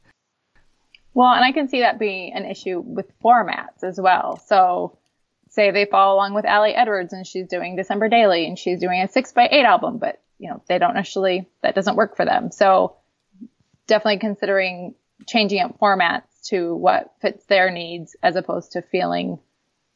Well, 1.14 1.34
and 1.34 1.44
I 1.44 1.52
can 1.52 1.68
see 1.68 1.82
that 1.82 2.00
being 2.00 2.34
an 2.34 2.46
issue 2.46 2.80
with 2.80 3.08
formats 3.22 3.84
as 3.84 4.00
well. 4.00 4.42
So 4.48 4.98
say 5.50 5.72
they 5.72 5.86
follow 5.86 6.16
along 6.16 6.34
with 6.34 6.46
Ali 6.46 6.72
Edwards 6.72 7.14
and 7.14 7.28
she's 7.28 7.48
doing 7.48 7.76
December 7.76 8.08
Daily 8.08 8.48
and 8.48 8.58
she's 8.58 8.80
doing 8.80 9.02
a 9.02 9.08
six 9.10 9.34
by 9.34 9.50
eight 9.52 9.66
album, 9.66 9.98
but 9.98 10.22
you 10.40 10.50
know, 10.50 10.62
they 10.68 10.80
don't 10.80 10.96
necessarily, 10.96 11.48
that 11.62 11.76
doesn't 11.76 11.96
work 11.96 12.16
for 12.16 12.26
them. 12.26 12.52
So 12.52 12.96
definitely 13.86 14.20
considering 14.20 14.96
changing 15.28 15.60
up 15.60 15.78
formats 15.80 16.24
to 16.46 16.74
what 16.74 17.14
fits 17.22 17.46
their 17.46 17.70
needs 17.70 18.16
as 18.24 18.36
opposed 18.36 18.72
to 18.72 18.82
feeling, 18.82 19.38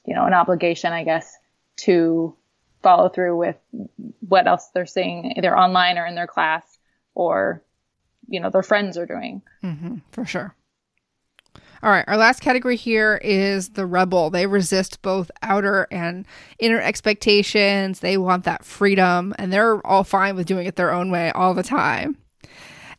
you 0.06 0.14
know, 0.14 0.26
an 0.26 0.34
obligation, 0.34 0.94
I 0.94 1.04
guess, 1.04 1.36
to 1.78 2.36
follow 2.84 3.10
through 3.10 3.38
with 3.38 3.56
what 4.20 4.46
else 4.46 4.70
they're 4.74 4.86
seeing 4.86 5.34
either 5.38 5.58
online 5.58 5.98
or 5.98 6.06
in 6.06 6.14
their 6.14 6.28
class 6.28 6.64
or, 7.16 7.64
you 8.28 8.40
know, 8.40 8.52
their 8.52 8.62
friends 8.62 8.98
are 8.98 9.08
doing. 9.08 9.42
Mm-hmm, 9.64 9.98
for 10.12 10.26
sure. 10.26 10.54
All 11.86 11.92
right, 11.92 12.04
our 12.08 12.18
last 12.18 12.42
category 12.42 12.78
here 12.78 13.22
is 13.24 13.70
the 13.70 13.86
rebel. 13.86 14.32
They 14.32 14.48
resist 14.48 15.04
both 15.04 15.30
outer 15.44 15.86
and 15.92 16.26
inner 16.58 16.82
expectations. 16.82 18.00
They 18.00 18.18
want 18.18 18.44
that 18.46 18.66
freedom, 18.66 19.36
and 19.38 19.54
they're 19.54 19.86
all 19.86 20.04
fine 20.04 20.36
with 20.36 20.48
doing 20.48 20.66
it 20.66 20.78
their 20.78 20.92
own 20.92 21.12
way 21.12 21.30
all 21.30 21.54
the 21.54 21.62
time. 21.62 22.18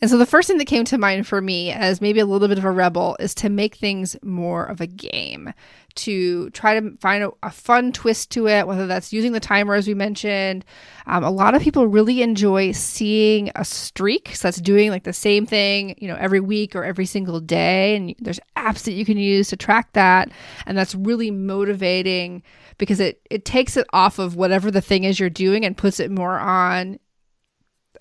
And 0.01 0.11
so 0.11 0.18
the 0.18 0.26
first 0.26 0.49
thing 0.49 0.59
that 0.59 0.66
came 0.66 0.84
to 0.86 0.99
mind 0.99 1.26
for 1.26 1.40
me 1.40 1.72
as 1.72 2.01
maybe 2.01 2.20
a 2.20 2.26
little 2.26 2.49
bit 2.49 2.59
of 2.59 2.64
a 2.64 2.70
rebel 2.70 3.16
is 3.18 3.34
to 3.36 3.49
make 3.49 3.76
things 3.76 4.16
more 4.22 4.64
of 4.64 4.80
a 4.80 4.86
game, 4.86 5.53
to 5.97 6.51
try 6.51 6.78
to 6.78 6.97
find 6.99 7.24
a, 7.24 7.30
a 7.42 7.51
fun 7.51 7.92
twist 7.92 8.30
to 8.32 8.47
it, 8.49 8.66
whether 8.66 8.86
that's 8.86 9.12
using 9.12 9.32
the 9.32 9.40
timer, 9.40 9.74
as 9.74 9.88
we 9.88 9.94
mentioned. 9.94 10.64
Um, 11.07 11.24
a 11.24 11.30
lot 11.30 11.55
of 11.55 11.62
people 11.62 11.86
really 11.86 12.22
enjoy 12.22 12.72
seeing 12.72 13.51
a 13.55 13.64
streak. 13.64 14.34
So 14.34 14.49
that's 14.49 14.61
doing 14.61 14.90
like 14.90 15.05
the 15.05 15.12
same 15.12 15.47
thing, 15.47 15.97
you 15.99 16.09
know, 16.09 16.16
every 16.16 16.40
week 16.40 16.76
or 16.76 16.84
every 16.84 17.07
single 17.07 17.40
day. 17.40 17.97
And 17.97 18.14
there's 18.18 18.40
apps 18.57 18.82
that 18.84 18.92
you 18.92 19.05
can 19.05 19.18
use 19.18 19.49
to 19.49 19.57
track 19.57 19.92
that. 19.92 20.30
And 20.66 20.76
that's 20.76 20.94
really 20.94 21.30
motivating 21.30 22.42
because 22.78 23.01
it, 23.01 23.22
it 23.30 23.44
takes 23.44 23.76
it 23.76 23.86
off 23.92 24.18
of 24.18 24.36
whatever 24.36 24.70
the 24.70 24.80
thing 24.82 25.05
is 25.05 25.18
you're 25.18 25.30
doing 25.30 25.64
and 25.64 25.76
puts 25.76 26.01
it 26.01 26.11
more 26.11 26.38
on 26.38 26.99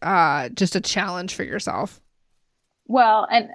uh, 0.06 0.50
just 0.50 0.76
a 0.76 0.82
challenge 0.82 1.36
for 1.36 1.44
yourself. 1.44 2.00
Well, 2.86 3.28
and 3.30 3.50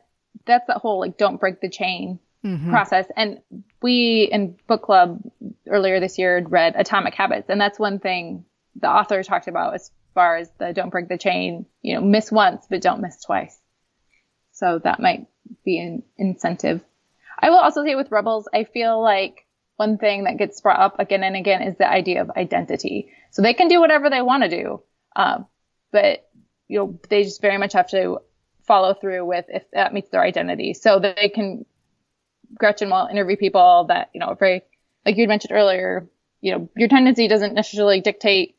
that's 0.46 0.66
the 0.66 0.74
whole 0.74 1.00
like 1.00 1.16
don't 1.16 1.40
break 1.40 1.60
the 1.60 1.70
chain 1.70 2.18
mm-hmm. 2.44 2.70
process. 2.70 3.06
And 3.16 3.40
we 3.80 4.28
in 4.30 4.56
book 4.66 4.82
club 4.82 5.22
earlier 5.68 6.00
this 6.00 6.18
year 6.18 6.44
read 6.46 6.74
Atomic 6.76 7.14
Habits, 7.14 7.48
and 7.48 7.60
that's 7.60 7.78
one 7.78 8.00
thing 8.00 8.44
the 8.74 8.88
author 8.88 9.22
talked 9.22 9.48
about 9.48 9.74
as 9.74 9.90
far 10.14 10.36
as 10.36 10.50
the 10.58 10.72
don't 10.72 10.90
break 10.90 11.08
the 11.08 11.18
chain. 11.18 11.66
You 11.82 11.94
know, 11.94 12.00
miss 12.00 12.32
once 12.32 12.66
but 12.68 12.82
don't 12.82 13.00
miss 13.00 13.22
twice. 13.22 13.56
So 14.52 14.80
that 14.82 15.00
might 15.00 15.26
be 15.64 15.78
an 15.78 16.02
incentive. 16.18 16.82
I 17.38 17.50
will 17.50 17.58
also 17.58 17.84
say 17.84 17.94
with 17.94 18.10
Rebels, 18.10 18.48
I 18.52 18.64
feel 18.64 19.00
like 19.00 19.46
one 19.76 19.96
thing 19.96 20.24
that 20.24 20.36
gets 20.36 20.60
brought 20.60 20.80
up 20.80 20.98
again 20.98 21.22
and 21.22 21.36
again 21.36 21.62
is 21.62 21.78
the 21.78 21.88
idea 21.88 22.20
of 22.20 22.30
identity. 22.30 23.12
So 23.30 23.40
they 23.40 23.54
can 23.54 23.68
do 23.68 23.80
whatever 23.80 24.10
they 24.10 24.20
want 24.20 24.42
to 24.42 24.50
do, 24.50 24.82
uh, 25.16 25.38
but 25.90 26.28
you 26.70 26.78
know, 26.78 27.00
they 27.08 27.24
just 27.24 27.42
very 27.42 27.58
much 27.58 27.72
have 27.72 27.90
to 27.90 28.20
follow 28.62 28.94
through 28.94 29.26
with 29.26 29.44
if 29.48 29.68
that 29.72 29.92
meets 29.92 30.08
their 30.10 30.22
identity. 30.22 30.72
So 30.72 31.00
they 31.00 31.28
can, 31.34 31.66
Gretchen 32.54 32.88
will 32.88 33.08
interview 33.10 33.36
people 33.36 33.86
that, 33.88 34.10
you 34.14 34.20
know, 34.20 34.34
very, 34.38 34.62
like 35.04 35.16
you 35.16 35.26
mentioned 35.26 35.52
earlier, 35.52 36.08
you 36.40 36.52
know, 36.52 36.68
your 36.76 36.88
tendency 36.88 37.26
doesn't 37.26 37.54
necessarily 37.54 38.00
dictate, 38.00 38.56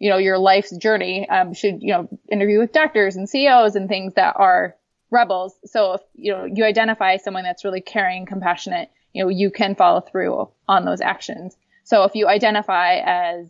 you 0.00 0.10
know, 0.10 0.16
your 0.16 0.36
life's 0.36 0.76
journey. 0.76 1.28
Um, 1.28 1.54
should, 1.54 1.80
you 1.80 1.92
know, 1.92 2.08
interview 2.28 2.58
with 2.58 2.72
doctors 2.72 3.14
and 3.14 3.28
CEOs 3.28 3.76
and 3.76 3.88
things 3.88 4.14
that 4.14 4.34
are 4.36 4.74
rebels. 5.12 5.54
So 5.64 5.92
if, 5.92 6.00
you 6.14 6.32
know, 6.32 6.46
you 6.46 6.64
identify 6.64 7.18
someone 7.18 7.44
that's 7.44 7.64
really 7.64 7.80
caring, 7.80 8.26
compassionate, 8.26 8.90
you 9.12 9.22
know, 9.22 9.28
you 9.28 9.52
can 9.52 9.76
follow 9.76 10.00
through 10.00 10.50
on 10.66 10.84
those 10.84 11.00
actions. 11.00 11.56
So 11.84 12.02
if 12.02 12.16
you 12.16 12.26
identify 12.26 12.96
as 12.96 13.48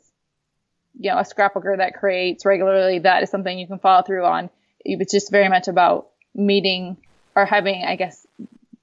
you 0.98 1.10
know, 1.10 1.18
a 1.18 1.22
scrapbooker 1.22 1.76
that 1.76 1.94
creates 1.94 2.44
regularly, 2.44 3.00
that 3.00 3.22
is 3.22 3.30
something 3.30 3.58
you 3.58 3.66
can 3.66 3.78
follow 3.78 4.02
through 4.02 4.24
on. 4.24 4.50
It's 4.84 5.12
just 5.12 5.30
very 5.30 5.48
much 5.48 5.68
about 5.68 6.08
meeting 6.34 6.96
or 7.34 7.46
having, 7.46 7.84
I 7.84 7.96
guess, 7.96 8.26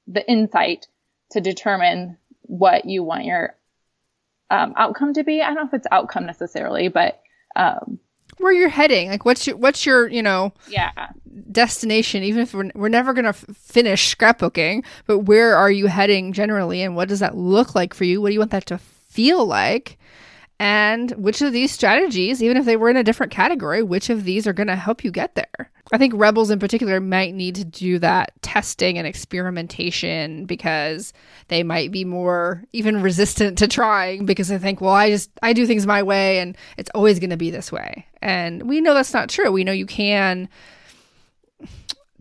the 0.07 0.27
insight 0.29 0.87
to 1.31 1.41
determine 1.41 2.17
what 2.41 2.85
you 2.85 3.03
want 3.03 3.25
your 3.25 3.55
um, 4.49 4.73
outcome 4.75 5.13
to 5.13 5.23
be. 5.23 5.41
I 5.41 5.47
don't 5.47 5.55
know 5.55 5.67
if 5.67 5.73
it's 5.73 5.87
outcome 5.91 6.25
necessarily, 6.25 6.89
but 6.89 7.21
um, 7.55 7.99
where 8.37 8.51
you're 8.51 8.69
heading. 8.69 9.09
Like, 9.09 9.25
what's 9.25 9.47
your 9.47 9.55
what's 9.55 9.85
your 9.85 10.07
you 10.07 10.21
know 10.21 10.53
yeah 10.67 10.91
destination? 11.51 12.23
Even 12.23 12.41
if 12.41 12.53
we're 12.53 12.71
we're 12.75 12.89
never 12.89 13.13
gonna 13.13 13.29
f- 13.29 13.45
finish 13.55 14.15
scrapbooking, 14.15 14.83
but 15.05 15.19
where 15.19 15.55
are 15.55 15.71
you 15.71 15.87
heading 15.87 16.33
generally, 16.33 16.81
and 16.81 16.95
what 16.95 17.07
does 17.07 17.19
that 17.19 17.37
look 17.37 17.73
like 17.75 17.93
for 17.93 18.03
you? 18.03 18.21
What 18.21 18.29
do 18.29 18.33
you 18.33 18.39
want 18.39 18.51
that 18.51 18.65
to 18.67 18.77
feel 18.77 19.45
like? 19.45 19.97
And 20.61 21.09
which 21.13 21.41
of 21.41 21.53
these 21.53 21.71
strategies, 21.71 22.43
even 22.43 22.55
if 22.55 22.65
they 22.65 22.77
were 22.77 22.91
in 22.91 22.95
a 22.95 23.03
different 23.03 23.31
category, 23.31 23.81
which 23.81 24.11
of 24.11 24.25
these 24.25 24.45
are 24.45 24.53
going 24.53 24.67
to 24.67 24.75
help 24.75 25.03
you 25.03 25.09
get 25.09 25.33
there. 25.33 25.71
I 25.91 25.97
think 25.97 26.13
rebels 26.15 26.51
in 26.51 26.59
particular 26.59 26.99
might 26.99 27.33
need 27.33 27.55
to 27.55 27.65
do 27.65 27.97
that 27.97 28.39
testing 28.43 28.99
and 28.99 29.07
experimentation 29.07 30.45
because 30.45 31.13
they 31.47 31.63
might 31.63 31.91
be 31.91 32.05
more 32.05 32.63
even 32.73 33.01
resistant 33.01 33.57
to 33.57 33.67
trying 33.67 34.27
because 34.27 34.49
they 34.49 34.59
think, 34.59 34.81
well, 34.81 34.93
I 34.93 35.09
just 35.09 35.31
I 35.41 35.53
do 35.53 35.65
things 35.65 35.87
my 35.87 36.03
way 36.03 36.37
and 36.37 36.55
it's 36.77 36.91
always 36.93 37.17
going 37.17 37.31
to 37.31 37.37
be 37.37 37.49
this 37.49 37.71
way. 37.71 38.05
And 38.21 38.69
we 38.69 38.81
know 38.81 38.93
that's 38.93 39.15
not 39.15 39.29
true. 39.29 39.51
We 39.51 39.63
know 39.63 39.71
you 39.71 39.87
can 39.87 40.47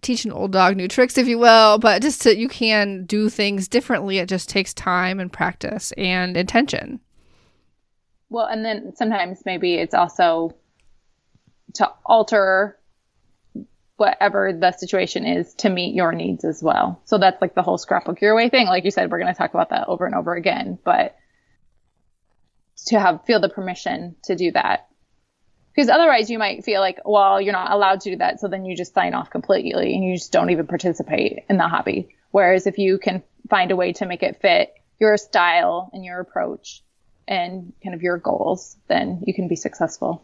teach 0.01 0.25
an 0.25 0.33
old 0.33 0.53
dog 0.53 0.79
new 0.79 0.89
tricks 0.89 1.19
if 1.19 1.29
you 1.29 1.39
will, 1.39 1.77
but 1.77 2.01
just 2.01 2.23
to, 2.23 2.35
you 2.35 2.49
can 2.49 3.05
do 3.05 3.29
things 3.29 3.69
differently. 3.69 4.17
It 4.17 4.31
just 4.31 4.49
takes 4.49 4.73
time 4.73 5.21
and 5.21 5.31
practice 5.31 5.93
and 5.99 6.39
intention. 6.39 7.01
Well, 8.31 8.47
and 8.47 8.65
then 8.65 8.95
sometimes 8.97 9.43
maybe 9.45 9.75
it's 9.75 9.93
also 9.93 10.57
to 11.75 11.91
alter 12.07 12.79
whatever 13.97 14.53
the 14.59 14.73
situation 14.73 15.27
is 15.27 15.53
to 15.55 15.69
meet 15.69 15.95
your 15.95 16.13
needs 16.13 16.45
as 16.45 16.63
well. 16.63 17.03
So 17.05 17.19
that's 17.19 17.43
like 17.43 17.55
the 17.55 17.63
whole 17.63 17.77
scrapbook 17.77 18.21
your 18.23 18.35
way 18.35 18.49
thing. 18.49 18.67
Like 18.67 18.85
you 18.85 18.91
said, 18.91 19.11
we're 19.11 19.19
going 19.19 19.33
to 19.33 19.39
talk 19.39 19.53
about 19.53 19.71
that 19.71 19.89
over 19.89 20.07
and 20.07 20.15
over 20.15 20.35
again, 20.35 20.79
but 20.83 21.17
to 22.87 22.99
have 22.99 23.27
feel 23.27 23.41
the 23.41 23.51
permission 23.51 24.17
to 24.25 24.37
do 24.37 24.53
that. 24.53 24.89
Because 25.75 25.91
otherwise 25.91 26.31
you 26.31 26.39
might 26.39 26.65
feel 26.65 26.81
like, 26.81 26.99
well, 27.05 27.41
you're 27.41 27.53
not 27.53 27.73
allowed 27.73 28.01
to 28.03 28.11
do 28.11 28.17
that. 28.17 28.41
So 28.41 28.49
then 28.49 28.65
you 28.65 28.77
just 28.77 28.95
sign 28.95 29.13
off 29.13 29.31
completely 29.31 29.95
and 29.95 30.03
you 30.05 30.17
just 30.17 30.33
don't 30.33 30.51
even 30.51 30.67
participate 30.67 31.45
in 31.49 31.59
the 31.59 31.69
hobby. 31.69 32.17
Whereas 32.31 32.67
if 32.67 32.79
you 32.79 32.99
can 32.99 33.23
find 33.51 33.71
a 33.71 33.77
way 33.77 33.93
to 33.95 34.07
make 34.07 34.23
it 34.23 34.41
fit 34.41 34.73
your 34.99 35.17
style 35.17 35.91
and 35.93 36.05
your 36.05 36.21
approach, 36.21 36.83
and 37.31 37.73
kind 37.83 37.95
of 37.95 38.03
your 38.03 38.19
goals, 38.19 38.77
then 38.89 39.23
you 39.25 39.33
can 39.33 39.49
be 39.49 39.57
successful. 39.57 40.23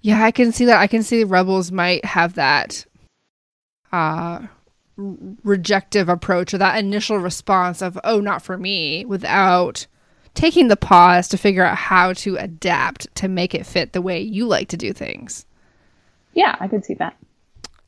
Yeah, 0.00 0.24
I 0.24 0.32
can 0.32 0.50
see 0.50 0.64
that. 0.64 0.80
I 0.80 0.88
can 0.88 1.04
see 1.04 1.22
rebels 1.22 1.70
might 1.70 2.04
have 2.04 2.34
that 2.34 2.84
uh 3.92 4.46
rejective 4.96 6.08
approach 6.08 6.54
or 6.54 6.58
that 6.58 6.78
initial 6.78 7.18
response 7.18 7.82
of 7.82 7.98
oh 8.02 8.18
not 8.18 8.42
for 8.42 8.56
me 8.56 9.04
without 9.04 9.86
taking 10.34 10.68
the 10.68 10.76
pause 10.76 11.28
to 11.28 11.36
figure 11.36 11.64
out 11.64 11.76
how 11.76 12.12
to 12.14 12.36
adapt 12.36 13.14
to 13.14 13.28
make 13.28 13.54
it 13.54 13.66
fit 13.66 13.92
the 13.92 14.02
way 14.02 14.20
you 14.20 14.46
like 14.46 14.68
to 14.68 14.76
do 14.76 14.92
things. 14.92 15.44
Yeah, 16.34 16.56
I 16.58 16.68
can 16.68 16.82
see 16.82 16.94
that. 16.94 17.16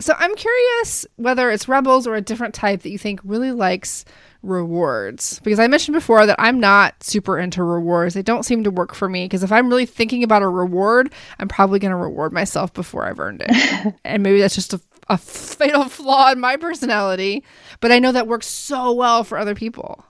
So 0.00 0.14
I'm 0.18 0.34
curious 0.36 1.06
whether 1.16 1.50
it's 1.50 1.68
rebels 1.68 2.06
or 2.06 2.14
a 2.14 2.20
different 2.20 2.54
type 2.54 2.82
that 2.82 2.90
you 2.90 2.98
think 2.98 3.20
really 3.24 3.52
likes 3.52 4.04
rewards 4.42 5.40
because 5.40 5.58
I 5.58 5.66
mentioned 5.66 5.94
before 5.94 6.24
that 6.26 6.36
I'm 6.38 6.60
not 6.60 7.02
super 7.02 7.38
into 7.38 7.62
rewards. 7.62 8.14
They 8.14 8.22
don't 8.22 8.44
seem 8.44 8.64
to 8.64 8.70
work 8.70 8.94
for 8.94 9.08
me 9.08 9.24
because 9.24 9.42
if 9.42 9.52
I'm 9.52 9.68
really 9.68 9.86
thinking 9.86 10.22
about 10.22 10.42
a 10.42 10.48
reward, 10.48 11.12
I'm 11.38 11.48
probably 11.48 11.78
going 11.78 11.90
to 11.90 11.96
reward 11.96 12.32
myself 12.32 12.72
before 12.72 13.04
I've 13.04 13.20
earned 13.20 13.42
it. 13.46 13.94
and 14.04 14.22
maybe 14.22 14.40
that's 14.40 14.54
just 14.54 14.74
a, 14.74 14.80
a 15.08 15.18
fatal 15.18 15.84
flaw 15.88 16.30
in 16.30 16.40
my 16.40 16.56
personality, 16.56 17.44
but 17.80 17.92
I 17.92 17.98
know 17.98 18.12
that 18.12 18.28
works 18.28 18.46
so 18.46 18.92
well 18.92 19.24
for 19.24 19.38
other 19.38 19.54
people. 19.54 20.04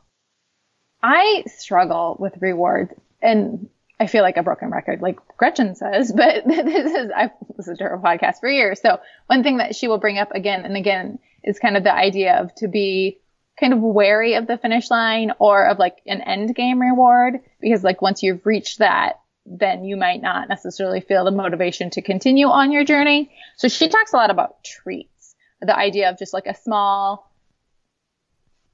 I 1.02 1.44
struggle 1.46 2.16
with 2.18 2.34
rewards 2.40 2.92
and 3.22 3.68
I 4.00 4.06
feel 4.06 4.22
like 4.22 4.36
a 4.36 4.42
broken 4.42 4.70
record, 4.70 5.00
like 5.00 5.18
Gretchen 5.36 5.74
says, 5.74 6.12
but 6.16 6.46
this 6.46 6.92
is, 6.92 7.10
I've 7.14 7.30
listened 7.56 7.78
to 7.78 7.84
her 7.84 7.98
podcast 7.98 8.40
for 8.40 8.48
years. 8.48 8.80
So 8.80 9.00
one 9.26 9.42
thing 9.42 9.58
that 9.58 9.74
she 9.74 9.88
will 9.88 9.98
bring 9.98 10.18
up 10.18 10.32
again 10.32 10.64
and 10.64 10.76
again 10.76 11.18
is 11.42 11.58
kind 11.58 11.76
of 11.76 11.84
the 11.84 11.94
idea 11.94 12.36
of 12.40 12.54
to 12.56 12.68
be 12.68 13.18
kind 13.58 13.72
of 13.72 13.80
wary 13.80 14.34
of 14.34 14.46
the 14.46 14.58
finish 14.58 14.90
line 14.90 15.32
or 15.38 15.66
of 15.66 15.78
like 15.78 15.96
an 16.06 16.20
end 16.20 16.54
game 16.54 16.80
reward 16.80 17.40
because 17.60 17.82
like 17.82 18.02
once 18.02 18.22
you've 18.22 18.46
reached 18.46 18.78
that, 18.78 19.20
then 19.46 19.84
you 19.84 19.96
might 19.96 20.20
not 20.20 20.48
necessarily 20.48 21.00
feel 21.00 21.24
the 21.24 21.30
motivation 21.30 21.90
to 21.90 22.02
continue 22.02 22.46
on 22.46 22.70
your 22.70 22.84
journey. 22.84 23.30
So 23.56 23.68
she 23.68 23.88
talks 23.88 24.12
a 24.12 24.16
lot 24.16 24.30
about 24.30 24.62
treats, 24.62 25.34
the 25.60 25.76
idea 25.76 26.10
of 26.10 26.18
just 26.18 26.34
like 26.34 26.46
a 26.46 26.54
small 26.54 27.28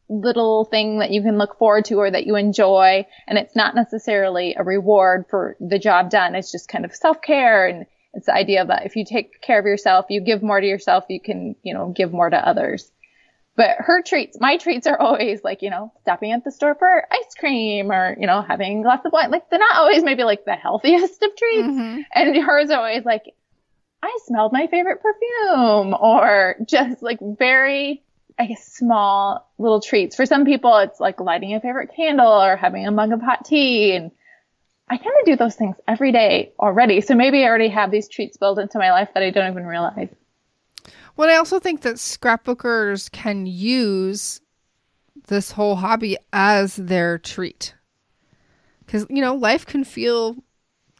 little 0.08 0.64
thing 0.64 0.98
that 0.98 1.10
you 1.10 1.22
can 1.22 1.38
look 1.38 1.58
forward 1.58 1.86
to 1.86 1.94
or 1.96 2.10
that 2.10 2.26
you 2.26 2.36
enjoy. 2.36 3.06
And 3.26 3.38
it's 3.38 3.56
not 3.56 3.74
necessarily 3.74 4.54
a 4.58 4.64
reward 4.64 5.26
for 5.30 5.56
the 5.60 5.78
job 5.78 6.10
done. 6.10 6.34
It's 6.34 6.52
just 6.52 6.68
kind 6.68 6.84
of 6.84 6.94
self 6.94 7.22
care. 7.22 7.66
And 7.66 7.86
it's 8.12 8.26
the 8.26 8.34
idea 8.34 8.64
that 8.64 8.86
if 8.86 8.96
you 8.96 9.04
take 9.04 9.40
care 9.40 9.58
of 9.58 9.64
yourself, 9.64 10.06
you 10.08 10.20
give 10.20 10.42
more 10.42 10.60
to 10.60 10.66
yourself, 10.66 11.04
you 11.08 11.20
can, 11.20 11.56
you 11.62 11.74
know, 11.74 11.92
give 11.94 12.12
more 12.12 12.30
to 12.30 12.36
others. 12.36 12.90
But 13.56 13.76
her 13.78 14.02
treats, 14.02 14.36
my 14.40 14.56
treats 14.56 14.86
are 14.86 15.00
always 15.00 15.44
like, 15.44 15.62
you 15.62 15.70
know, 15.70 15.92
stopping 16.00 16.32
at 16.32 16.42
the 16.42 16.50
store 16.50 16.74
for 16.74 17.06
ice 17.10 17.34
cream 17.38 17.92
or, 17.92 18.16
you 18.18 18.26
know, 18.26 18.42
having 18.42 18.80
a 18.80 18.82
glass 18.82 19.04
of 19.04 19.12
wine. 19.12 19.30
Like 19.30 19.48
they're 19.48 19.60
not 19.60 19.76
always 19.76 20.02
maybe 20.02 20.24
like 20.24 20.44
the 20.44 20.54
healthiest 20.56 21.22
of 21.22 21.36
treats. 21.36 21.68
Mm-hmm. 21.68 22.00
And 22.12 22.36
hers 22.42 22.70
are 22.70 22.78
always 22.78 23.04
like, 23.04 23.22
I 24.02 24.18
smelled 24.26 24.52
my 24.52 24.66
favorite 24.66 25.00
perfume 25.00 25.94
or 25.94 26.56
just 26.66 27.00
like 27.00 27.18
very, 27.20 28.02
I 28.38 28.46
guess, 28.46 28.66
small 28.72 29.48
little 29.56 29.80
treats. 29.80 30.16
For 30.16 30.26
some 30.26 30.44
people, 30.44 30.76
it's 30.78 30.98
like 30.98 31.20
lighting 31.20 31.54
a 31.54 31.60
favorite 31.60 31.90
candle 31.94 32.42
or 32.42 32.56
having 32.56 32.86
a 32.86 32.90
mug 32.90 33.12
of 33.12 33.22
hot 33.22 33.44
tea. 33.44 33.94
And 33.94 34.10
I 34.88 34.96
kind 34.96 35.14
of 35.20 35.26
do 35.26 35.36
those 35.36 35.54
things 35.54 35.76
every 35.86 36.10
day 36.10 36.52
already. 36.58 37.00
So 37.02 37.14
maybe 37.14 37.44
I 37.44 37.48
already 37.48 37.68
have 37.68 37.92
these 37.92 38.08
treats 38.08 38.36
built 38.36 38.58
into 38.58 38.78
my 38.78 38.90
life 38.90 39.10
that 39.14 39.22
I 39.22 39.30
don't 39.30 39.52
even 39.52 39.64
realize. 39.64 40.08
Well, 41.16 41.30
I 41.30 41.36
also 41.36 41.60
think 41.60 41.82
that 41.82 41.96
scrapbookers 41.96 43.10
can 43.10 43.46
use 43.46 44.40
this 45.28 45.52
whole 45.52 45.76
hobby 45.76 46.16
as 46.32 46.76
their 46.76 47.18
treat. 47.18 47.74
Because, 48.84 49.06
you 49.08 49.22
know, 49.22 49.34
life 49.34 49.64
can 49.64 49.84
feel 49.84 50.36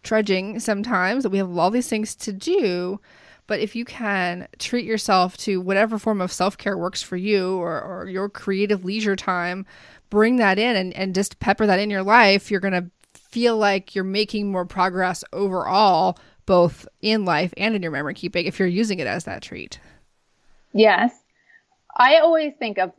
trudging 0.03 0.61
sometimes, 0.61 1.23
that 1.25 1.31
we 1.31 1.39
have 1.39 1.57
all 1.57 1.71
these 1.71 1.89
things 1.89 2.15
to 2.17 2.33
do. 2.33 3.01
But 3.47 3.61
if 3.61 3.75
you 3.75 3.85
can 3.85 4.49
treat 4.59 4.87
yourself 4.87 5.37
to 5.39 5.61
whatever 5.61 5.99
form 5.99 6.21
of 6.21 6.33
self 6.33 6.57
care 6.57 6.79
works 6.79 7.03
for 7.03 7.17
you 7.17 7.57
or, 7.57 7.83
or 7.83 8.09
your 8.09 8.29
creative 8.29 8.85
leisure 8.85 9.17
time, 9.17 9.67
bring 10.11 10.37
that 10.37 10.59
in 10.59 10.77
and, 10.77 10.95
and 10.95 11.15
just 11.15 11.41
pepper 11.41 11.67
that 11.67 11.81
in 11.81 11.91
your 11.91 12.03
life, 12.03 12.51
you're 12.51 12.61
going 12.61 12.73
to 12.73 12.91
feel 13.19 13.59
like 13.59 13.95
you're 13.95 14.05
making 14.05 14.51
more 14.51 14.65
progress 14.65 15.25
overall, 15.33 16.19
both 16.47 16.87
in 17.03 17.25
life 17.25 17.53
and 17.57 17.75
in 17.75 17.83
your 17.83 17.91
memory 17.91 18.15
keeping, 18.15 18.47
if 18.47 18.59
you're 18.59 18.69
using 18.69 19.01
it 19.01 19.07
as 19.07 19.25
that 19.25 19.43
treat. 19.43 19.79
Yes. 20.75 21.15
I 21.97 22.19
always 22.19 22.53
think 22.59 22.79
of, 22.79 22.93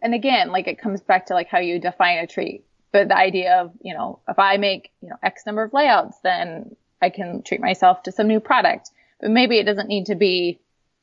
and 0.00 0.14
again, 0.14 0.50
like 0.50 0.68
it 0.68 0.80
comes 0.80 1.00
back 1.02 1.26
to 1.26 1.34
like 1.34 1.48
how 1.48 1.58
you 1.58 1.78
define 1.78 2.18
a 2.18 2.26
treat, 2.26 2.64
but 2.92 3.08
the 3.08 3.16
idea 3.16 3.60
of, 3.60 3.72
you 3.82 3.94
know, 3.94 4.20
if 4.28 4.38
I 4.38 4.56
make, 4.56 4.90
you 5.02 5.08
know, 5.08 5.16
X 5.22 5.44
number 5.44 5.64
of 5.64 5.72
layouts, 5.72 6.16
then 6.22 6.76
I 7.00 7.10
can 7.10 7.42
treat 7.42 7.60
myself 7.60 8.04
to 8.04 8.12
some 8.12 8.28
new 8.28 8.40
product. 8.40 8.90
But 9.20 9.30
maybe 9.30 9.58
it 9.58 9.64
doesn't 9.64 9.88
need 9.88 10.06
to 10.06 10.14
be, 10.14 10.60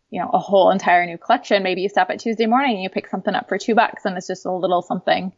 you 0.10 0.22
know, 0.22 0.30
a 0.34 0.39
whole 0.39 0.72
entire 0.72 1.06
new 1.06 1.18
collection. 1.18 1.62
Maybe 1.64 1.82
you 1.82 1.89
stop 1.89 2.10
at 2.10 2.20
Tuesday 2.20 2.45
morning 2.45 2.76
and 2.76 2.84
you 2.84 2.89
pick 2.89 3.08
something 3.08 3.36
up 3.36 3.50
for 3.50 3.58
two 3.58 3.76
bucks 3.76 4.06
and 4.06 4.18
it's 4.18 4.28
just 4.28 4.45
a 4.45 4.52
little 4.52 4.82
something. 4.82 5.34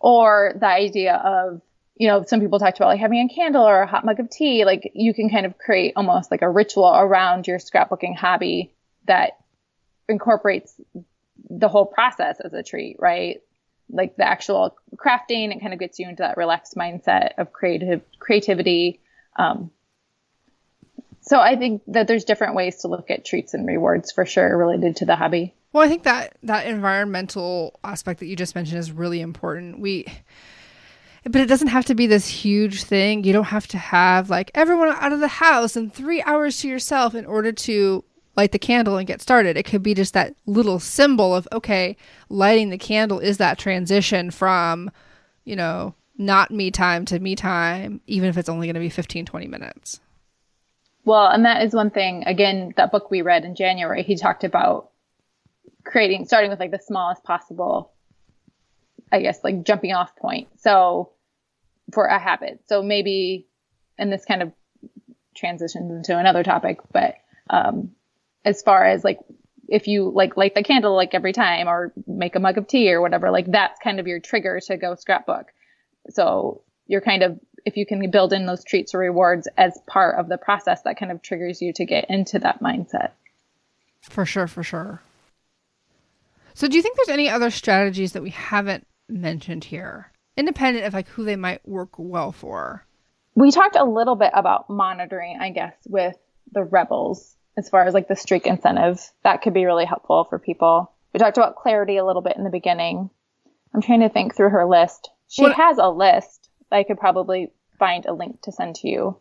Or 0.00 0.54
the 0.58 0.66
idea 0.66 1.14
of, 1.14 1.60
you 1.96 2.08
know, 2.08 2.24
some 2.26 2.40
people 2.40 2.58
talked 2.58 2.78
about 2.78 2.88
like 2.88 3.00
having 3.00 3.28
a 3.30 3.34
candle 3.34 3.62
or 3.62 3.82
a 3.82 3.86
hot 3.86 4.04
mug 4.04 4.18
of 4.18 4.30
tea. 4.30 4.64
Like 4.64 4.90
you 4.94 5.14
can 5.14 5.30
kind 5.30 5.46
of 5.46 5.58
create 5.58 5.92
almost 5.96 6.30
like 6.30 6.42
a 6.42 6.50
ritual 6.50 6.92
around 6.92 7.46
your 7.46 7.58
scrapbooking 7.58 8.16
hobby 8.16 8.72
that 9.06 9.39
incorporates 10.10 10.74
the 11.48 11.68
whole 11.68 11.86
process 11.86 12.40
as 12.40 12.52
a 12.52 12.62
treat, 12.62 12.96
right? 12.98 13.42
Like 13.90 14.16
the 14.16 14.26
actual 14.26 14.76
crafting, 14.96 15.54
it 15.54 15.60
kind 15.60 15.72
of 15.72 15.80
gets 15.80 15.98
you 15.98 16.08
into 16.08 16.22
that 16.22 16.36
relaxed 16.36 16.76
mindset 16.76 17.32
of 17.38 17.52
creative 17.52 18.02
creativity. 18.18 19.00
Um, 19.36 19.70
so 21.22 21.40
I 21.40 21.56
think 21.56 21.82
that 21.88 22.06
there's 22.06 22.24
different 22.24 22.54
ways 22.54 22.78
to 22.78 22.88
look 22.88 23.10
at 23.10 23.24
treats 23.24 23.54
and 23.54 23.66
rewards 23.66 24.12
for 24.12 24.24
sure 24.24 24.56
related 24.56 24.96
to 24.96 25.06
the 25.06 25.16
hobby. 25.16 25.54
Well, 25.72 25.84
I 25.84 25.88
think 25.88 26.02
that 26.04 26.36
that 26.42 26.66
environmental 26.66 27.78
aspect 27.84 28.20
that 28.20 28.26
you 28.26 28.36
just 28.36 28.54
mentioned 28.54 28.78
is 28.78 28.90
really 28.90 29.20
important. 29.20 29.78
We 29.78 30.06
but 31.24 31.36
it 31.36 31.46
doesn't 31.46 31.68
have 31.68 31.84
to 31.86 31.94
be 31.94 32.06
this 32.06 32.26
huge 32.26 32.82
thing. 32.84 33.24
You 33.24 33.32
don't 33.32 33.44
have 33.44 33.68
to 33.68 33.78
have 33.78 34.30
like 34.30 34.50
everyone 34.54 34.88
out 34.88 35.12
of 35.12 35.20
the 35.20 35.28
house 35.28 35.76
and 35.76 35.92
3 35.92 36.22
hours 36.22 36.60
to 36.60 36.68
yourself 36.68 37.14
in 37.14 37.26
order 37.26 37.52
to 37.52 38.04
light 38.40 38.52
the 38.52 38.58
candle 38.58 38.96
and 38.96 39.06
get 39.06 39.20
started. 39.20 39.58
It 39.58 39.66
could 39.66 39.82
be 39.82 39.92
just 39.92 40.14
that 40.14 40.34
little 40.46 40.80
symbol 40.80 41.34
of, 41.34 41.46
okay, 41.52 41.94
lighting 42.30 42.70
the 42.70 42.78
candle 42.78 43.18
is 43.18 43.36
that 43.36 43.58
transition 43.58 44.30
from, 44.30 44.90
you 45.44 45.54
know, 45.54 45.94
not 46.16 46.50
me 46.50 46.70
time 46.70 47.04
to 47.06 47.18
me 47.18 47.36
time, 47.36 48.00
even 48.06 48.30
if 48.30 48.38
it's 48.38 48.48
only 48.48 48.66
going 48.66 48.74
to 48.74 48.80
be 48.80 48.88
15, 48.88 49.26
20 49.26 49.46
minutes. 49.46 50.00
Well, 51.04 51.26
and 51.26 51.44
that 51.44 51.62
is 51.62 51.74
one 51.74 51.90
thing, 51.90 52.24
again, 52.26 52.72
that 52.78 52.90
book 52.90 53.10
we 53.10 53.20
read 53.20 53.44
in 53.44 53.54
January, 53.54 54.02
he 54.02 54.16
talked 54.16 54.42
about 54.42 54.90
creating, 55.84 56.24
starting 56.24 56.50
with 56.50 56.60
like 56.60 56.70
the 56.70 56.78
smallest 56.78 57.22
possible, 57.22 57.92
I 59.12 59.20
guess, 59.20 59.44
like 59.44 59.64
jumping 59.64 59.92
off 59.92 60.16
point. 60.16 60.48
So 60.60 61.10
for 61.92 62.06
a 62.06 62.18
habit. 62.18 62.60
So 62.68 62.82
maybe, 62.82 63.48
and 63.98 64.10
this 64.10 64.24
kind 64.24 64.42
of 64.42 64.52
transitions 65.36 65.90
into 65.90 66.18
another 66.18 66.42
topic, 66.42 66.78
but 66.90 67.16
um, 67.50 67.90
as 68.44 68.62
far 68.62 68.84
as 68.84 69.04
like 69.04 69.18
if 69.68 69.86
you 69.86 70.10
like 70.10 70.36
light 70.36 70.54
the 70.54 70.62
candle 70.62 70.96
like 70.96 71.14
every 71.14 71.32
time 71.32 71.68
or 71.68 71.92
make 72.06 72.34
a 72.34 72.40
mug 72.40 72.58
of 72.58 72.66
tea 72.66 72.92
or 72.92 73.00
whatever, 73.00 73.30
like 73.30 73.50
that's 73.50 73.78
kind 73.80 74.00
of 74.00 74.06
your 74.06 74.20
trigger 74.20 74.58
to 74.66 74.76
go 74.76 74.94
scrapbook. 74.94 75.46
So 76.10 76.62
you're 76.86 77.00
kind 77.00 77.22
of 77.22 77.38
if 77.64 77.76
you 77.76 77.86
can 77.86 78.10
build 78.10 78.32
in 78.32 78.46
those 78.46 78.64
treats 78.64 78.94
or 78.94 78.98
rewards 78.98 79.48
as 79.56 79.78
part 79.86 80.18
of 80.18 80.28
the 80.28 80.38
process, 80.38 80.82
that 80.82 80.98
kind 80.98 81.12
of 81.12 81.22
triggers 81.22 81.60
you 81.60 81.72
to 81.74 81.84
get 81.84 82.06
into 82.08 82.38
that 82.38 82.60
mindset. 82.60 83.10
For 84.00 84.24
sure, 84.24 84.46
for 84.46 84.62
sure. 84.62 85.02
So 86.54 86.68
do 86.68 86.76
you 86.76 86.82
think 86.82 86.96
there's 86.96 87.08
any 87.08 87.28
other 87.28 87.50
strategies 87.50 88.12
that 88.12 88.22
we 88.22 88.30
haven't 88.30 88.86
mentioned 89.08 89.64
here? 89.64 90.10
Independent 90.36 90.86
of 90.86 90.94
like 90.94 91.08
who 91.08 91.24
they 91.24 91.36
might 91.36 91.66
work 91.68 91.90
well 91.98 92.32
for. 92.32 92.84
We 93.34 93.50
talked 93.50 93.76
a 93.76 93.84
little 93.84 94.16
bit 94.16 94.32
about 94.34 94.68
monitoring, 94.68 95.38
I 95.40 95.50
guess, 95.50 95.74
with 95.86 96.16
the 96.52 96.64
rebels 96.64 97.36
as 97.60 97.68
far 97.68 97.84
as 97.86 97.94
like 97.94 98.08
the 98.08 98.16
streak 98.16 98.46
incentive. 98.46 98.98
That 99.22 99.42
could 99.42 99.54
be 99.54 99.66
really 99.66 99.84
helpful 99.84 100.24
for 100.24 100.38
people. 100.38 100.90
We 101.12 101.18
talked 101.18 101.36
about 101.36 101.56
clarity 101.56 101.98
a 101.98 102.04
little 102.04 102.22
bit 102.22 102.36
in 102.36 102.44
the 102.44 102.50
beginning. 102.50 103.10
I'm 103.74 103.82
trying 103.82 104.00
to 104.00 104.08
think 104.08 104.34
through 104.34 104.50
her 104.50 104.66
list. 104.66 105.10
She 105.28 105.42
what? 105.42 105.56
has 105.56 105.78
a 105.78 105.88
list. 105.88 106.48
I 106.72 106.82
could 106.84 106.98
probably 106.98 107.52
find 107.78 108.06
a 108.06 108.14
link 108.14 108.40
to 108.42 108.52
send 108.52 108.76
to 108.76 108.88
you 108.88 109.18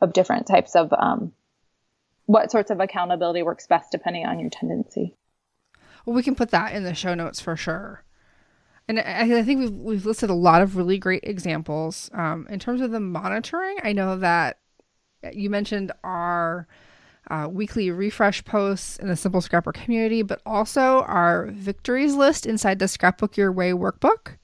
of 0.00 0.12
different 0.12 0.46
types 0.46 0.76
of 0.76 0.92
um, 0.92 1.32
what 2.26 2.50
sorts 2.50 2.70
of 2.70 2.80
accountability 2.80 3.42
works 3.42 3.66
best 3.66 3.90
depending 3.90 4.26
on 4.26 4.38
your 4.38 4.50
tendency. 4.50 5.16
Well, 6.04 6.14
we 6.14 6.22
can 6.22 6.34
put 6.34 6.50
that 6.50 6.74
in 6.74 6.84
the 6.84 6.94
show 6.94 7.14
notes 7.14 7.40
for 7.40 7.56
sure. 7.56 8.04
And 8.86 9.00
I, 9.00 9.38
I 9.38 9.42
think 9.42 9.60
we've 9.60 9.72
we've 9.72 10.06
listed 10.06 10.30
a 10.30 10.34
lot 10.34 10.62
of 10.62 10.76
really 10.76 10.98
great 10.98 11.24
examples. 11.24 12.10
Um, 12.12 12.46
in 12.50 12.58
terms 12.58 12.80
of 12.82 12.90
the 12.90 13.00
monitoring, 13.00 13.78
I 13.82 13.92
know 13.92 14.16
that 14.18 14.58
you 15.32 15.50
mentioned 15.50 15.92
our 16.04 16.68
uh, 17.30 17.48
weekly 17.50 17.90
refresh 17.90 18.44
posts 18.44 18.98
in 18.98 19.08
the 19.08 19.16
Simple 19.16 19.40
Scrapper 19.40 19.72
community, 19.72 20.22
but 20.22 20.40
also 20.46 21.02
our 21.02 21.46
victories 21.46 22.14
list 22.14 22.46
inside 22.46 22.78
the 22.78 22.88
Scrapbook 22.88 23.36
Your 23.36 23.50
Way 23.50 23.72
workbook, 23.72 24.36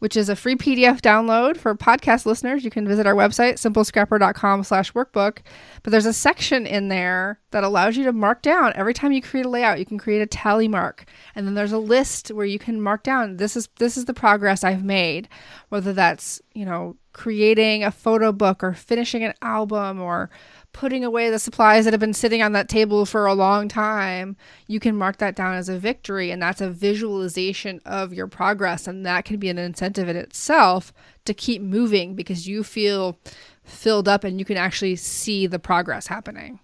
which 0.00 0.16
is 0.16 0.28
a 0.28 0.36
free 0.36 0.56
PDF 0.56 1.00
download 1.00 1.56
for 1.56 1.74
podcast 1.74 2.26
listeners. 2.26 2.64
You 2.64 2.70
can 2.70 2.88
visit 2.88 3.06
our 3.06 3.14
website, 3.14 3.54
simplescrapper.com 3.54 4.64
slash 4.64 4.92
workbook. 4.92 5.38
But 5.82 5.90
there's 5.90 6.06
a 6.06 6.12
section 6.12 6.66
in 6.66 6.88
there 6.88 7.38
that 7.52 7.64
allows 7.64 7.96
you 7.96 8.04
to 8.04 8.12
mark 8.12 8.42
down 8.42 8.72
every 8.74 8.94
time 8.94 9.12
you 9.12 9.22
create 9.22 9.46
a 9.46 9.48
layout, 9.48 9.78
you 9.78 9.86
can 9.86 9.98
create 9.98 10.20
a 10.20 10.26
tally 10.26 10.68
mark. 10.68 11.04
And 11.34 11.46
then 11.46 11.54
there's 11.54 11.72
a 11.72 11.78
list 11.78 12.28
where 12.28 12.46
you 12.46 12.58
can 12.58 12.82
mark 12.82 13.02
down 13.02 13.36
this 13.36 13.56
is 13.56 13.68
this 13.78 13.96
is 13.96 14.06
the 14.06 14.14
progress 14.14 14.64
I've 14.64 14.84
made, 14.84 15.28
whether 15.68 15.92
that's, 15.92 16.42
you 16.52 16.64
know, 16.64 16.96
creating 17.12 17.84
a 17.84 17.92
photo 17.92 18.32
book 18.32 18.62
or 18.62 18.74
finishing 18.74 19.22
an 19.22 19.34
album 19.40 20.00
or 20.00 20.28
putting 20.74 21.04
away 21.04 21.30
the 21.30 21.38
supplies 21.38 21.84
that 21.84 21.94
have 21.94 22.00
been 22.00 22.12
sitting 22.12 22.42
on 22.42 22.52
that 22.52 22.68
table 22.68 23.06
for 23.06 23.24
a 23.24 23.32
long 23.32 23.68
time, 23.68 24.36
you 24.66 24.78
can 24.78 24.94
mark 24.94 25.16
that 25.16 25.34
down 25.34 25.54
as 25.54 25.70
a 25.70 25.78
victory. 25.78 26.30
And 26.30 26.42
that's 26.42 26.60
a 26.60 26.68
visualization 26.68 27.80
of 27.86 28.12
your 28.12 28.26
progress. 28.26 28.86
And 28.86 29.06
that 29.06 29.24
can 29.24 29.38
be 29.38 29.48
an 29.48 29.56
incentive 29.56 30.08
in 30.08 30.16
itself 30.16 30.92
to 31.24 31.32
keep 31.32 31.62
moving 31.62 32.14
because 32.14 32.46
you 32.46 32.62
feel 32.62 33.18
filled 33.62 34.08
up 34.08 34.24
and 34.24 34.38
you 34.38 34.44
can 34.44 34.58
actually 34.58 34.96
see 34.96 35.46
the 35.46 35.58
progress 35.58 36.08
happening. 36.08 36.58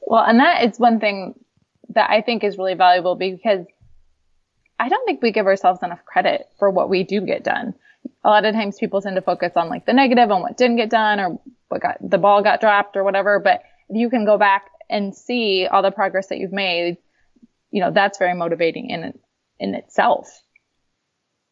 Well, 0.00 0.24
and 0.24 0.40
that 0.40 0.64
is 0.64 0.80
one 0.80 0.98
thing 0.98 1.34
that 1.90 2.10
I 2.10 2.22
think 2.22 2.42
is 2.42 2.58
really 2.58 2.74
valuable 2.74 3.14
because 3.14 3.66
I 4.80 4.88
don't 4.88 5.04
think 5.04 5.22
we 5.22 5.32
give 5.32 5.46
ourselves 5.46 5.82
enough 5.82 6.04
credit 6.04 6.48
for 6.58 6.70
what 6.70 6.88
we 6.88 7.04
do 7.04 7.20
get 7.20 7.44
done. 7.44 7.74
A 8.24 8.30
lot 8.30 8.44
of 8.46 8.54
times 8.54 8.78
people 8.78 9.02
tend 9.02 9.16
to 9.16 9.22
focus 9.22 9.52
on 9.54 9.68
like 9.68 9.84
the 9.84 9.92
negative 9.92 10.30
on 10.30 10.40
what 10.40 10.56
didn't 10.56 10.76
get 10.76 10.90
done 10.90 11.20
or 11.20 11.38
what 11.68 11.82
got 11.82 11.96
the 12.00 12.18
ball 12.18 12.42
got 12.42 12.60
dropped 12.60 12.96
or 12.96 13.04
whatever. 13.04 13.38
But 13.38 13.62
if 13.88 13.96
you 13.96 14.10
can 14.10 14.24
go 14.24 14.38
back 14.38 14.66
and 14.90 15.14
see 15.14 15.66
all 15.66 15.82
the 15.82 15.90
progress 15.90 16.28
that 16.28 16.38
you've 16.38 16.52
made, 16.52 16.98
you 17.70 17.80
know, 17.80 17.90
that's 17.90 18.18
very 18.18 18.34
motivating 18.34 18.90
in 18.90 19.18
in 19.58 19.74
itself. 19.74 20.42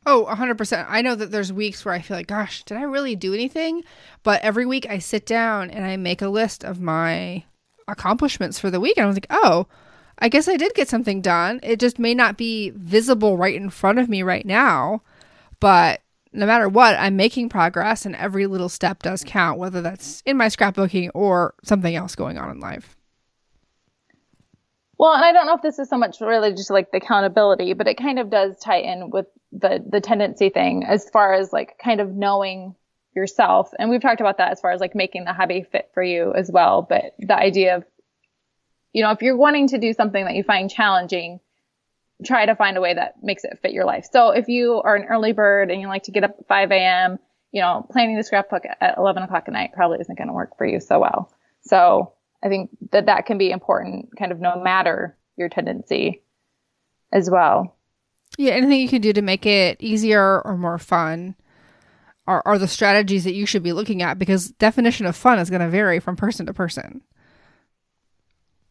Oh, 0.09 0.29
100%. 0.31 0.87
I 0.89 1.03
know 1.03 1.17
that 1.17 1.33
there's 1.33 1.53
weeks 1.53 1.85
where 1.85 1.93
I 1.93 2.01
feel 2.01 2.17
like, 2.17 2.29
gosh, 2.29 2.63
did 2.63 2.77
I 2.77 2.83
really 2.83 3.17
do 3.17 3.35
anything? 3.35 3.83
But 4.23 4.41
every 4.43 4.65
week 4.65 4.87
I 4.89 5.01
sit 5.01 5.27
down 5.27 5.69
and 5.69 5.85
I 5.85 5.97
make 5.97 6.23
a 6.23 6.29
list 6.29 6.65
of 6.65 6.81
my 6.81 7.43
accomplishments 7.89 8.61
for 8.61 8.71
the 8.71 8.79
week. 8.79 8.97
And 8.97 9.05
I 9.05 9.09
was 9.09 9.17
like, 9.17 9.27
oh, 9.31 9.67
I 10.21 10.29
guess 10.29 10.47
I 10.47 10.57
did 10.57 10.75
get 10.75 10.89
something 10.89 11.21
done. 11.21 11.59
It 11.65 11.81
just 11.81 11.99
may 11.99 12.15
not 12.15 12.37
be 12.37 12.71
visible 12.71 13.37
right 13.37 13.57
in 13.57 13.69
front 13.69 13.99
of 13.99 14.09
me 14.09 14.23
right 14.23 14.47
now, 14.47 15.03
but 15.59 16.03
no 16.37 16.47
matter 16.47 16.69
what, 16.69 16.97
I'm 16.99 17.17
making 17.17 17.49
progress 17.49 18.07
and 18.07 18.15
every 18.17 18.47
little 18.47 18.69
step 18.69 19.03
does 19.03 19.25
count, 19.25 19.59
whether 19.59 19.83
that's 19.83 20.23
in 20.27 20.37
my 20.37 20.47
scrapbooking 20.47 21.11
or 21.15 21.55
something 21.65 21.95
else 21.97 22.15
going 22.15 22.39
on 22.39 22.51
in 22.51 22.61
life. 22.61 22.97
Well, 24.99 25.13
and 25.13 25.25
I 25.25 25.33
don't 25.33 25.47
know 25.47 25.55
if 25.55 25.63
this 25.63 25.79
is 25.79 25.89
so 25.89 25.99
much 25.99 26.21
really 26.21 26.53
just 26.53 26.71
like 26.71 26.91
the 26.91 26.99
accountability, 26.99 27.75
but 27.75 27.87
it 27.87 27.97
kind 27.97 28.19
of 28.19 28.31
does 28.31 28.59
tie 28.59 28.79
in 28.79 29.11
with 29.11 29.27
the 29.53 29.85
the 29.87 30.01
tendency 30.01 30.49
thing 30.49 30.85
as 30.85 31.09
far 31.11 31.35
as 31.35 31.53
like 31.53 31.79
kind 31.83 32.01
of 32.01 32.15
knowing 32.15 32.75
yourself. 33.15 33.71
And 33.79 33.91
we've 33.91 34.01
talked 34.01 34.21
about 34.21 34.39
that 34.39 34.53
as 34.53 34.61
far 34.61 34.71
as 34.71 34.81
like 34.81 34.95
making 34.95 35.25
the 35.25 35.33
hobby 35.33 35.67
fit 35.71 35.91
for 35.95 36.03
you 36.03 36.33
as 36.35 36.51
well. 36.51 36.83
But 36.83 37.15
the 37.19 37.37
idea 37.37 37.77
of, 37.77 37.85
you 38.93 39.03
know, 39.03 39.11
if 39.11 39.23
you're 39.23 39.37
wanting 39.37 39.69
to 39.69 39.79
do 39.79 39.93
something 39.93 40.25
that 40.25 40.35
you 40.35 40.43
find 40.43 40.71
challenging, 40.71 41.41
try 42.25 42.47
to 42.47 42.55
find 42.55 42.77
a 42.77 42.81
way 42.81 42.95
that 42.95 43.23
makes 43.23 43.45
it 43.45 43.59
fit 43.61 43.73
your 43.73 43.85
life. 43.85 44.07
So 44.11 44.31
if 44.31 44.49
you 44.49 44.81
are 44.83 44.97
an 44.97 45.05
early 45.05 45.33
bird 45.33 45.71
and 45.71 45.81
you 45.81 45.89
like 45.89 46.05
to 46.05 46.13
get 46.13 46.25
up 46.25 46.37
at 46.39 46.49
5 46.49 46.71
a.m., 46.73 47.19
you 47.53 47.61
know, 47.61 47.87
planning 47.91 48.17
the 48.17 48.25
scrapbook 48.25 48.65
at 48.81 48.99
11 48.99 49.23
o'clock 49.23 49.45
at 49.47 49.53
night 49.53 49.73
probably 49.73 49.99
isn't 50.01 50.19
going 50.19 50.29
to 50.29 50.35
work 50.35 50.57
for 50.57 50.67
you 50.67 50.81
so 50.81 51.01
well. 51.01 51.33
So 51.63 52.13
I 52.43 52.49
think 52.49 52.71
that 52.93 53.07
that 53.07 53.27
can 53.27 53.39
be 53.39 53.51
important 53.51 54.17
kind 54.19 54.33
of 54.33 54.41
no 54.41 54.63
matter 54.63 55.17
your 55.37 55.49
tendency 55.49 56.23
as 57.13 57.31
well. 57.31 57.77
Yeah, 58.39 58.53
anything 58.53 58.81
you 58.81 58.89
can 58.89 59.01
do 59.01 59.13
to 59.13 59.23
make 59.23 59.47
it 59.47 59.81
easier 59.81 60.43
or 60.43 60.57
more 60.57 60.79
fun 60.79 61.37
are, 62.27 62.43
are 62.45 62.59
the 62.59 62.69
strategies 62.69 63.25
that 63.25 63.35
you 63.35 63.47
should 63.47 63.63
be 63.63 63.73
looking 63.73 64.03
at 64.03 64.19
because 64.19 64.51
definition 64.53 65.07
of 65.07 65.17
fun 65.17 65.39
is 65.39 65.51
going 65.51 65.63
to 65.63 65.69
vary 65.69 66.01
from 66.01 66.17
person 66.17 66.47
to 66.47 66.53
person. 66.53 67.03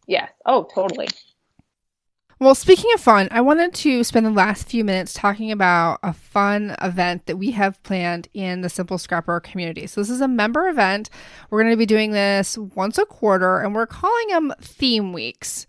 Yes. 0.08 0.30
Oh, 0.46 0.68
totally. 0.74 1.08
Well, 2.46 2.54
speaking 2.54 2.92
of 2.94 3.02
fun, 3.02 3.28
I 3.32 3.42
wanted 3.42 3.74
to 3.74 4.04
spend 4.04 4.24
the 4.24 4.30
last 4.30 4.70
few 4.70 4.84
minutes 4.84 5.14
talking 5.14 5.52
about 5.52 5.98
a 6.04 6.14
fun 6.14 6.76
event 6.80 7.26
that 7.26 7.38
we 7.38 7.50
have 7.50 7.82
planned 7.82 8.28
in 8.36 8.62
the 8.62 8.70
Simple 8.70 9.00
Scrapper 9.00 9.40
community. 9.40 9.88
So, 9.88 10.00
this 10.00 10.12
is 10.12 10.22
a 10.22 10.28
member 10.28 10.68
event. 10.68 11.10
We're 11.50 11.64
going 11.64 11.74
to 11.74 11.78
be 11.78 11.88
doing 11.88 12.12
this 12.12 12.56
once 12.56 13.00
a 13.00 13.06
quarter, 13.08 13.62
and 13.62 13.74
we're 13.74 13.88
calling 13.88 14.28
them 14.28 14.54
theme 14.62 15.12
weeks. 15.12 15.66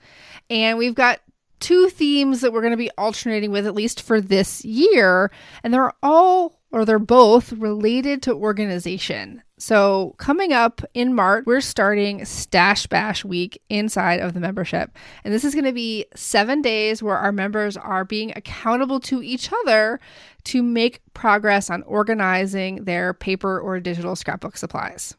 And 0.51 0.77
we've 0.77 0.95
got 0.95 1.21
two 1.61 1.89
themes 1.89 2.43
that 2.43 2.53
we're 2.53 2.61
going 2.61 2.73
to 2.73 2.77
be 2.77 2.91
alternating 2.99 3.53
with, 3.53 3.67
at 3.67 3.75
least 3.75 4.03
for 4.03 4.21
this 4.21 4.63
year. 4.63 5.31
And 5.63 5.73
they're 5.73 5.95
all, 6.03 6.61
or 6.73 6.85
they're 6.85 6.99
both, 6.99 7.55
related 7.55 8.21
to 8.25 8.35
organization. 8.35 9.43
So, 9.59 10.15
coming 10.19 10.53
up 10.53 10.83
in 10.93 11.15
March, 11.15 11.45
we're 11.47 11.63
starting 11.63 12.27
Stash 12.27 12.87
Bash 12.89 13.25
week 13.25 13.63
inside 13.71 14.21
of 14.21 14.35
the 14.35 14.41
membership. 14.41 14.91
And 15.25 15.33
this 15.33 15.45
is 15.45 15.55
going 15.55 15.65
to 15.65 15.73
be 15.73 16.05
seven 16.15 16.61
days 16.61 17.03
where 17.03 17.17
our 17.17 17.33
members 17.33 17.75
are 17.79 18.05
being 18.05 18.35
accountable 18.37 19.01
to 19.01 19.23
each 19.23 19.51
other 19.51 19.99
to 20.45 20.63
make 20.63 21.01
progress 21.15 21.71
on 21.71 21.83
organizing 21.85 22.85
their 22.85 23.15
paper 23.15 23.59
or 23.59 23.81
digital 23.81 24.15
scrapbook 24.15 24.59
supplies. 24.59 25.17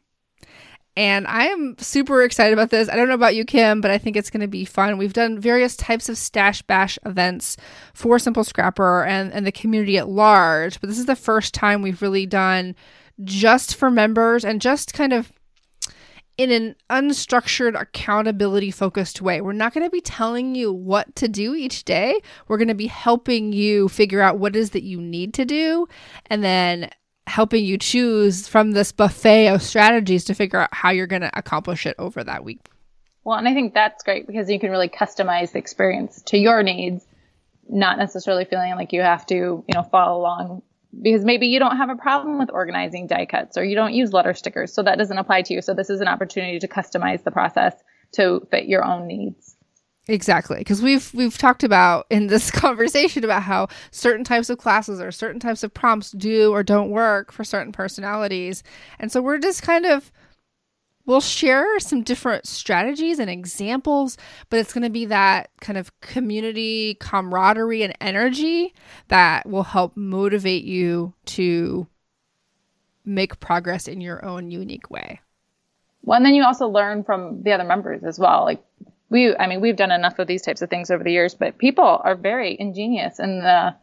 And 0.96 1.26
I 1.26 1.46
am 1.46 1.76
super 1.78 2.22
excited 2.22 2.52
about 2.52 2.70
this. 2.70 2.88
I 2.88 2.94
don't 2.94 3.08
know 3.08 3.14
about 3.14 3.34
you, 3.34 3.44
Kim, 3.44 3.80
but 3.80 3.90
I 3.90 3.98
think 3.98 4.16
it's 4.16 4.30
going 4.30 4.40
to 4.40 4.48
be 4.48 4.64
fun. 4.64 4.98
We've 4.98 5.12
done 5.12 5.40
various 5.40 5.76
types 5.76 6.08
of 6.08 6.16
Stash 6.16 6.62
Bash 6.62 6.96
events 7.04 7.56
for 7.92 8.18
Simple 8.20 8.44
Scrapper 8.44 9.04
and, 9.04 9.32
and 9.32 9.46
the 9.46 9.52
community 9.52 9.98
at 9.98 10.08
large, 10.08 10.80
but 10.80 10.88
this 10.88 10.98
is 10.98 11.06
the 11.06 11.16
first 11.16 11.54
time 11.54 11.82
we've 11.82 12.02
really 12.02 12.26
done 12.26 12.76
just 13.24 13.74
for 13.74 13.90
members 13.90 14.44
and 14.44 14.60
just 14.60 14.94
kind 14.94 15.12
of 15.12 15.32
in 16.38 16.52
an 16.52 16.76
unstructured, 16.88 17.78
accountability 17.78 18.70
focused 18.70 19.20
way. 19.20 19.40
We're 19.40 19.52
not 19.52 19.74
going 19.74 19.84
to 19.84 19.90
be 19.90 20.00
telling 20.00 20.54
you 20.54 20.72
what 20.72 21.14
to 21.16 21.26
do 21.26 21.54
each 21.54 21.84
day. 21.84 22.20
We're 22.46 22.58
going 22.58 22.68
to 22.68 22.74
be 22.74 22.86
helping 22.86 23.52
you 23.52 23.88
figure 23.88 24.20
out 24.20 24.38
what 24.38 24.54
is 24.54 24.70
that 24.70 24.84
you 24.84 25.00
need 25.00 25.34
to 25.34 25.44
do 25.44 25.88
and 26.26 26.44
then 26.44 26.90
helping 27.26 27.64
you 27.64 27.76
choose 27.76 28.46
from 28.46 28.70
this 28.70 28.92
buffet 28.92 29.48
of 29.48 29.62
strategies 29.62 30.24
to 30.24 30.34
figure 30.34 30.60
out 30.60 30.72
how 30.72 30.90
you're 30.90 31.08
going 31.08 31.22
to 31.22 31.36
accomplish 31.36 31.86
it 31.86 31.96
over 31.98 32.22
that 32.22 32.44
week. 32.44 32.60
Well, 33.24 33.36
and 33.36 33.48
I 33.48 33.52
think 33.52 33.74
that's 33.74 34.02
great 34.04 34.26
because 34.26 34.48
you 34.48 34.60
can 34.60 34.70
really 34.70 34.88
customize 34.88 35.52
the 35.52 35.58
experience 35.58 36.22
to 36.26 36.38
your 36.38 36.62
needs, 36.62 37.04
not 37.68 37.98
necessarily 37.98 38.44
feeling 38.44 38.74
like 38.76 38.92
you 38.92 39.02
have 39.02 39.26
to, 39.26 39.34
you 39.34 39.74
know, 39.74 39.82
follow 39.82 40.20
along 40.20 40.62
because 41.00 41.24
maybe 41.24 41.46
you 41.46 41.58
don't 41.58 41.76
have 41.76 41.90
a 41.90 41.96
problem 41.96 42.38
with 42.38 42.50
organizing 42.52 43.06
die 43.06 43.26
cuts 43.26 43.56
or 43.56 43.64
you 43.64 43.74
don't 43.74 43.94
use 43.94 44.12
letter 44.12 44.34
stickers. 44.34 44.72
So 44.72 44.82
that 44.82 44.98
doesn't 44.98 45.18
apply 45.18 45.42
to 45.42 45.54
you. 45.54 45.62
So 45.62 45.74
this 45.74 45.90
is 45.90 46.00
an 46.00 46.08
opportunity 46.08 46.58
to 46.58 46.68
customize 46.68 47.22
the 47.24 47.30
process 47.30 47.74
to 48.12 48.46
fit 48.50 48.66
your 48.66 48.84
own 48.84 49.06
needs. 49.06 49.56
Exactly, 50.10 50.56
because 50.56 50.80
we've 50.80 51.12
we've 51.12 51.36
talked 51.36 51.62
about 51.62 52.06
in 52.08 52.28
this 52.28 52.50
conversation 52.50 53.24
about 53.24 53.42
how 53.42 53.68
certain 53.90 54.24
types 54.24 54.48
of 54.48 54.56
classes 54.56 55.02
or 55.02 55.12
certain 55.12 55.38
types 55.38 55.62
of 55.62 55.74
prompts 55.74 56.12
do 56.12 56.50
or 56.50 56.62
don't 56.62 56.88
work 56.88 57.30
for 57.30 57.44
certain 57.44 57.72
personalities, 57.72 58.62
and 58.98 59.12
so 59.12 59.20
we're 59.20 59.36
just 59.36 59.62
kind 59.62 59.84
of 59.84 60.10
We'll 61.08 61.22
share 61.22 61.80
some 61.80 62.02
different 62.02 62.46
strategies 62.46 63.18
and 63.18 63.30
examples, 63.30 64.18
but 64.50 64.58
it's 64.58 64.74
going 64.74 64.84
to 64.84 64.90
be 64.90 65.06
that 65.06 65.48
kind 65.58 65.78
of 65.78 65.98
community 66.02 66.98
camaraderie 67.00 67.82
and 67.82 67.94
energy 67.98 68.74
that 69.08 69.48
will 69.48 69.62
help 69.62 69.96
motivate 69.96 70.64
you 70.64 71.14
to 71.24 71.86
make 73.06 73.40
progress 73.40 73.88
in 73.88 74.02
your 74.02 74.22
own 74.22 74.50
unique 74.50 74.90
way. 74.90 75.22
Well, 76.02 76.18
and 76.18 76.26
then 76.26 76.34
you 76.34 76.44
also 76.44 76.68
learn 76.68 77.04
from 77.04 77.42
the 77.42 77.52
other 77.52 77.64
members 77.64 78.04
as 78.04 78.18
well. 78.18 78.44
Like 78.44 78.62
we, 79.08 79.34
I 79.34 79.46
mean, 79.46 79.62
we've 79.62 79.76
done 79.76 79.90
enough 79.90 80.18
of 80.18 80.26
these 80.26 80.42
types 80.42 80.60
of 80.60 80.68
things 80.68 80.90
over 80.90 81.02
the 81.02 81.12
years, 81.12 81.34
but 81.34 81.56
people 81.56 82.02
are 82.04 82.16
very 82.16 82.54
ingenious 82.60 83.18
in 83.18 83.38
the 83.38 83.74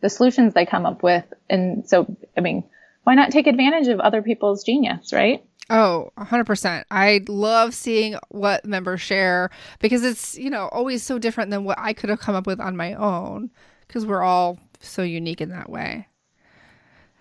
the 0.00 0.10
solutions 0.10 0.54
they 0.54 0.66
come 0.66 0.86
up 0.86 1.04
with. 1.04 1.24
And 1.48 1.88
so, 1.88 2.16
I 2.36 2.40
mean, 2.40 2.64
why 3.04 3.14
not 3.14 3.30
take 3.30 3.46
advantage 3.46 3.86
of 3.86 4.00
other 4.00 4.22
people's 4.22 4.64
genius, 4.64 5.12
right? 5.12 5.44
Oh, 5.70 6.10
100%. 6.18 6.84
I 6.90 7.22
love 7.26 7.74
seeing 7.74 8.16
what 8.28 8.64
members 8.66 9.00
share 9.00 9.50
because 9.78 10.04
it's, 10.04 10.36
you 10.36 10.50
know, 10.50 10.68
always 10.68 11.02
so 11.02 11.18
different 11.18 11.50
than 11.50 11.64
what 11.64 11.78
I 11.78 11.94
could 11.94 12.10
have 12.10 12.20
come 12.20 12.34
up 12.34 12.46
with 12.46 12.60
on 12.60 12.76
my 12.76 12.94
own 12.94 13.50
because 13.86 14.04
we're 14.04 14.22
all 14.22 14.58
so 14.80 15.02
unique 15.02 15.40
in 15.40 15.48
that 15.50 15.70
way. 15.70 16.08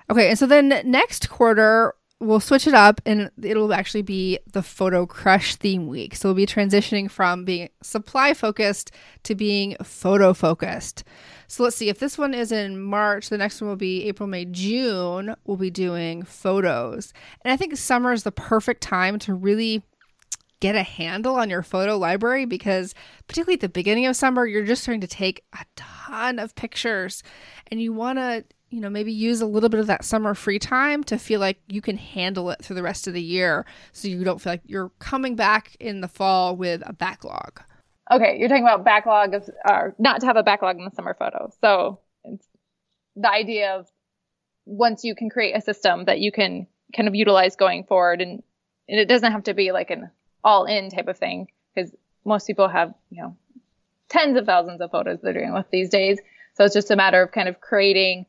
Okay, 0.10 0.30
and 0.30 0.38
so 0.38 0.46
then 0.46 0.82
next 0.84 1.30
quarter, 1.30 1.94
we'll 2.24 2.40
switch 2.40 2.68
it 2.68 2.74
up 2.74 3.02
and 3.06 3.30
it'll 3.42 3.74
actually 3.74 4.02
be 4.02 4.40
the 4.52 4.64
photo 4.64 5.06
crush 5.06 5.56
theme 5.56 5.88
week. 5.88 6.16
So 6.16 6.30
we'll 6.30 6.36
be 6.36 6.46
transitioning 6.46 7.10
from 7.10 7.46
being 7.46 7.70
supply 7.82 8.34
focused 8.34 8.92
to 9.24 9.36
being 9.36 9.76
photo 9.84 10.34
focused. 10.34 11.04
So 11.48 11.64
let's 11.64 11.76
see 11.76 11.90
if 11.90 12.00
this 12.00 12.18
one 12.18 12.34
is 12.34 12.52
in 12.52 12.82
March, 12.82 13.30
the 13.30 13.38
next 13.38 13.62
one 13.62 13.70
will 13.70 13.76
be 13.76 14.06
April, 14.06 14.28
May, 14.28 14.46
June. 14.46 15.36
We'll 15.46 15.58
be 15.58 15.70
doing 15.70 16.24
photos. 16.24 17.14
And 17.44 17.52
I 17.52 17.58
think 17.58 17.78
summer 17.78 18.12
is 18.12 18.24
the 18.24 18.32
perfect 18.32 18.82
time 18.82 19.20
to 19.20 19.34
really 19.34 19.84
get 20.60 20.76
a 20.76 20.84
handle 20.84 21.36
on 21.36 21.50
your 21.50 21.62
photo 21.62 21.98
library 21.98 22.46
because 22.46 22.96
particularly 23.28 23.56
at 23.56 23.60
the 23.60 23.68
beginning 23.68 24.06
of 24.06 24.16
summer 24.16 24.46
you're 24.46 24.64
just 24.64 24.82
starting 24.82 25.02
to 25.02 25.08
take 25.08 25.44
a 25.52 25.66
ton 25.76 26.40
of 26.40 26.56
pictures 26.56 27.22
and 27.70 27.82
you 27.82 27.92
want 27.92 28.18
to 28.18 28.46
you 28.74 28.82
know, 28.82 28.90
maybe 28.90 29.14
use 29.14 29.40
a 29.40 29.46
little 29.46 29.70
bit 29.70 29.80
of 29.80 29.86
that 29.86 30.04
summer 30.04 30.34
free 30.34 30.58
time 30.58 31.04
to 31.04 31.20
feel 31.20 31.40
like 31.40 31.60
you 31.68 31.80
can 31.80 31.96
handle 31.96 32.50
it 32.50 32.60
through 32.64 32.76
the 32.76 32.82
rest 32.82 33.08
of 33.08 33.14
the 33.14 33.22
year 33.22 33.68
so 33.92 34.08
you 34.08 34.24
don't 34.24 34.42
feel 34.42 34.54
like 34.54 34.64
you're 34.66 34.90
coming 34.98 35.36
back 35.36 35.78
in 35.80 36.02
the 36.02 36.08
fall 36.08 36.56
with 36.56 36.82
a 36.84 36.92
backlog. 36.92 37.62
Okay, 38.12 38.36
you're 38.40 38.50
talking 38.50 38.64
about 38.64 38.84
backlog 38.84 39.36
of, 39.36 39.48
or 39.64 39.94
not 40.00 40.22
to 40.22 40.26
have 40.26 40.38
a 40.38 40.44
backlog 40.44 40.80
in 40.80 40.86
the 40.86 40.92
summer 40.96 41.14
photo. 41.14 41.52
So 41.62 42.00
it's 42.24 42.48
the 43.16 43.30
idea 43.30 43.76
of 43.76 43.88
once 44.66 45.04
you 45.04 45.14
can 45.14 45.30
create 45.30 45.56
a 45.56 45.62
system 45.62 46.06
that 46.06 46.20
you 46.20 46.32
can 46.32 46.66
kind 46.96 47.08
of 47.08 47.14
utilize 47.14 47.56
going 47.56 47.84
forward 47.84 48.22
and, 48.22 48.42
and 48.90 49.00
it 49.00 49.08
doesn't 49.08 49.32
have 49.32 49.44
to 49.44 49.54
be 49.54 49.72
like 49.72 49.92
an 49.92 50.10
all 50.44 50.66
in 50.66 50.90
type 50.90 51.08
of 51.08 51.20
thing 51.20 51.48
because 51.76 51.94
most 52.26 52.48
people 52.48 52.68
have, 52.68 52.96
you 53.12 53.22
know, 53.22 53.38
tens 54.10 54.36
of 54.36 54.48
thousands 54.48 54.82
of 54.82 54.90
photos 54.90 55.20
they're 55.22 55.34
doing 55.34 55.54
with 55.54 55.70
these 55.72 55.90
days. 55.90 56.18
So 56.56 56.64
it's 56.64 56.74
just 56.74 56.90
a 56.90 56.96
matter 56.96 57.22
of 57.22 57.32
kind 57.32 57.48
of 57.48 57.62
creating 57.62 58.26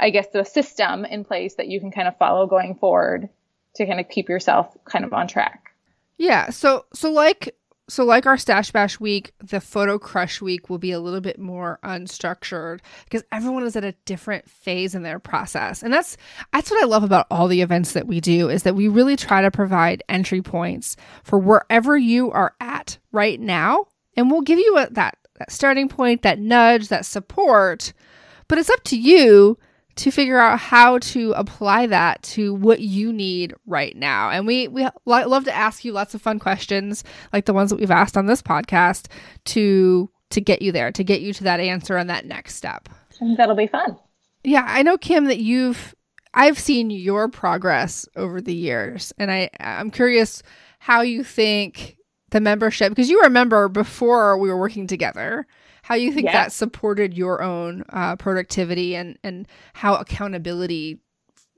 I 0.00 0.10
guess, 0.10 0.28
the 0.28 0.44
system 0.44 1.04
in 1.04 1.24
place 1.24 1.54
that 1.54 1.68
you 1.68 1.80
can 1.80 1.90
kind 1.90 2.08
of 2.08 2.16
follow 2.16 2.46
going 2.46 2.76
forward 2.76 3.28
to 3.74 3.86
kind 3.86 4.00
of 4.00 4.08
keep 4.08 4.28
yourself 4.28 4.76
kind 4.84 5.04
of 5.04 5.12
on 5.12 5.28
track. 5.28 5.74
Yeah. 6.16 6.50
So, 6.50 6.86
so 6.92 7.10
like, 7.10 7.54
so 7.88 8.04
like 8.04 8.26
our 8.26 8.36
stash 8.36 8.70
bash 8.70 9.00
week, 9.00 9.32
the 9.38 9.60
photo 9.60 9.98
crush 9.98 10.42
week 10.42 10.68
will 10.68 10.78
be 10.78 10.92
a 10.92 11.00
little 11.00 11.22
bit 11.22 11.38
more 11.38 11.78
unstructured 11.82 12.80
because 13.04 13.24
everyone 13.32 13.64
is 13.64 13.76
at 13.76 13.84
a 13.84 13.94
different 14.04 14.48
phase 14.48 14.94
in 14.94 15.02
their 15.02 15.18
process. 15.18 15.82
And 15.82 15.92
that's 15.92 16.16
that's 16.52 16.70
what 16.70 16.82
I 16.82 16.86
love 16.86 17.02
about 17.02 17.26
all 17.30 17.48
the 17.48 17.62
events 17.62 17.92
that 17.92 18.06
we 18.06 18.20
do 18.20 18.50
is 18.50 18.64
that 18.64 18.74
we 18.74 18.88
really 18.88 19.16
try 19.16 19.40
to 19.40 19.50
provide 19.50 20.02
entry 20.08 20.42
points 20.42 20.96
for 21.22 21.38
wherever 21.38 21.96
you 21.96 22.30
are 22.30 22.54
at 22.60 22.98
right 23.10 23.40
now. 23.40 23.86
And 24.16 24.30
we'll 24.30 24.42
give 24.42 24.58
you 24.58 24.76
a, 24.76 24.90
that 24.90 25.16
that 25.38 25.50
starting 25.50 25.88
point, 25.88 26.22
that 26.22 26.38
nudge, 26.38 26.88
that 26.88 27.06
support. 27.06 27.94
But 28.48 28.58
it's 28.58 28.70
up 28.70 28.84
to 28.84 28.98
you 28.98 29.56
to 29.98 30.12
figure 30.12 30.38
out 30.38 30.60
how 30.60 30.98
to 30.98 31.32
apply 31.32 31.86
that 31.88 32.22
to 32.22 32.54
what 32.54 32.80
you 32.80 33.12
need 33.12 33.52
right 33.66 33.96
now. 33.96 34.30
And 34.30 34.46
we 34.46 34.68
we 34.68 34.86
love 35.04 35.44
to 35.44 35.54
ask 35.54 35.84
you 35.84 35.92
lots 35.92 36.14
of 36.14 36.22
fun 36.22 36.38
questions 36.38 37.02
like 37.32 37.46
the 37.46 37.52
ones 37.52 37.70
that 37.70 37.80
we've 37.80 37.90
asked 37.90 38.16
on 38.16 38.26
this 38.26 38.40
podcast 38.40 39.06
to 39.46 40.08
to 40.30 40.40
get 40.40 40.62
you 40.62 40.70
there, 40.70 40.92
to 40.92 41.02
get 41.02 41.20
you 41.20 41.32
to 41.32 41.44
that 41.44 41.58
answer 41.58 41.96
and 41.96 42.08
that 42.10 42.26
next 42.26 42.54
step. 42.54 42.88
That'll 43.36 43.56
be 43.56 43.66
fun. 43.66 43.96
Yeah, 44.44 44.64
I 44.66 44.82
know 44.82 44.98
Kim 44.98 45.24
that 45.24 45.38
you've 45.38 45.96
I've 46.32 46.58
seen 46.58 46.90
your 46.90 47.28
progress 47.28 48.06
over 48.14 48.40
the 48.40 48.54
years 48.54 49.12
and 49.18 49.32
I 49.32 49.50
I'm 49.58 49.90
curious 49.90 50.44
how 50.78 51.00
you 51.00 51.24
think 51.24 51.96
the 52.30 52.40
membership 52.40 52.90
because 52.90 53.10
you 53.10 53.22
remember 53.22 53.68
before 53.68 54.38
we 54.38 54.48
were 54.48 54.58
working 54.58 54.86
together 54.86 55.46
how 55.88 55.94
do 55.94 56.02
you 56.02 56.12
think 56.12 56.26
Yeah. 56.26 56.32
that 56.32 56.52
supported 56.52 57.14
your 57.14 57.42
own 57.42 57.82
uh, 57.88 58.14
productivity 58.16 58.94
and 58.94 59.18
and 59.24 59.48
how 59.72 59.94
accountability 59.94 60.98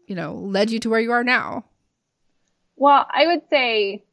you 0.07 0.15
know 0.15 0.35
led 0.35 0.71
you 0.71 0.79
to 0.79 0.89
where 0.89 1.01
you 1.01 1.11
are 1.11 1.25
now 1.25 1.65
Well, 2.77 3.07
I 3.11 3.27
would 3.27 3.43
say 3.51 4.05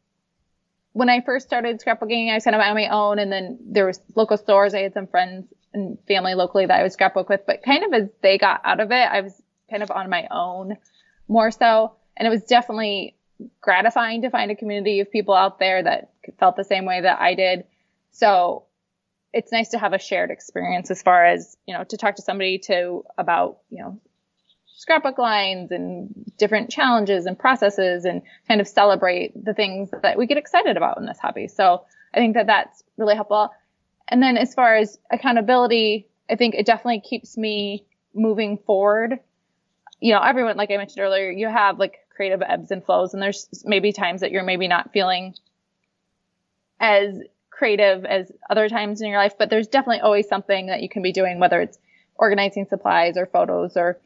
when 0.94 1.08
I 1.10 1.22
first 1.22 1.46
started 1.46 1.80
scrapbooking, 1.80 2.32
I 2.32 2.34
was 2.34 2.44
kind 2.44 2.56
of 2.56 2.62
on 2.62 2.74
my 2.74 2.88
own, 2.88 3.20
and 3.20 3.32
then 3.32 3.60
there 3.62 3.86
was 3.86 4.02
local 4.16 4.38
stores. 4.38 4.74
I 4.74 4.80
had 4.80 4.94
some 4.94 5.06
friends 5.08 5.46
and 5.74 5.98
family 6.08 6.34
locally 6.34 6.66
that 6.66 6.80
I 6.80 6.82
would 6.82 6.92
scrapbook 6.92 7.30
with, 7.30 7.42
but 7.46 7.62
kind 7.62 7.84
of 7.84 7.94
as 7.94 8.10
they 8.24 8.40
got 8.40 8.62
out 8.64 8.80
of 8.80 8.92
it, 8.92 8.96
I 8.96 9.22
was 9.22 9.40
kind 9.70 9.84
of 9.84 9.92
on 9.92 10.10
my 10.10 10.28
own 10.32 10.78
more 11.28 11.52
so, 11.52 11.94
and 12.18 12.26
it 12.26 12.32
was 12.32 12.44
definitely 12.44 13.16
gratifying 13.62 14.24
to 14.24 14.32
find 14.32 14.50
a 14.50 14.56
community 14.56 15.00
of 15.00 15.12
people 15.12 15.36
out 15.36 15.60
there 15.60 15.84
that 15.84 16.10
felt 16.40 16.56
the 16.56 16.64
same 16.64 16.86
way 16.86 17.02
that 17.02 17.22
I 17.22 17.36
did. 17.36 17.66
So 18.12 18.64
it's 19.34 19.52
nice 19.52 19.70
to 19.70 19.78
have 19.78 19.94
a 19.94 20.00
shared 20.00 20.32
experience 20.32 20.90
as 20.92 21.02
far 21.02 21.26
as 21.26 21.58
you 21.66 21.78
know 21.78 21.84
to 21.84 21.98
talk 21.98 22.16
to 22.16 22.22
somebody 22.22 22.60
to 22.60 23.04
about 23.18 23.60
you 23.70 23.84
know 23.84 24.00
scrapbook 24.78 25.18
lines 25.18 25.72
and 25.72 26.32
different 26.38 26.70
challenges 26.70 27.26
and 27.26 27.38
processes 27.38 28.06
and 28.06 28.22
kind 28.48 28.62
of 28.62 28.68
celebrate 28.68 29.34
the 29.44 29.54
things 29.54 29.90
that 30.04 30.18
we 30.18 30.28
get 30.28 30.38
excited 30.38 30.78
about 30.78 30.98
in 31.00 31.06
this 31.06 31.18
hobby. 31.20 31.48
So 31.48 31.84
I 32.14 32.20
think 32.20 32.36
that 32.36 32.46
that's 32.46 32.84
really 32.96 33.16
helpful. 33.16 33.50
And 34.08 34.22
then 34.22 34.38
as 34.38 34.54
far 34.54 34.76
as 34.76 35.00
accountability, 35.12 36.08
I 36.30 36.36
think 36.36 36.54
it 36.54 36.68
definitely 36.68 37.02
keeps 37.02 37.38
me 37.38 37.86
moving 38.14 38.60
forward. 38.60 39.20
You 40.00 40.14
know, 40.14 40.22
everyone, 40.22 40.58
like 40.58 40.70
I 40.70 40.78
mentioned 40.78 41.00
earlier, 41.04 41.32
you 41.32 41.48
have 41.48 41.80
like 41.80 41.96
creative 42.16 42.44
ebbs 42.44 42.70
and 42.70 42.86
flows, 42.86 43.14
and 43.14 43.22
there's 43.22 43.50
maybe 43.66 43.92
times 43.92 44.22
that 44.22 44.32
you're 44.32 44.44
maybe 44.44 44.68
not 44.68 44.94
feeling 44.94 45.34
as 46.80 47.20
creative 47.58 48.06
as 48.06 48.32
other 48.50 48.70
times 48.70 49.02
in 49.02 49.10
your 49.10 49.18
life, 49.18 49.34
but 49.38 49.50
there's 49.50 49.68
definitely 49.68 50.02
always 50.02 50.28
something 50.28 50.68
that 50.68 50.82
you 50.82 50.90
can 50.90 51.02
be 51.02 51.12
doing, 51.12 51.40
whether 51.40 51.60
it's 51.60 51.80
organizing 52.16 52.66
supplies 52.70 53.18
or 53.18 53.26
photos 53.26 53.76
or 53.76 54.00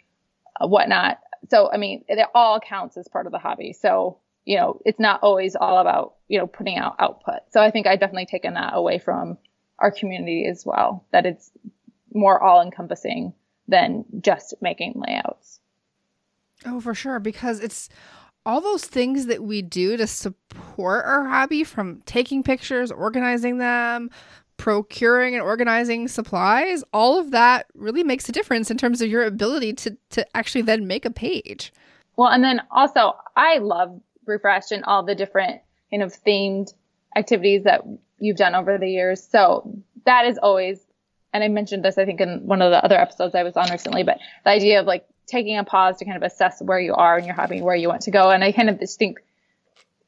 uh, 0.59 0.67
whatnot. 0.67 1.19
So, 1.49 1.69
I 1.71 1.77
mean, 1.77 2.05
it 2.07 2.25
all 2.33 2.59
counts 2.59 2.95
as 2.97 3.07
part 3.07 3.25
of 3.25 3.33
the 3.33 3.39
hobby. 3.39 3.73
So, 3.73 4.19
you 4.45 4.57
know, 4.57 4.79
it's 4.85 4.99
not 4.99 5.21
always 5.21 5.55
all 5.55 5.79
about, 5.79 6.15
you 6.29 6.39
know, 6.39 6.47
putting 6.47 6.77
out 6.77 6.95
output. 6.99 7.41
So 7.51 7.61
I 7.61 7.71
think 7.71 7.87
I've 7.87 7.99
definitely 7.99 8.27
taken 8.27 8.53
that 8.53 8.73
away 8.73 8.99
from 8.99 9.37
our 9.79 9.91
community 9.91 10.47
as 10.47 10.65
well, 10.65 11.05
that 11.11 11.25
it's 11.25 11.51
more 12.13 12.41
all 12.41 12.61
encompassing 12.61 13.33
than 13.67 14.05
just 14.21 14.53
making 14.61 14.93
layouts. 14.95 15.59
Oh, 16.65 16.79
for 16.79 16.93
sure. 16.93 17.19
Because 17.19 17.59
it's 17.59 17.89
all 18.45 18.61
those 18.61 18.85
things 18.85 19.27
that 19.27 19.43
we 19.43 19.61
do 19.61 19.97
to 19.97 20.07
support 20.07 21.05
our 21.05 21.27
hobby 21.27 21.63
from 21.63 22.01
taking 22.05 22.43
pictures, 22.43 22.91
organizing 22.91 23.59
them, 23.59 24.09
procuring 24.57 25.33
and 25.33 25.43
organizing 25.43 26.07
supplies, 26.07 26.83
all 26.93 27.19
of 27.19 27.31
that 27.31 27.65
really 27.73 28.03
makes 28.03 28.29
a 28.29 28.31
difference 28.31 28.69
in 28.69 28.77
terms 28.77 29.01
of 29.01 29.09
your 29.09 29.23
ability 29.23 29.73
to, 29.73 29.97
to 30.09 30.37
actually 30.37 30.61
then 30.61 30.87
make 30.87 31.05
a 31.05 31.11
page. 31.11 31.73
Well, 32.15 32.29
and 32.29 32.43
then 32.43 32.61
also, 32.71 33.15
I 33.35 33.57
love 33.57 33.99
Refresh 34.25 34.71
and 34.71 34.83
all 34.85 35.03
the 35.03 35.15
different 35.15 35.61
kind 35.89 36.03
of 36.03 36.13
themed 36.23 36.73
activities 37.15 37.63
that 37.63 37.81
you've 38.19 38.37
done 38.37 38.53
over 38.53 38.77
the 38.77 38.87
years. 38.87 39.23
So 39.23 39.71
that 40.05 40.25
is 40.25 40.37
always, 40.37 40.79
and 41.33 41.43
I 41.43 41.47
mentioned 41.47 41.83
this, 41.83 41.97
I 41.97 42.05
think, 42.05 42.21
in 42.21 42.45
one 42.45 42.61
of 42.61 42.71
the 42.71 42.83
other 42.83 42.95
episodes 42.95 43.33
I 43.33 43.43
was 43.43 43.57
on 43.57 43.69
recently, 43.71 44.03
but 44.03 44.19
the 44.43 44.51
idea 44.51 44.79
of 44.79 44.85
like 44.85 45.05
taking 45.27 45.57
a 45.57 45.63
pause 45.63 45.97
to 45.97 46.05
kind 46.05 46.17
of 46.17 46.23
assess 46.23 46.61
where 46.61 46.79
you 46.79 46.93
are 46.93 47.17
in 47.17 47.25
your 47.25 47.35
hobby, 47.35 47.61
where 47.61 47.75
you 47.75 47.87
want 47.87 48.01
to 48.03 48.11
go. 48.11 48.29
And 48.29 48.43
I 48.43 48.51
kind 48.51 48.69
of 48.69 48.79
just 48.79 48.99
think, 48.99 49.19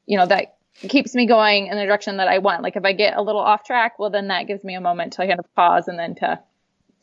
you 0.06 0.18
know, 0.18 0.26
that 0.26 0.58
keeps 0.76 1.14
me 1.16 1.28
going 1.28 1.68
in 1.68 1.78
the 1.78 1.86
direction 1.86 2.18
that 2.18 2.28
I 2.28 2.40
want. 2.40 2.64
Like 2.64 2.76
if 2.76 2.84
I 2.84 2.94
get 2.94 3.16
a 3.16 3.22
little 3.22 3.42
off 3.42 3.64
track, 3.64 4.00
well, 4.00 4.10
then 4.10 4.28
that 4.28 4.48
gives 4.48 4.64
me 4.64 4.76
a 4.76 4.82
moment 4.82 5.14
to 5.14 5.28
kind 5.28 5.40
of 5.40 5.54
pause 5.56 5.88
and 5.88 5.98
then 5.98 6.16
to, 6.16 6.40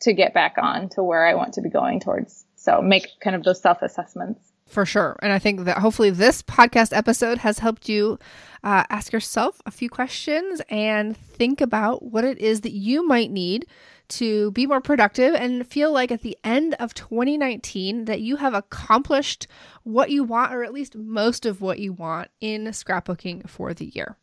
to 0.01 0.13
get 0.13 0.33
back 0.33 0.55
on 0.57 0.89
to 0.89 1.03
where 1.03 1.25
I 1.25 1.35
want 1.35 1.53
to 1.53 1.61
be 1.61 1.69
going 1.69 1.99
towards. 1.99 2.45
So 2.55 2.81
make 2.81 3.07
kind 3.19 3.35
of 3.35 3.43
those 3.43 3.61
self 3.61 3.81
assessments. 3.81 4.51
For 4.67 4.85
sure. 4.85 5.17
And 5.21 5.33
I 5.33 5.39
think 5.39 5.65
that 5.65 5.79
hopefully 5.79 6.11
this 6.11 6.41
podcast 6.41 6.95
episode 6.95 7.39
has 7.39 7.59
helped 7.59 7.89
you 7.89 8.19
uh, 8.63 8.85
ask 8.89 9.11
yourself 9.11 9.61
a 9.65 9.71
few 9.71 9.89
questions 9.89 10.61
and 10.69 11.17
think 11.17 11.59
about 11.59 12.03
what 12.03 12.23
it 12.23 12.37
is 12.37 12.61
that 12.61 12.71
you 12.71 13.05
might 13.05 13.31
need 13.31 13.65
to 14.11 14.51
be 14.51 14.67
more 14.67 14.81
productive 14.81 15.33
and 15.33 15.65
feel 15.67 15.91
like 15.91 16.11
at 16.11 16.21
the 16.21 16.37
end 16.43 16.75
of 16.75 16.93
2019 16.93 18.05
that 18.05 18.21
you 18.21 18.37
have 18.37 18.53
accomplished 18.53 19.47
what 19.83 20.11
you 20.11 20.23
want, 20.23 20.53
or 20.53 20.63
at 20.63 20.73
least 20.73 20.95
most 20.95 21.45
of 21.45 21.61
what 21.61 21.79
you 21.79 21.93
want 21.93 22.29
in 22.39 22.65
scrapbooking 22.65 23.49
for 23.49 23.73
the 23.73 23.85
year. 23.85 24.17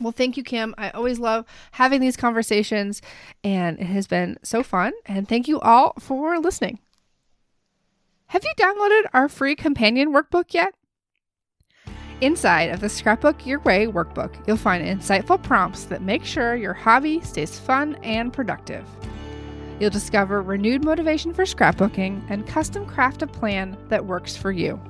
Well, 0.00 0.12
thank 0.12 0.36
you, 0.36 0.42
Kim. 0.42 0.74
I 0.76 0.90
always 0.90 1.18
love 1.18 1.46
having 1.72 2.00
these 2.00 2.16
conversations, 2.16 3.00
and 3.42 3.78
it 3.78 3.86
has 3.86 4.06
been 4.06 4.38
so 4.42 4.62
fun. 4.62 4.92
And 5.06 5.28
thank 5.28 5.48
you 5.48 5.58
all 5.60 5.94
for 5.98 6.38
listening. 6.38 6.80
Have 8.26 8.44
you 8.44 8.52
downloaded 8.58 9.08
our 9.14 9.28
free 9.28 9.54
companion 9.54 10.12
workbook 10.12 10.52
yet? 10.52 10.74
Inside 12.22 12.70
of 12.70 12.80
the 12.80 12.88
Scrapbook 12.88 13.44
Your 13.44 13.60
Way 13.60 13.86
workbook, 13.86 14.34
you'll 14.46 14.56
find 14.56 14.82
insightful 14.82 15.42
prompts 15.42 15.84
that 15.84 16.00
make 16.00 16.24
sure 16.24 16.56
your 16.56 16.72
hobby 16.72 17.20
stays 17.20 17.58
fun 17.58 17.96
and 18.02 18.32
productive. 18.32 18.86
You'll 19.78 19.90
discover 19.90 20.40
renewed 20.40 20.82
motivation 20.82 21.34
for 21.34 21.44
scrapbooking 21.44 22.22
and 22.30 22.46
custom 22.46 22.86
craft 22.86 23.20
a 23.20 23.26
plan 23.26 23.76
that 23.88 24.06
works 24.06 24.34
for 24.34 24.50
you. 24.50 24.80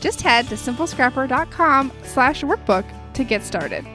Just 0.00 0.20
head 0.20 0.46
to 0.48 0.56
simplescrapper.com 0.56 1.90
slash 2.02 2.42
workbook 2.42 2.84
to 3.14 3.24
get 3.24 3.42
started. 3.42 3.86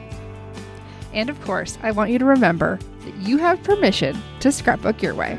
And 1.12 1.30
of 1.30 1.40
course, 1.42 1.78
I 1.84 1.92
want 1.92 2.10
you 2.10 2.18
to 2.18 2.24
remember 2.24 2.80
that 3.04 3.14
you 3.16 3.38
have 3.38 3.62
permission 3.62 4.20
to 4.40 4.50
scrapbook 4.50 5.02
your 5.02 5.14
way. 5.14 5.38